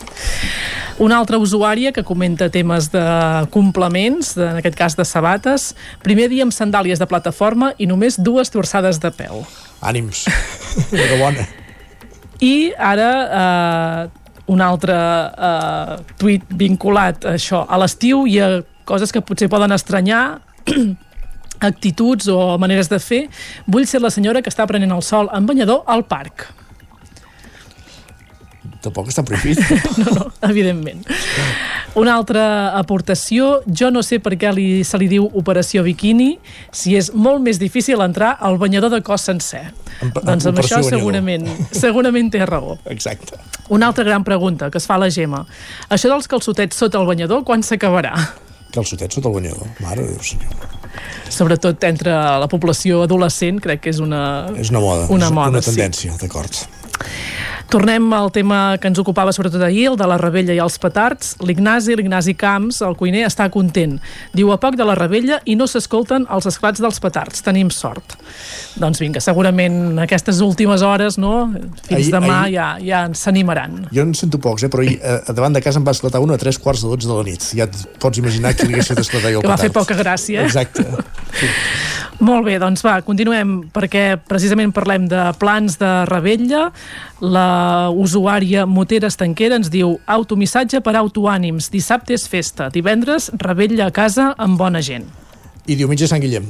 [1.02, 3.04] Una altra usuària que comenta temes de
[3.52, 5.74] complements, de, en aquest cas de sabates,
[6.04, 9.42] primer dia amb sandàlies de plataforma i només dues torçades de peu.
[9.84, 10.24] Ànims.
[10.94, 11.44] Enhorabona.
[12.40, 18.50] I ara eh, un altre eh, tuit vinculat a això, a l'estiu i a
[18.88, 20.38] coses que potser poden estranyar
[21.68, 23.26] actituds o maneres de fer.
[23.66, 26.48] Vull ser la senyora que està prenent el sol en banyador al parc.
[28.86, 29.58] Tampoc està prohibit.
[30.04, 31.02] no, no, evidentment.
[31.98, 32.42] Una altra
[32.78, 36.34] aportació, jo no sé per què li, se li diu operació biquini
[36.70, 39.64] si és molt més difícil entrar al banyador de cos sencer.
[40.04, 40.92] En- doncs amb això banyador.
[40.92, 41.48] segurament,
[41.84, 42.76] segurament té raó.
[42.92, 43.40] Exacte.
[43.72, 45.42] Una altra gran pregunta que es fa a la Gemma.
[45.90, 48.12] Això dels calçotets sota el banyador, quan s'acabarà?
[48.76, 49.66] Calçotet sota el banyador.
[49.80, 50.52] Mare de Déu, senyor.
[51.32, 54.20] Sobretot entre la població adolescent, crec que és una,
[54.56, 55.08] És una moda.
[55.12, 55.72] una moda, una sí.
[55.72, 56.54] tendència, d'acord.
[57.68, 61.32] Tornem al tema que ens ocupava sobretot ahir, el de la rebella i els petards.
[61.42, 63.96] L'Ignasi, l'Ignasi Camps, el cuiner, està content.
[64.38, 67.42] Diu a poc de la rebella i no s'escolten els esclats dels petards.
[67.42, 68.14] Tenim sort.
[68.78, 71.48] Doncs vinga, segurament aquestes últimes hores, no?
[71.88, 73.88] Fins Ahir- demà ahir- ja, ja ens s'animaran.
[73.92, 74.70] Jo en sento pocs, eh?
[74.70, 77.08] però ahir, eh, davant de casa em va esclatar una a tres quarts de dotze
[77.10, 77.42] de la nit.
[77.56, 79.88] Ja et pots imaginar que li hagués fet esclatar jo el Que va fer petard.
[79.88, 80.46] poca gràcia, eh?
[80.46, 80.86] Exacte.
[82.20, 86.70] Molt bé, doncs va, continuem, perquè precisament parlem de plans de rebella.
[87.20, 91.70] La usuària Motera Estanquera ens diu automissatge per autoànims.
[91.72, 95.08] Dissabte és festa, divendres rebella a casa amb bona gent.
[95.66, 96.46] I diumenge Sant Guillem.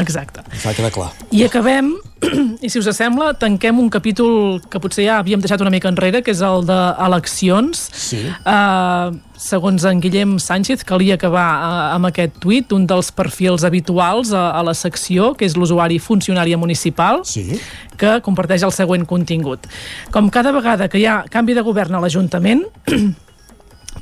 [0.00, 0.42] Exacte.
[0.50, 1.10] Em fa quedar clar.
[1.34, 1.92] I acabem,
[2.64, 6.22] i si us sembla, tanquem un capítol que potser ja havíem deixat una mica enrere,
[6.24, 7.84] que és el d'eleccions.
[7.94, 8.24] Sí.
[8.42, 14.34] Uh, segons en Guillem Sánchez, calia acabar uh, amb aquest tuit, un dels perfils habituals
[14.34, 17.60] a, a la secció, que és l'usuari funcionària municipal, sí.
[18.00, 19.68] que comparteix el següent contingut.
[20.14, 22.66] Com cada vegada que hi ha canvi de govern a l'Ajuntament,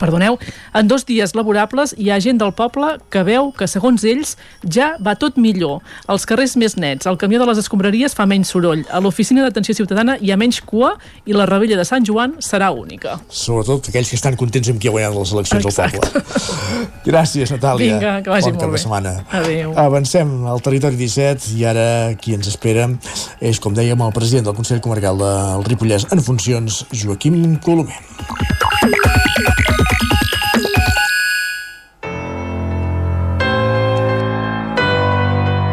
[0.02, 0.38] perdoneu,
[0.74, 4.34] en dos dies laborables hi ha gent del poble que veu que, segons ells,
[4.66, 5.80] ja va tot millor.
[6.10, 9.76] Els carrers més nets, el camió de les escombraries fa menys soroll, a l'oficina d'atenció
[9.78, 13.16] ciutadana hi ha menys cua i la rebella de Sant Joan serà única.
[13.30, 16.00] Sobretot aquells que estan contents amb qui ha guanyat les eleccions Exacte.
[16.02, 16.90] al poble.
[17.06, 17.96] Gràcies, Natàlia.
[17.98, 18.82] Vinga, que vagi bon molt cap de bé.
[18.82, 19.12] setmana.
[19.42, 19.72] Adéu.
[19.78, 21.86] Avancem al territori 17 i ara
[22.18, 22.88] qui ens espera
[23.40, 28.00] és, com dèiem, el president del Consell Comarcal del Ripollès en funcions, Joaquim Colomer.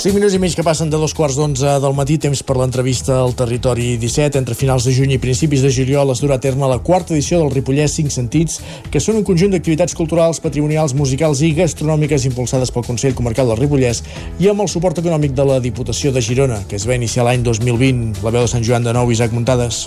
[0.00, 3.18] Cinc minuts i mig que passen de dos quarts d'onze del matí, temps per l'entrevista
[3.20, 4.40] al Territori 17.
[4.40, 7.42] Entre finals de juny i principis de juliol es durà a terme la quarta edició
[7.42, 12.72] del Ripollès 5 Sentits, que són un conjunt d'activitats culturals, patrimonials, musicals i gastronòmiques impulsades
[12.72, 14.00] pel Consell Comarcal del Ripollès
[14.40, 17.44] i amb el suport econòmic de la Diputació de Girona, que es va iniciar l'any
[17.44, 18.22] 2020.
[18.24, 19.84] La veu de Sant Joan de Nou, Isaac Muntades.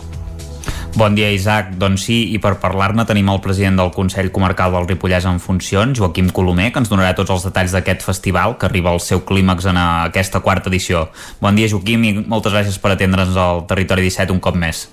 [0.96, 1.72] Bon dia, Isaac.
[1.82, 5.98] Doncs sí, i per parlar-ne tenim el president del Consell Comarcal del Ripollès en funcions,
[5.98, 9.66] Joaquim Colomer, que ens donarà tots els detalls d'aquest festival que arriba al seu clímax
[9.72, 11.08] en aquesta quarta edició.
[11.42, 14.86] Bon dia, Joaquim, i moltes gràcies per atendre'ns al Territori 17 un cop més.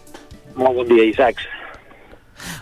[0.56, 1.44] Molt bon dia, Isaac.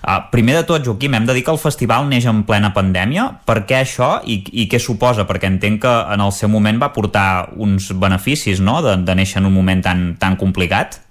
[0.03, 3.31] Uh, primer de tot, Joaquim, hem de dir que el festival neix en plena pandèmia.
[3.47, 5.31] Per què això i, i què suposa?
[5.31, 9.39] Perquè entenc que en el seu moment va portar uns beneficis, no?, de, de néixer
[9.39, 11.05] en un moment tan, tan complicat.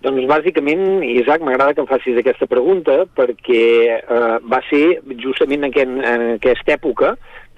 [0.00, 3.64] Doncs bàsicament, Isaac, m'agrada que em facis aquesta pregunta perquè
[4.00, 7.10] eh, va ser justament en, aquest, en aquesta època,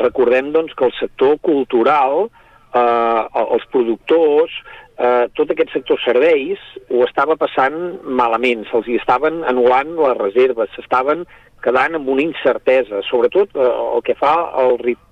[0.03, 2.27] recordem doncs, que el sector cultural,
[2.75, 4.57] eh, els productors,
[4.99, 6.59] eh, tot aquest sector serveis
[6.91, 11.23] ho estava passant malament, se'ls estaven anul·lant les reserves, s'estaven
[11.63, 15.12] quedant amb una incertesa, sobretot eh, el que fa al Ripollès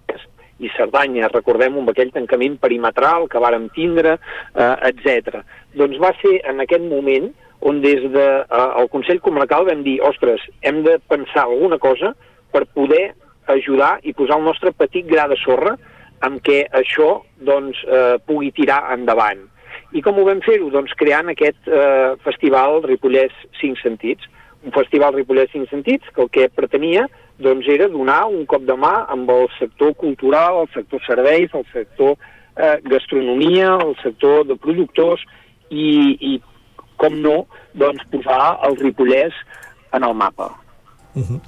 [0.61, 4.19] i Cerdanya, recordem amb aquell tancament perimetral que vàrem tindre,
[4.55, 5.41] eh, etc.
[5.75, 7.31] Doncs va ser en aquest moment
[7.61, 11.79] on des del de, eh, el Consell Comarcal vam dir, ostres, hem de pensar alguna
[11.79, 12.15] cosa
[12.53, 13.15] per poder
[13.47, 15.77] ajudar i posar el nostre petit gra de sorra
[16.21, 19.47] amb què això doncs, eh, pugui tirar endavant.
[19.93, 20.69] I com ho vam fer-ho?
[20.71, 24.29] Doncs creant aquest eh, festival Ripollès 5 Sentits,
[24.65, 27.07] un festival Ripollès 5 Sentits que el que pretenia
[27.41, 31.65] doncs, era donar un cop de mà amb el sector cultural, el sector serveis, el
[31.73, 32.17] sector
[32.57, 35.25] eh, gastronomia, el sector de productors
[35.71, 36.33] i, i
[37.01, 37.47] com no,
[37.81, 39.37] doncs, posar el Ripollès
[39.97, 40.51] en el mapa.
[41.15, 41.41] Uh -huh.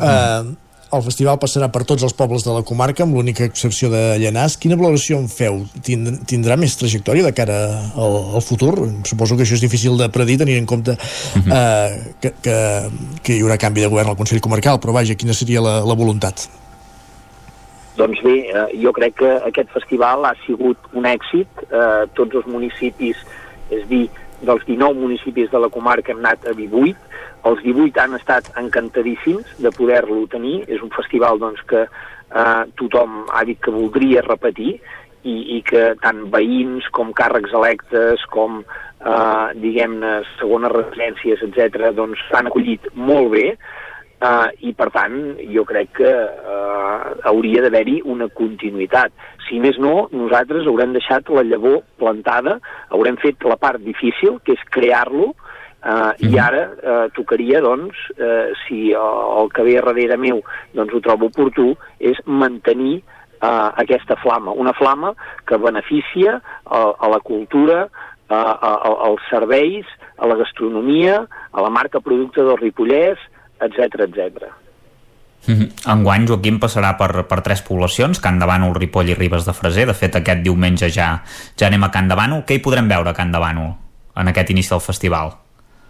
[0.00, 0.54] uh,
[0.96, 4.56] el festival passarà per tots els pobles de la comarca, amb l'única excepció de Llanàs.
[4.60, 5.62] Quina valoració en feu?
[5.86, 7.58] Tind tindrà més trajectòria de cara
[7.94, 8.72] al, al futur?
[9.08, 11.52] Suposo que això és difícil de predir, tenint en compte uh -huh.
[11.52, 12.56] uh, que, que,
[13.22, 15.94] que hi haurà canvi de govern al Consell Comarcal, però vaja, quina seria la, la
[15.94, 16.48] voluntat?
[17.96, 21.48] Doncs bé, eh, jo crec que aquest festival ha sigut un èxit.
[21.70, 23.16] Eh, tots els municipis,
[23.70, 24.08] és dir,
[24.42, 26.96] dels 19 municipis de la comarca hem anat a 18,
[27.48, 33.24] els 18 han estat encantadíssims de poder-lo tenir, és un festival doncs, que eh, tothom
[33.32, 34.78] ha dit que voldria repetir
[35.24, 42.20] i, i que tant veïns com càrrecs electes com eh, diguem-ne segones residències, etc doncs
[42.30, 43.48] s'han acollit molt bé.
[44.24, 45.14] Uh, i per tant
[45.52, 49.12] jo crec que uh, hauria d'haver-hi una continuïtat.
[49.44, 52.54] Si més no, nosaltres haurem deixat la llavor plantada,
[52.94, 55.34] haurem fet la part difícil, que és crear-lo
[55.84, 56.30] uh, mm.
[56.30, 60.42] i ara uh, tocaria doncs, uh, si uh, el que ve darrere meu
[60.74, 65.14] doncs ho trobo oportú, és mantenir uh, aquesta flama, una flama
[65.46, 67.84] que beneficia a, a la cultura,
[68.28, 68.74] a, a,
[69.10, 69.86] als serveis,
[70.16, 73.20] a la gastronomia, a la marca producte del Ripollès,
[73.60, 74.50] etc etc.
[75.46, 75.68] -hmm.
[75.92, 79.86] Enguany, Joaquim passarà per, per tres poblacions, Can de Bànol, Ripoll i Ribes de Freser.
[79.90, 81.22] De fet, aquest diumenge ja
[81.56, 82.44] ja anem a Can de Bànol.
[82.48, 83.74] Què hi podrem veure a Can de Bànol
[84.16, 85.43] en aquest inici del festival?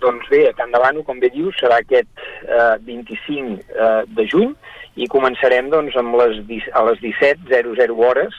[0.05, 2.11] Doncs bé, de Bànol, com bé dius, serà aquest
[2.45, 4.53] eh, 25 eh, de juny
[5.01, 6.43] i començarem doncs, amb les,
[6.77, 8.37] a les 17.00 hores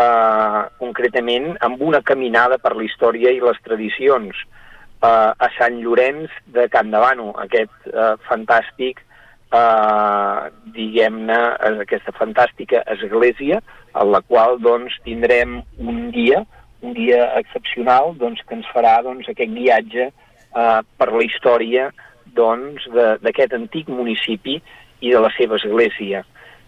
[0.00, 6.32] eh, concretament amb una caminada per la història i les tradicions eh, a Sant Llorenç
[6.56, 10.50] de Can de Bànol, aquest eh, fantàstic eh,
[10.80, 11.40] diguem-ne,
[11.84, 13.60] aquesta fantàstica església
[13.92, 16.46] en la qual doncs, tindrem un dia,
[16.80, 20.20] un dia excepcional doncs, que ens farà doncs, aquest guiatge eh,
[20.54, 21.88] per la història
[22.34, 24.60] doncs, d'aquest antic municipi
[25.02, 26.22] i de la seva església.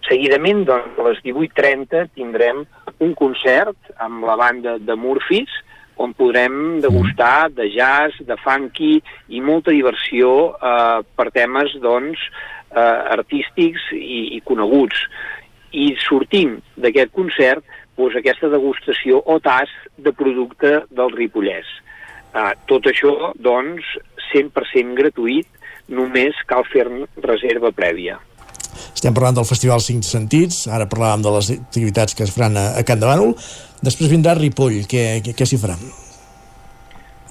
[0.07, 2.65] Seguidament, doncs, a les 18.30 tindrem
[3.03, 5.55] un concert amb la banda de Murphys,
[5.97, 8.99] on podrem degustar de jazz, de funky
[9.33, 12.21] i molta diversió eh, per temes doncs,
[12.71, 15.01] eh, artístics i, i coneguts.
[15.73, 17.65] I sortim d'aquest concert
[17.97, 21.67] doncs, aquesta degustació o tas de producte del Ripollès.
[22.37, 23.87] Eh, tot això, doncs,
[24.31, 25.49] 100% gratuït,
[25.89, 26.85] només cal fer
[27.25, 28.19] reserva prèvia.
[28.97, 32.67] Estem parlant del Festival Cinc Sentits, ara parlàvem de les activitats que es faran a,
[32.77, 33.33] a Can de Bànol,
[33.85, 35.79] després vindrà Ripoll, què, què, què s'hi farà?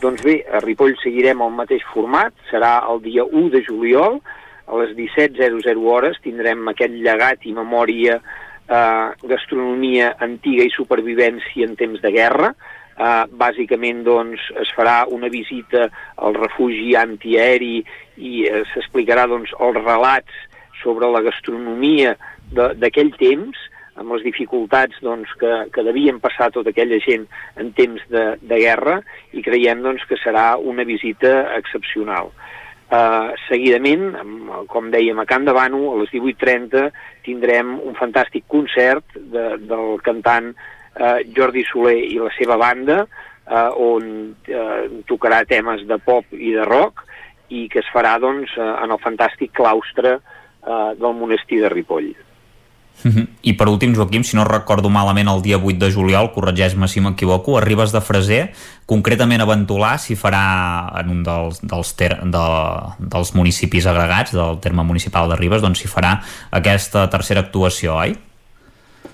[0.01, 4.19] Doncs bé, a Ripoll seguirem el mateix format, serà el dia 1 de juliol,
[4.65, 11.75] a les 17.00 hores tindrem aquest llegat i memòria eh, gastronomia antiga i supervivència en
[11.77, 12.55] temps de guerra.
[12.95, 15.89] Eh, bàsicament doncs, es farà una visita
[16.23, 17.81] al refugi antiaeri
[18.15, 20.37] i eh, s'explicarà doncs, els relats
[20.79, 22.13] sobre la gastronomia
[22.55, 23.59] d'aquell temps,
[23.99, 27.25] amb les dificultats doncs, que, que devien passar tota aquella gent
[27.59, 29.01] en temps de, de guerra
[29.35, 32.31] i creiem doncs, que serà una visita excepcional.
[32.85, 34.13] Uh, seguidament,
[34.71, 36.85] com dèiem, a Can de Bano, a les 18.30,
[37.25, 40.53] tindrem un fantàstic concert de, del cantant
[40.99, 46.53] uh, Jordi Soler i la seva banda, uh, on uh, tocarà temes de pop i
[46.55, 47.05] de rock,
[47.53, 52.13] i que es farà doncs, uh, en el fantàstic claustre uh, del monestir de Ripoll.
[53.03, 53.27] Uh -huh.
[53.41, 57.01] I per últim, Joaquim, si no recordo malament el dia 8 de juliol, corregeix-me si
[57.01, 58.53] m'equivoco, arribes de Freser,
[58.85, 62.45] concretament a Ventolà s'hi farà en un dels, dels, ter, de,
[62.97, 68.15] dels municipis agregats del terme municipal de Ribes, doncs s'hi farà aquesta tercera actuació, oi?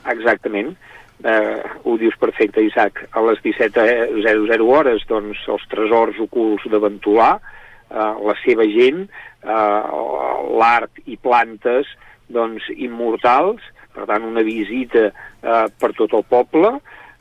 [0.05, 0.77] Exactament.
[1.21, 3.03] Uh, ho dius perfecte, Isaac.
[3.13, 9.03] A les 17.00 hores, doncs, els tresors ocults de Ventolà, uh, la seva gent,
[9.45, 11.89] uh, l'art i plantes,
[12.31, 13.61] doncs, immortals,
[13.93, 16.77] per tant, una visita eh, per tot el poble,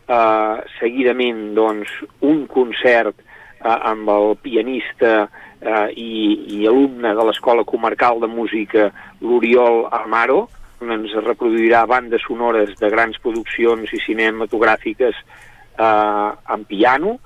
[0.06, 1.92] eh, seguidament, doncs,
[2.26, 6.12] un concert eh, amb el pianista eh, i,
[6.60, 8.88] i alumne de l'Escola Comarcal de Música,
[9.20, 10.44] l'Oriol Amaro,
[10.80, 17.18] ens reproduirà bandes sonores de grans produccions i cinematogràfiques eh, en piano,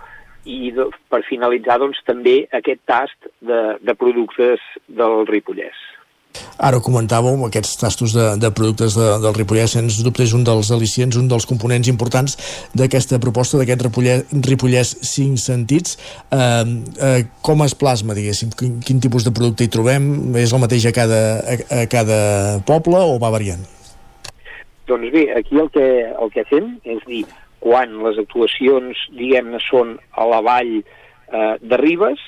[0.45, 0.73] i
[1.09, 5.79] per finalitzar doncs, també aquest tast de, de productes del Ripollès.
[6.59, 10.71] Ara comentàveu aquests tastos de, de productes de, del Ripollès, sens dubte és un dels
[10.75, 12.37] al·licients, un dels components importants
[12.75, 15.99] d'aquesta proposta d'aquest Ripollès, Ripollès 5 sentits.
[16.35, 16.65] Eh,
[17.09, 18.55] eh, com es plasma, diguéssim?
[18.59, 20.11] Quin, quin tipus de producte hi trobem?
[20.41, 22.19] És el mateix a cada, a, a cada
[22.67, 23.63] poble o va variant?
[24.89, 27.25] Doncs bé, aquí el que, el que fem és dir,
[27.65, 32.21] quan les actuacions, diguem-ne, són a la vall eh, de Ribes,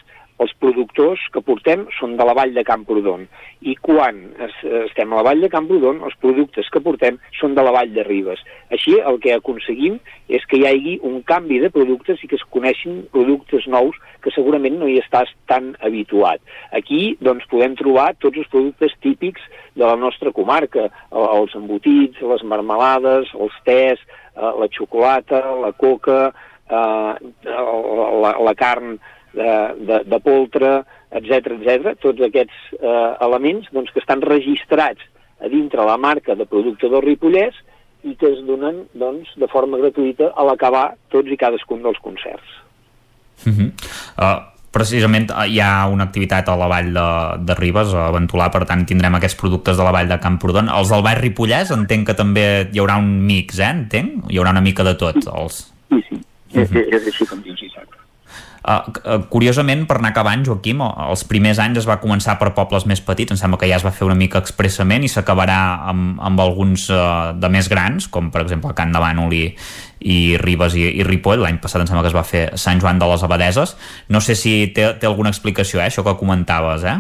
[0.43, 3.25] els productors que portem són de la vall de Camprodon
[3.65, 7.65] i quan es, estem a la vall de Camprodon els productes que portem són de
[7.65, 8.43] la vall de Ribes.
[8.73, 9.99] Així el que aconseguim
[10.29, 14.33] és que hi hagi un canvi de productes i que es coneixin productes nous que
[14.35, 16.43] segurament no hi estàs tan habituat.
[16.77, 19.45] Aquí doncs, podem trobar tots els productes típics
[19.77, 24.03] de la nostra comarca, els embotits, les marmelades, els tés,
[24.35, 26.33] eh, la xocolata, la coca,
[26.69, 27.13] eh,
[27.47, 28.97] la, la carn
[29.37, 29.53] de,
[29.89, 30.73] de, de poltre,
[31.17, 35.05] etc etc, tots aquests eh, elements doncs, que estan registrats
[35.41, 37.57] a dintre la marca de producte del Ripollès
[38.07, 42.61] i que es donen doncs, de forma gratuïta a l'acabar tots i cadascun dels concerts.
[43.45, 43.71] Uh -huh.
[44.17, 44.41] uh,
[44.71, 47.09] precisament eh, hi ha una activitat a la vall de,
[47.49, 50.69] de Ribes, a Ventolà, per tant tindrem aquests productes de la vall de Camprodon.
[50.69, 53.71] Els del Vall Ripollès entenc que també hi haurà un mix, eh?
[53.71, 54.31] Entenc?
[54.31, 55.17] Hi haurà una mica de tot.
[55.17, 55.73] Els...
[55.89, 56.63] Sí, sí, uh -huh.
[56.63, 58.06] és, és així com dius, Isaac.
[58.67, 62.99] Uh, curiosament, per anar acabant, Joaquim, els primers anys es va començar per pobles més
[62.99, 65.59] petits, em sembla que ja es va fer una mica expressament i s'acabarà
[65.93, 69.45] amb, amb alguns uh, de més grans, com per exemple Can de Bànol i,
[70.03, 72.99] i Ribes i, i Ripoll, l'any passat em sembla que es va fer Sant Joan
[72.99, 73.77] de les Abadeses.
[74.11, 76.99] No sé si té, té alguna explicació, eh, això que comentaves, eh?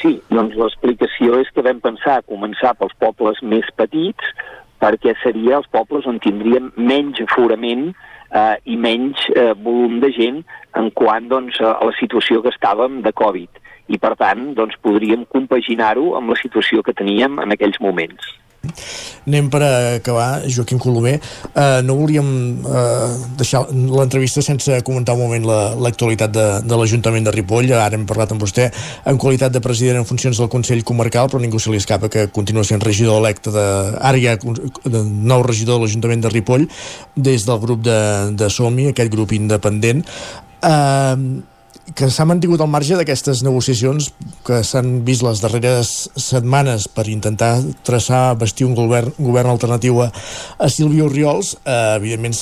[0.00, 4.34] Sí, doncs l'explicació és que vam pensar començar pels pobles més petits
[4.82, 7.92] perquè seria els pobles on tindríem menys aforament
[8.36, 10.42] eh, i menys eh, volum de gent
[10.76, 13.62] en quant doncs, a la situació que estàvem de Covid.
[13.86, 18.34] I, per tant, doncs, podríem compaginar-ho amb la situació que teníem en aquells moments.
[19.26, 21.16] Anem per acabar, Joaquim Colomer.
[21.50, 22.28] Uh, no volíem
[22.62, 23.08] uh,
[23.38, 25.48] deixar l'entrevista sense comentar un moment
[25.82, 27.72] l'actualitat la, de, de l'Ajuntament de Ripoll.
[27.74, 28.68] Ara hem parlat amb vostè
[29.06, 32.28] en qualitat de president en funcions del Consell Comarcal, però ningú se li escapa que
[32.34, 33.66] continua sent regidor electe de...
[33.98, 36.70] Ara ha de nou regidor de l'Ajuntament de Ripoll
[37.16, 37.98] des del grup de,
[38.38, 40.06] de Somi, aquest grup independent.
[40.62, 41.42] Uh,
[41.96, 44.08] que s'ha mantingut al marge d'aquestes negociacions
[44.46, 50.10] que s'han vist les darreres setmanes per intentar traçar, vestir un govern, govern alternatiu a,
[50.58, 52.36] a Sílvia Oriols, eh, evidentment,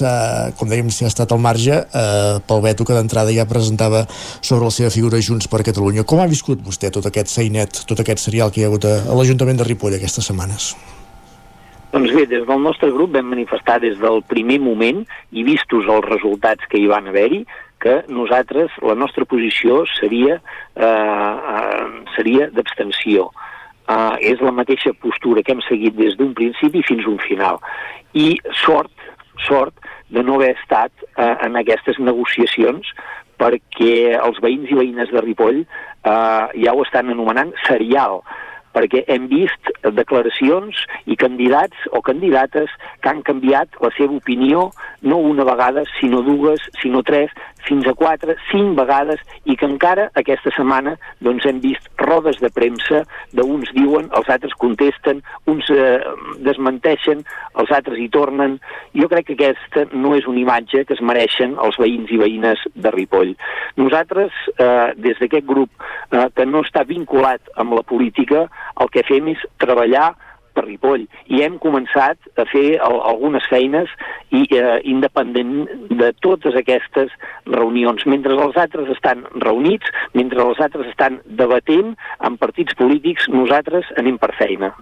[0.58, 4.04] com dèiem, s'ha estat al marge eh, pel veto que d'entrada ja presentava
[4.40, 6.06] sobre la seva figura Junts per Catalunya.
[6.08, 8.98] Com ha viscut vostè tot aquest seinet, tot aquest serial que hi ha hagut a,
[9.06, 10.74] a l'Ajuntament de Ripoll aquestes setmanes?
[11.94, 16.08] Doncs bé, des del nostre grup vam manifestar des del primer moment i vistos els
[16.08, 17.44] resultats que hi van haver-hi,
[17.84, 20.38] que nosaltres, la nostra posició seria,
[20.74, 20.84] eh,
[21.54, 23.28] eh, seria d'abstenció.
[23.84, 27.60] Eh, és la mateixa postura que hem seguit des d'un principi fins a un final.
[28.14, 28.94] I sort,
[29.44, 29.76] sort
[30.08, 32.88] de no haver estat eh, en aquestes negociacions
[33.36, 38.22] perquè els veïns i veïnes de Ripoll eh, ja ho estan anomenant serial
[38.74, 40.80] perquè hem vist declaracions
[41.10, 44.68] i candidats o candidates que han canviat la seva opinió
[45.02, 47.30] no una vegada, sinó dues, sinó tres,
[47.68, 52.50] fins a quatre, cinc vegades i que encara aquesta setmana doncs, hem vist rodes de
[52.54, 53.02] premsa
[53.36, 56.00] d'uns diuen, els altres contesten, uns eh,
[56.44, 57.24] desmenteixen,
[57.60, 58.58] els altres hi tornen.
[58.96, 62.60] Jo crec que aquesta no és una imatge que es mereixen els veïns i veïnes
[62.74, 63.34] de Ripoll.
[63.80, 65.70] Nosaltres, eh, des d'aquest grup
[66.10, 68.46] eh, que no està vinculat amb la política,
[68.80, 70.12] el que fem és treballar
[70.54, 73.90] per Ripoll i hem començat a fer el, algunes feines
[74.34, 77.12] i eh, independent de totes aquestes
[77.50, 78.06] reunions.
[78.10, 84.18] Mentre els altres estan reunits, mentre els altres estan debatent amb partits polítics, nosaltres anem
[84.22, 84.72] per feina.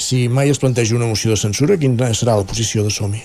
[0.00, 3.20] Si mai es planteja una moció de censura, quina serà la posició de Somi?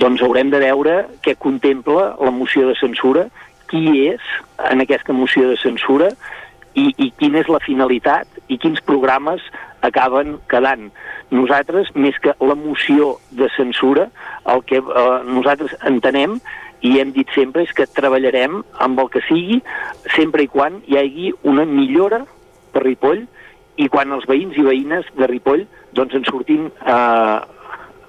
[0.00, 3.26] Doncs haurem de veure què contempla la moció de censura,
[3.70, 4.24] qui és
[4.70, 6.10] en aquesta moció de censura
[6.76, 9.44] i, i quina és la finalitat i quins programes
[9.86, 10.90] acaben quedant.
[11.34, 14.08] Nosaltres, més que la moció de censura,
[14.52, 16.38] el que eh, nosaltres entenem
[16.86, 19.60] i hem dit sempre és que treballarem amb el que sigui
[20.14, 22.22] sempre i quan hi hagi una millora
[22.74, 23.24] per Ripoll
[23.80, 27.38] i quan els veïns i veïnes de Ripoll doncs en sortim eh,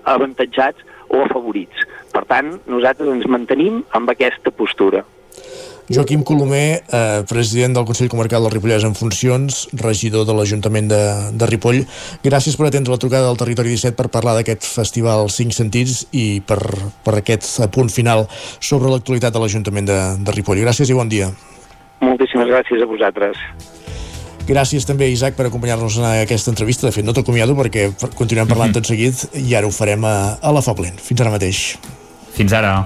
[0.08, 1.86] avantatjats o afavorits.
[2.12, 5.04] Per tant, nosaltres ens mantenim amb aquesta postura.
[5.90, 11.00] Joaquim Colomer, eh, president del Consell Comarcal del Ripollès en funcions, regidor de l'Ajuntament de,
[11.32, 11.86] de Ripoll.
[12.26, 16.42] Gràcies per atendre la trucada del Territori 17 per parlar d'aquest festival 5 sentits i
[16.44, 16.60] per,
[17.08, 18.26] per aquest punt final
[18.60, 20.60] sobre l'actualitat de l'Ajuntament de, de Ripoll.
[20.68, 21.32] Gràcies i bon dia.
[22.04, 23.40] Moltíssimes gràcies a vosaltres.
[24.48, 26.88] Gràcies també, Isaac, per acompanyar-nos en aquesta entrevista.
[26.88, 28.84] De fet, no t'acomiado perquè continuem parlant mm -hmm.
[28.84, 31.00] tot seguit i ara ho farem a, a la Foblent.
[31.00, 31.78] Fins ara mateix.
[32.36, 32.86] Fins ara.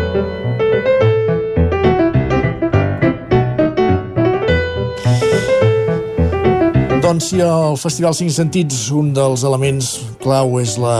[7.11, 9.87] Doncs si el Festival 5 Sentits un dels elements
[10.21, 10.93] clau és la,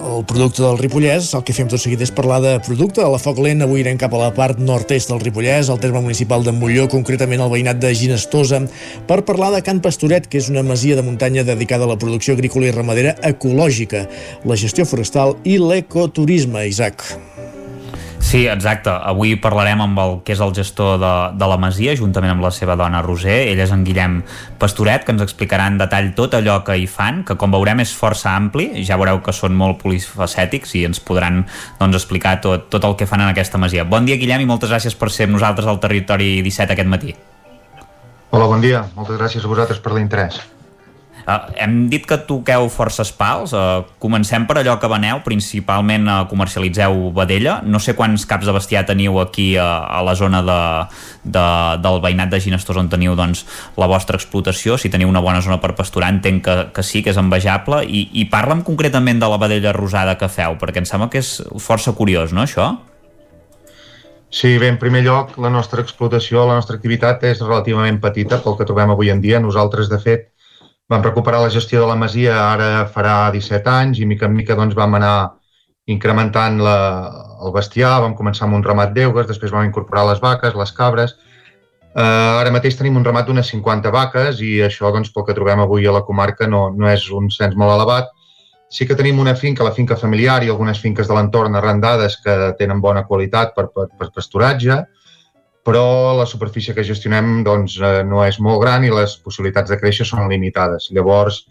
[0.00, 3.02] el producte del Ripollès, el que fem tot seguit és parlar de producte.
[3.04, 6.00] A la Foc Lent avui irem cap a la part nord-est del Ripollès, al terme
[6.00, 8.62] municipal de Molló, concretament al veïnat de Ginestosa,
[9.04, 12.32] per parlar de Can Pastoret, que és una masia de muntanya dedicada a la producció
[12.32, 14.06] agrícola i ramadera ecològica,
[14.48, 17.04] la gestió forestal i l'ecoturisme, Isaac.
[18.22, 18.88] Sí, exacte.
[18.88, 22.52] Avui parlarem amb el que és el gestor de, de la Masia, juntament amb la
[22.54, 23.50] seva dona Roser.
[23.50, 24.20] Ell és en Guillem
[24.62, 27.92] Pastoret, que ens explicarà en detall tot allò que hi fan, que com veurem és
[27.92, 28.70] força ampli.
[28.88, 31.42] Ja veureu que són molt polifacètics i ens podran
[31.82, 33.84] doncs, explicar tot, tot el que fan en aquesta Masia.
[33.84, 37.18] Bon dia, Guillem, i moltes gràcies per ser amb nosaltres al Territori 17 aquest matí.
[38.32, 38.86] Hola, bon dia.
[38.96, 40.40] Moltes gràcies a vosaltres per l'interès.
[41.22, 43.52] Uh, hem dit que toqueu forces pals.
[43.54, 47.60] Uh, comencem per allò que veneu, principalment uh, comercialitzeu vedella.
[47.62, 50.60] No sé quants caps de bestiar teniu aquí uh, a la zona de,
[51.24, 51.46] de,
[51.84, 53.44] del veïnat de Ginestós on teniu doncs,
[53.78, 54.78] la vostra explotació.
[54.78, 57.84] Si teniu una bona zona per pasturar, entenc que, que sí, que és envejable.
[57.86, 61.36] I, I parla'm concretament de la vedella rosada que feu, perquè em sembla que és
[61.62, 62.72] força curiós, no, això?
[64.32, 68.56] Sí, bé, en primer lloc, la nostra explotació, la nostra activitat és relativament petita pel
[68.56, 69.40] que trobem avui en dia.
[69.44, 70.30] Nosaltres, de fet,
[70.92, 74.56] vam recuperar la gestió de la masia ara farà 17 anys i mica en mica
[74.58, 75.16] doncs, vam anar
[75.90, 76.78] incrementant la,
[77.42, 81.16] el bestiar, vam començar amb un ramat d'eugues, després vam incorporar les vaques, les cabres.
[81.92, 85.64] Eh, ara mateix tenim un ramat d'unes 50 vaques i això, doncs, pel que trobem
[85.64, 88.12] avui a la comarca, no, no és un cens molt elevat.
[88.72, 92.36] Sí que tenim una finca, la finca familiar i algunes finques de l'entorn arrendades que
[92.60, 94.78] tenen bona qualitat per, per, per pasturatge,
[95.66, 99.78] però la superfície que gestionem doncs, eh, no és molt gran i les possibilitats de
[99.78, 100.88] créixer són limitades.
[100.90, 101.44] Llavors,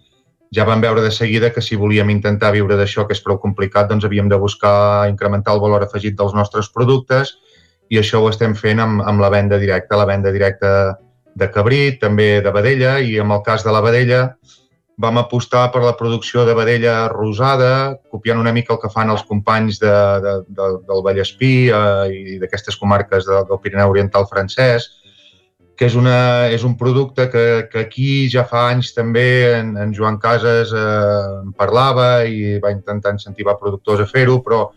[0.52, 3.88] ja vam veure de seguida que si volíem intentar viure d'això, que és prou complicat,
[3.88, 7.38] doncs havíem de buscar incrementar el valor afegit dels nostres productes
[7.90, 10.00] i això ho estem fent amb, amb la venda directa.
[10.00, 10.98] La venda directa
[11.36, 14.22] de cabrit, també de vedella, i en el cas de la vedella
[15.02, 19.24] vam apostar per la producció de vedella rosada, copiant una mica el que fan els
[19.28, 24.88] companys de, de, de, del Vallespí eh, i d'aquestes comarques de, del Pirineu Oriental francès,
[25.76, 29.26] que és, una, és un producte que, que aquí ja fa anys també
[29.58, 30.86] en, en Joan Casas eh,
[31.42, 34.68] en parlava i va intentar incentivar productors a fer-ho, però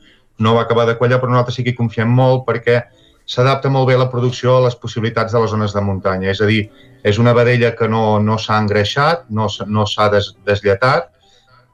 [0.40, 2.80] no va acabar de quallar, però nosaltres sí que hi confiem molt perquè
[3.26, 6.30] s'adapta molt bé la producció a les possibilitats de les zones de muntanya.
[6.30, 6.68] És a dir,
[7.04, 11.10] és una vedella que no, no s'ha engreixat, no, no s'ha des, deslletat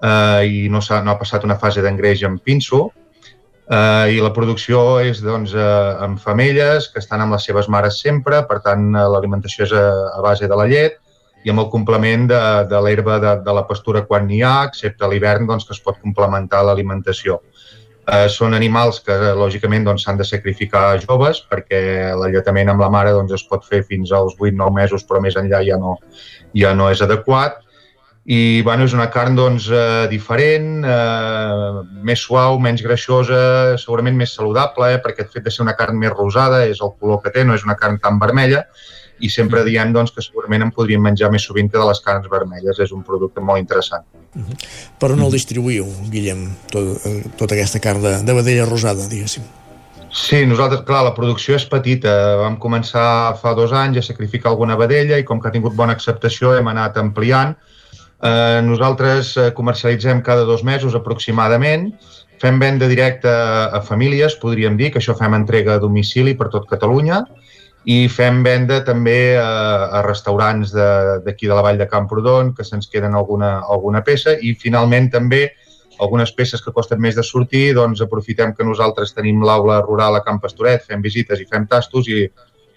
[0.02, 2.88] eh, i no, ha, no ha passat una fase d'engreix amb pinso,
[3.70, 8.00] eh, i la producció és doncs, eh, amb femelles que estan amb les seves mares
[8.02, 9.86] sempre, per tant eh, l'alimentació és a,
[10.16, 10.98] a base de la llet
[11.44, 15.08] i amb el complement de, de l'herba de, de la pastura quan n'hi ha, excepte
[15.08, 17.40] l'hivern doncs, que es pot complementar l'alimentació.
[18.32, 21.80] Són animals que, lògicament, doncs, s'han doncs, de sacrificar joves perquè
[22.18, 25.62] l'alletament amb la mare doncs, es pot fer fins als 8-9 mesos, però més enllà
[25.66, 25.96] ja no,
[26.56, 27.60] ja no és adequat.
[28.30, 34.34] I bueno, és una carn doncs, eh, diferent, eh, més suau, menys greixosa, segurament més
[34.36, 37.32] saludable, eh, perquè el fet de ser una carn més rosada és el color que
[37.34, 38.66] té, no és una carn tan vermella,
[39.20, 42.28] i sempre diem doncs, que segurament en podríem menjar més sovint que de les carns
[42.30, 42.78] vermelles.
[42.78, 44.04] És un producte molt interessant.
[44.34, 44.56] Uh -huh.
[44.98, 49.42] Per on el distribuïu, Guillem, tot, eh, tota aquesta carn de, de vedella rosada, diguéssim?
[50.10, 52.36] Sí, nosaltres, clar, la producció és petita.
[52.36, 55.92] Vam començar fa dos anys a sacrificar alguna vedella i com que ha tingut bona
[55.92, 57.54] acceptació hem anat ampliant.
[58.22, 61.92] Eh, nosaltres eh, comercialitzem cada dos mesos aproximadament,
[62.42, 66.66] fem venda directa a famílies, podríem dir, que això fem entrega a domicili per tot
[66.68, 67.22] Catalunya,
[67.88, 69.46] i fem venda també a,
[69.98, 74.36] a restaurants d'aquí de, de la Vall de Camprodon, que se'ns queden alguna, alguna peça,
[74.36, 75.46] i finalment també
[76.00, 80.22] algunes peces que costen més de sortir, doncs aprofitem que nosaltres tenim l'aula rural a
[80.24, 82.24] Camp Pastoret, fem visites i fem tastos i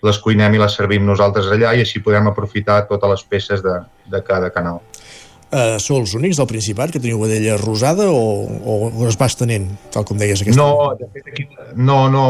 [0.03, 3.77] les cuinem i les servim nosaltres allà i així podem aprofitar totes les peces de,
[4.11, 4.81] de cada canal.
[5.53, 8.23] Uh, sou els únics del Principat que teniu vedella rosada o,
[8.73, 10.57] o es va estenent, tal com deies aquesta?
[10.57, 11.45] No, de fet aquí,
[11.77, 12.23] no, no,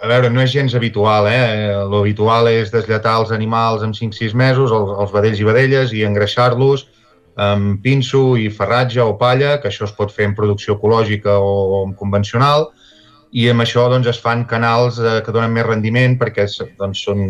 [0.00, 1.74] a veure, no és gens habitual, eh?
[1.92, 6.86] L'habitual és deslletar els animals en 5-6 mesos, els, els vedells i vedelles, i engreixar-los
[7.40, 11.52] amb pinso i ferratge o palla, que això es pot fer en producció ecològica o,
[11.76, 12.70] o en convencional,
[13.30, 16.48] i amb això doncs, es fan canals eh, que donen més rendiment perquè
[16.80, 17.20] doncs, són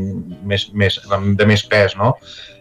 [0.48, 0.96] més, més,
[1.36, 1.96] de més pes.
[1.98, 2.14] No?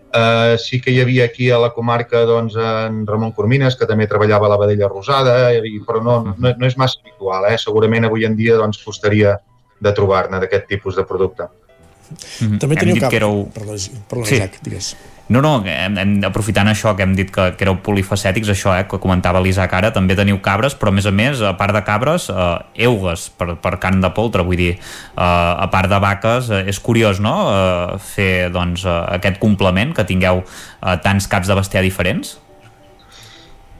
[0.10, 4.10] Eh, sí que hi havia aquí a la comarca doncs, en Ramon Cormines, que també
[4.10, 7.48] treballava la vedella rosada, i, però no, no, no és massa habitual.
[7.54, 7.58] Eh?
[7.62, 9.38] Segurament avui en dia doncs, costaria
[9.80, 11.44] de trobar-ne d'aquest tipus de producte.
[11.44, 12.60] Mm -hmm.
[12.60, 13.14] També teniu cap...
[13.14, 13.50] Éreu...
[13.54, 13.76] Perdó,
[14.10, 14.38] perdó sí.
[14.38, 14.96] Jack, digues.
[15.30, 18.88] No, no, hem, hem, aprofitant això que hem dit que, que éreu polifacètics, això eh,
[18.90, 21.84] que comentava l'Isaac ara, també teniu cabres, però a més a més, a part de
[21.86, 26.50] cabres, eh, eugues per, per carn de poltre, vull dir, eh, a part de vaques,
[26.50, 31.48] eh, és curiós, no?, eh, fer, doncs, eh, aquest complement, que tingueu eh, tants caps
[31.48, 32.40] de bestiar diferents?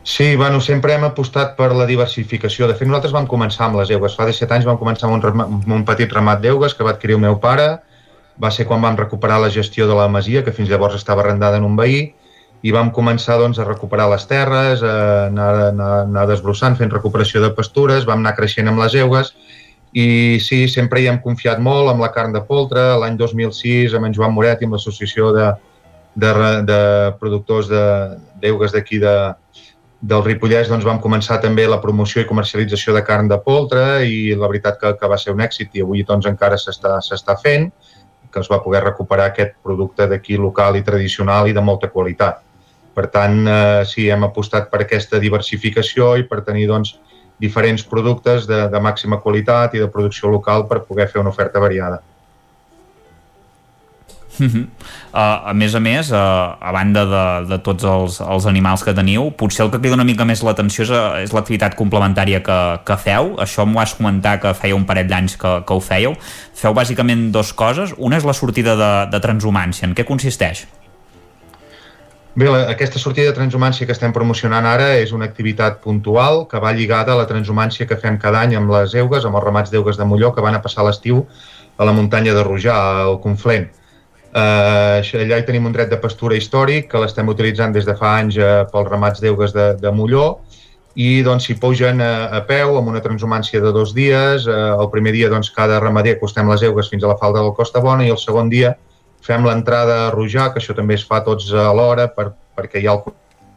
[0.10, 2.66] Sí, bueno, sempre hem apostat per la diversificació.
[2.66, 4.16] De fet, nosaltres vam començar amb les eugues.
[4.18, 7.20] Fa 17 anys vam començar amb un, amb un petit ramat d'eugues que va adquirir
[7.20, 7.68] el meu pare.
[8.42, 11.62] Va ser quan vam recuperar la gestió de la masia, que fins llavors estava arrendada
[11.62, 12.02] en un veí,
[12.66, 14.96] i vam començar doncs, a recuperar les terres, a
[15.28, 19.36] anar, anar, anar desbrossant, fent recuperació de pastures, vam anar creixent amb les eugues,
[19.94, 20.10] i
[20.42, 22.96] sí, sempre hi hem confiat molt amb la carn de poltre.
[22.98, 25.52] L'any 2006, amb en Joan Moret i amb l'associació de,
[26.26, 26.34] de,
[26.66, 26.82] de
[27.22, 29.16] productors d'eugues de, d'aquí de,
[30.02, 34.36] del Ripollès doncs, vam començar també la promoció i comercialització de carn de poltre i
[34.36, 37.68] la veritat que, que va ser un èxit i avui doncs, encara s'està fent,
[38.32, 42.40] que es va poder recuperar aquest producte d'aquí local i tradicional i de molta qualitat.
[42.96, 46.96] Per tant, eh, sí, hem apostat per aquesta diversificació i per tenir doncs,
[47.40, 51.60] diferents productes de, de màxima qualitat i de producció local per poder fer una oferta
[51.60, 52.02] variada.
[54.40, 54.64] Uh -huh.
[55.14, 56.18] uh, a més a més, uh,
[56.60, 60.04] a banda de, de tots els, els animals que teniu, potser el que crida una
[60.04, 63.36] mica més l'atenció és, uh, és l'activitat complementària que, que feu.
[63.38, 66.16] Això m'ho has comentat que feia un parell d'anys que, que ho fèieu.
[66.54, 67.94] Feu bàsicament dues coses.
[67.98, 69.88] Una és la sortida de, de transhumància.
[69.88, 70.68] En què consisteix?
[72.40, 76.62] Bé, la, aquesta sortida de transhumància que estem promocionant ara és una activitat puntual que
[76.64, 79.74] va lligada a la transhumància que fem cada any amb les eugues, amb els ramats
[79.74, 81.26] d'eugues de Molló, que van a passar l'estiu
[81.76, 83.68] a la muntanya de Rojà, al Conflent.
[84.30, 88.12] Uh, allà hi tenim un dret de pastura històric que l'estem utilitzant des de fa
[88.20, 90.28] anys uh, pels ramats d'eugues de, de Molló
[90.94, 94.46] i doncs s'hi pugen a, a peu amb una transhumància de dos dies.
[94.46, 97.56] Uh, el primer dia doncs, cada ramader acostem les eugues fins a la falda del
[97.58, 98.76] Costa Bona i el segon dia
[99.26, 103.00] fem l'entrada a Rojà, que això també es fa tots alhora per, perquè hi ha
[103.00, 103.16] el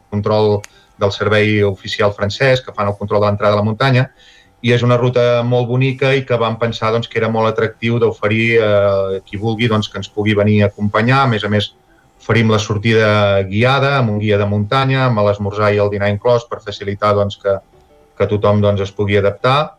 [0.09, 0.57] control
[0.97, 4.07] del servei oficial francès que fan el control de l'entrada a la muntanya
[4.63, 7.97] i és una ruta molt bonica i que vam pensar doncs, que era molt atractiu
[7.99, 11.25] d'oferir eh, qui vulgui doncs, que ens pugui venir a acompanyar.
[11.25, 11.73] A més a més,
[12.23, 13.09] oferim la sortida
[13.49, 17.35] guiada amb un guia de muntanya, amb l'esmorzar i el dinar inclòs per facilitar doncs,
[17.41, 17.57] que,
[18.15, 19.75] que tothom doncs, es pugui adaptar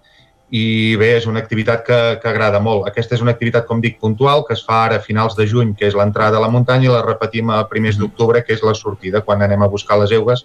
[0.52, 0.66] i
[1.00, 2.84] bé, és una activitat que, que agrada molt.
[2.90, 5.72] Aquesta és una activitat, com dic, puntual, que es fa ara a finals de juny,
[5.72, 8.76] que és l'entrada a la muntanya, i la repetim a primers d'octubre, que és la
[8.76, 10.44] sortida, quan anem a buscar les eugues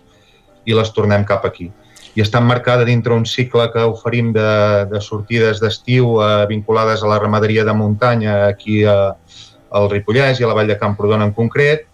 [0.63, 1.67] i les tornem cap aquí
[2.15, 4.49] i està emmarcada dintre un cicle que oferim de,
[4.89, 9.13] de sortides d'estiu eh, vinculades a la ramaderia de muntanya aquí a,
[9.69, 11.85] al Ripollès i a la Vall de Camprodon en concret,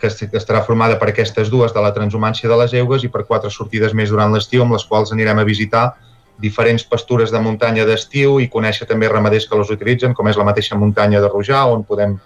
[0.00, 3.26] que, que estarà formada per aquestes dues de la transhumància de les Eugues i per
[3.28, 5.92] quatre sortides més durant l'estiu amb les quals anirem a visitar
[6.42, 10.48] diferents pastures de muntanya d'estiu i conèixer també ramaders que les utilitzen, com és la
[10.48, 12.16] mateixa muntanya de Rojà, on podem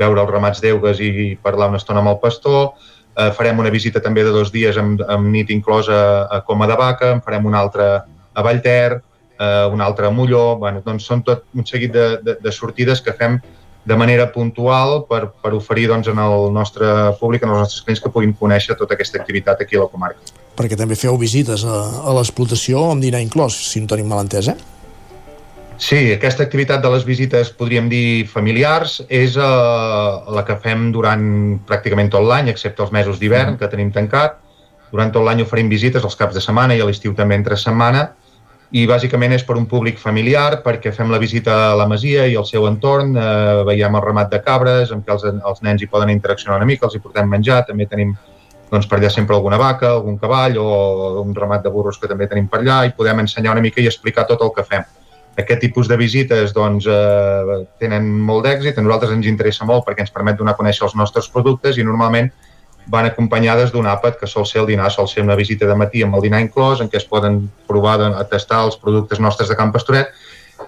[0.00, 2.72] veure els ramats d'eugues i parlar una estona amb el pastor,
[3.18, 6.76] Eh, farem una visita també de dos dies amb, amb nit inclosa a Coma de
[6.78, 7.88] Vaca, en farem una altra
[8.32, 9.00] a Vallter,
[9.38, 13.02] eh, una altra a Molló, bueno, doncs són tot un seguit de, de, de sortides
[13.02, 13.40] que fem
[13.84, 16.86] de manera puntual per, per oferir doncs, en el nostre
[17.18, 20.36] públic, en els nostres clients que puguin conèixer tota aquesta activitat aquí a la comarca.
[20.60, 24.52] Perquè també feu visites a, a l'explotació amb dinar inclòs, si no tenim mal entès,
[24.52, 24.58] eh?
[25.80, 31.22] Sí, aquesta activitat de les visites, podríem dir, familiars, és uh, la que fem durant
[31.66, 34.36] pràcticament tot l'any, excepte els mesos d'hivern, que tenim tancat.
[34.92, 38.10] Durant tot l'any oferim visites els caps de setmana i a l'estiu també entre setmana,
[38.76, 42.36] i bàsicament és per un públic familiar, perquè fem la visita a la masia i
[42.36, 45.88] al seu entorn, eh, veiem el ramat de cabres, amb què els, els nens hi
[45.88, 48.12] poden interaccionar una mica, els hi portem menjar, també tenim
[48.68, 50.70] doncs, per allà sempre alguna vaca, algun cavall o
[51.24, 53.88] un ramat de burros que també tenim per allà i podem ensenyar una mica i
[53.88, 54.84] explicar tot el que fem
[55.40, 60.04] aquest tipus de visites doncs, eh, tenen molt d'èxit, a nosaltres ens interessa molt perquè
[60.06, 62.30] ens permet donar a conèixer els nostres productes i normalment
[62.90, 66.02] van acompanyades d'un àpat que sol ser el dinar, sol ser una visita de matí
[66.02, 69.56] amb el dinar inclòs, en què es poden provar a tastar els productes nostres de
[69.58, 70.10] Camp Pastoret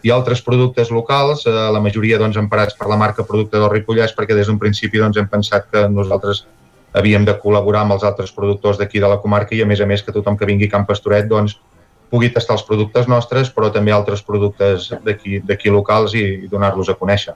[0.03, 4.15] i altres productes locals, eh, la majoria doncs, emparats per la marca Producte del Ripollès,
[4.17, 6.47] perquè des d'un principi doncs, hem pensat que nosaltres
[6.93, 9.87] havíem de col·laborar amb els altres productors d'aquí de la comarca i a més a
[9.87, 11.59] més que tothom que vingui a Camp Pastoret doncs,
[12.13, 16.99] pugui tastar els productes nostres, però també altres productes d'aquí locals i, i donar-los a
[17.01, 17.35] conèixer.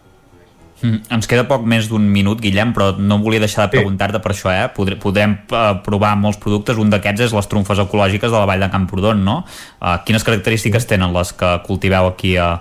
[0.83, 4.35] Mm, ens queda poc més d'un minut, Guillem, però no volia deixar de preguntar-te per
[4.35, 4.67] això, eh?
[4.77, 8.67] Podrem, podrem uh, provar molts productes, un d'aquests és les trumfes ecològiques de la Vall
[8.67, 9.39] de Camprodon, no?
[9.81, 12.59] Uh, quines característiques tenen les que cultiveu aquí a,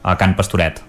[0.00, 0.80] a Can Pastoret?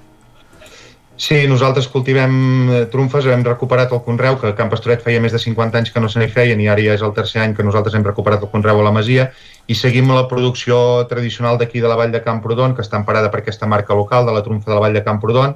[1.20, 2.34] Sí, nosaltres cultivem
[2.72, 5.92] eh, trumfes, hem recuperat el conreu, que a Can Pastoret feia més de 50 anys
[5.92, 8.06] que no se n'hi feien i ara ja és el tercer any que nosaltres hem
[8.08, 9.26] recuperat el conreu a la Masia
[9.70, 13.44] i seguim la producció tradicional d'aquí de la Vall de Camprodon, que està emparada per
[13.44, 15.54] aquesta marca local de la trumfa de la Vall de Camprodon.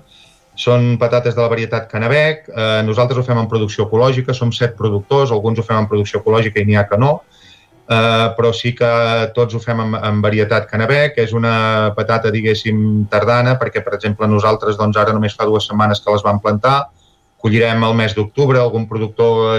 [0.53, 4.75] Són patates de la varietat Canabec, eh, nosaltres ho fem en producció ecològica, som set
[4.77, 7.23] productors, alguns ho fem en producció ecològica i n'hi ha que no,
[7.89, 8.91] eh, però sí que
[9.33, 11.55] tots ho fem en, en varietat Canabec, és una
[11.97, 16.21] patata, diguéssim, tardana, perquè, per exemple, nosaltres doncs, ara només fa dues setmanes que les
[16.21, 16.83] vam plantar,
[17.41, 19.57] collirem el mes d'octubre, algun productor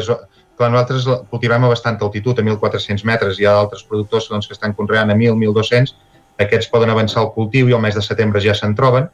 [0.56, 3.38] Clar, nosaltres cultivem a bastanta altitud, a 1.400 metres.
[3.40, 5.94] Hi ha altres productors doncs, que estan conreant a 1.000, 1.200.
[6.44, 9.08] Aquests poden avançar el cultiu i al mes de setembre ja se'n troben.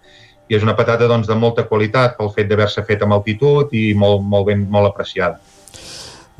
[0.50, 3.90] I és una patata doncs, de molta qualitat pel fet d'haver-se fet amb altitud i
[3.94, 5.40] molt, molt ben molt apreciada.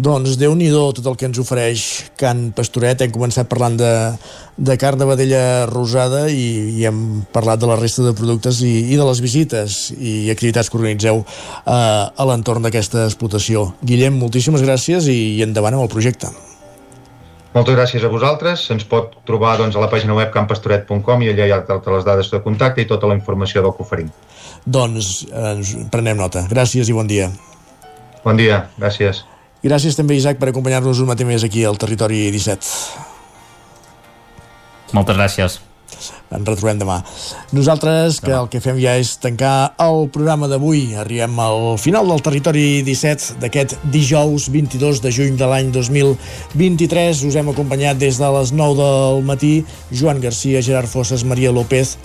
[0.00, 1.82] Doncs déu nhi tot el que ens ofereix
[2.20, 3.02] Can Pastoret.
[3.04, 3.90] Hem començat parlant de,
[4.56, 8.70] de carn de vedella rosada i, i hem parlat de la resta de productes i,
[8.94, 13.66] i de les visites i activitats que organitzeu eh, a l'entorn d'aquesta explotació.
[13.84, 16.30] Guillem, moltíssimes gràcies i, i endavant amb el projecte.
[17.52, 18.62] Moltes gràcies a vosaltres.
[18.70, 22.06] Se'ns pot trobar doncs, a la pàgina web campastoret.com i allà hi ha totes les
[22.06, 24.08] dades de contacte i tota la informació del que oferim.
[24.64, 25.52] Doncs eh,
[25.92, 26.46] prenem nota.
[26.48, 27.28] Gràcies i bon dia.
[28.24, 29.26] Bon dia, gràcies.
[29.60, 32.70] Gràcies també, Isaac, per acompanyar-nos un matí més aquí al Territori 17.
[34.96, 35.60] Moltes gràcies.
[36.30, 37.00] Ens retrobem demà.
[37.52, 40.94] Nosaltres, que el que fem ja és tancar el programa d'avui.
[40.96, 47.24] Arribem al final del Territori 17 d'aquest dijous 22 de juny de l'any 2023.
[47.28, 49.52] Us hem acompanyat des de les 9 del matí
[49.90, 51.98] Joan Garcia, Gerard Fosses, Maria López,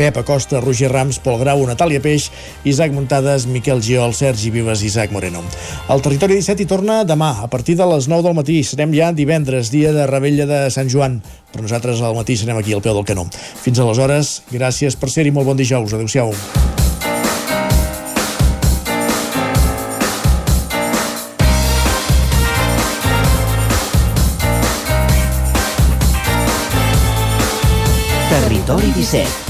[0.00, 2.30] Pep Acosta, Roger Rams, Pol Grau, Natàlia Peix,
[2.64, 5.42] Isaac Muntades, Miquel Giol, Sergi Vives i Isaac Moreno.
[5.92, 8.62] El Territori 17 hi torna demà, a partir de les 9 del matí.
[8.64, 11.18] Serem ja divendres, dia de Rebella de Sant Joan.
[11.52, 13.26] Però nosaltres al matí serem aquí al peu del canó.
[13.60, 15.92] Fins aleshores, gràcies per ser-hi, molt bon dijous.
[15.92, 16.32] Adéu-siau.
[28.32, 29.49] Territori 17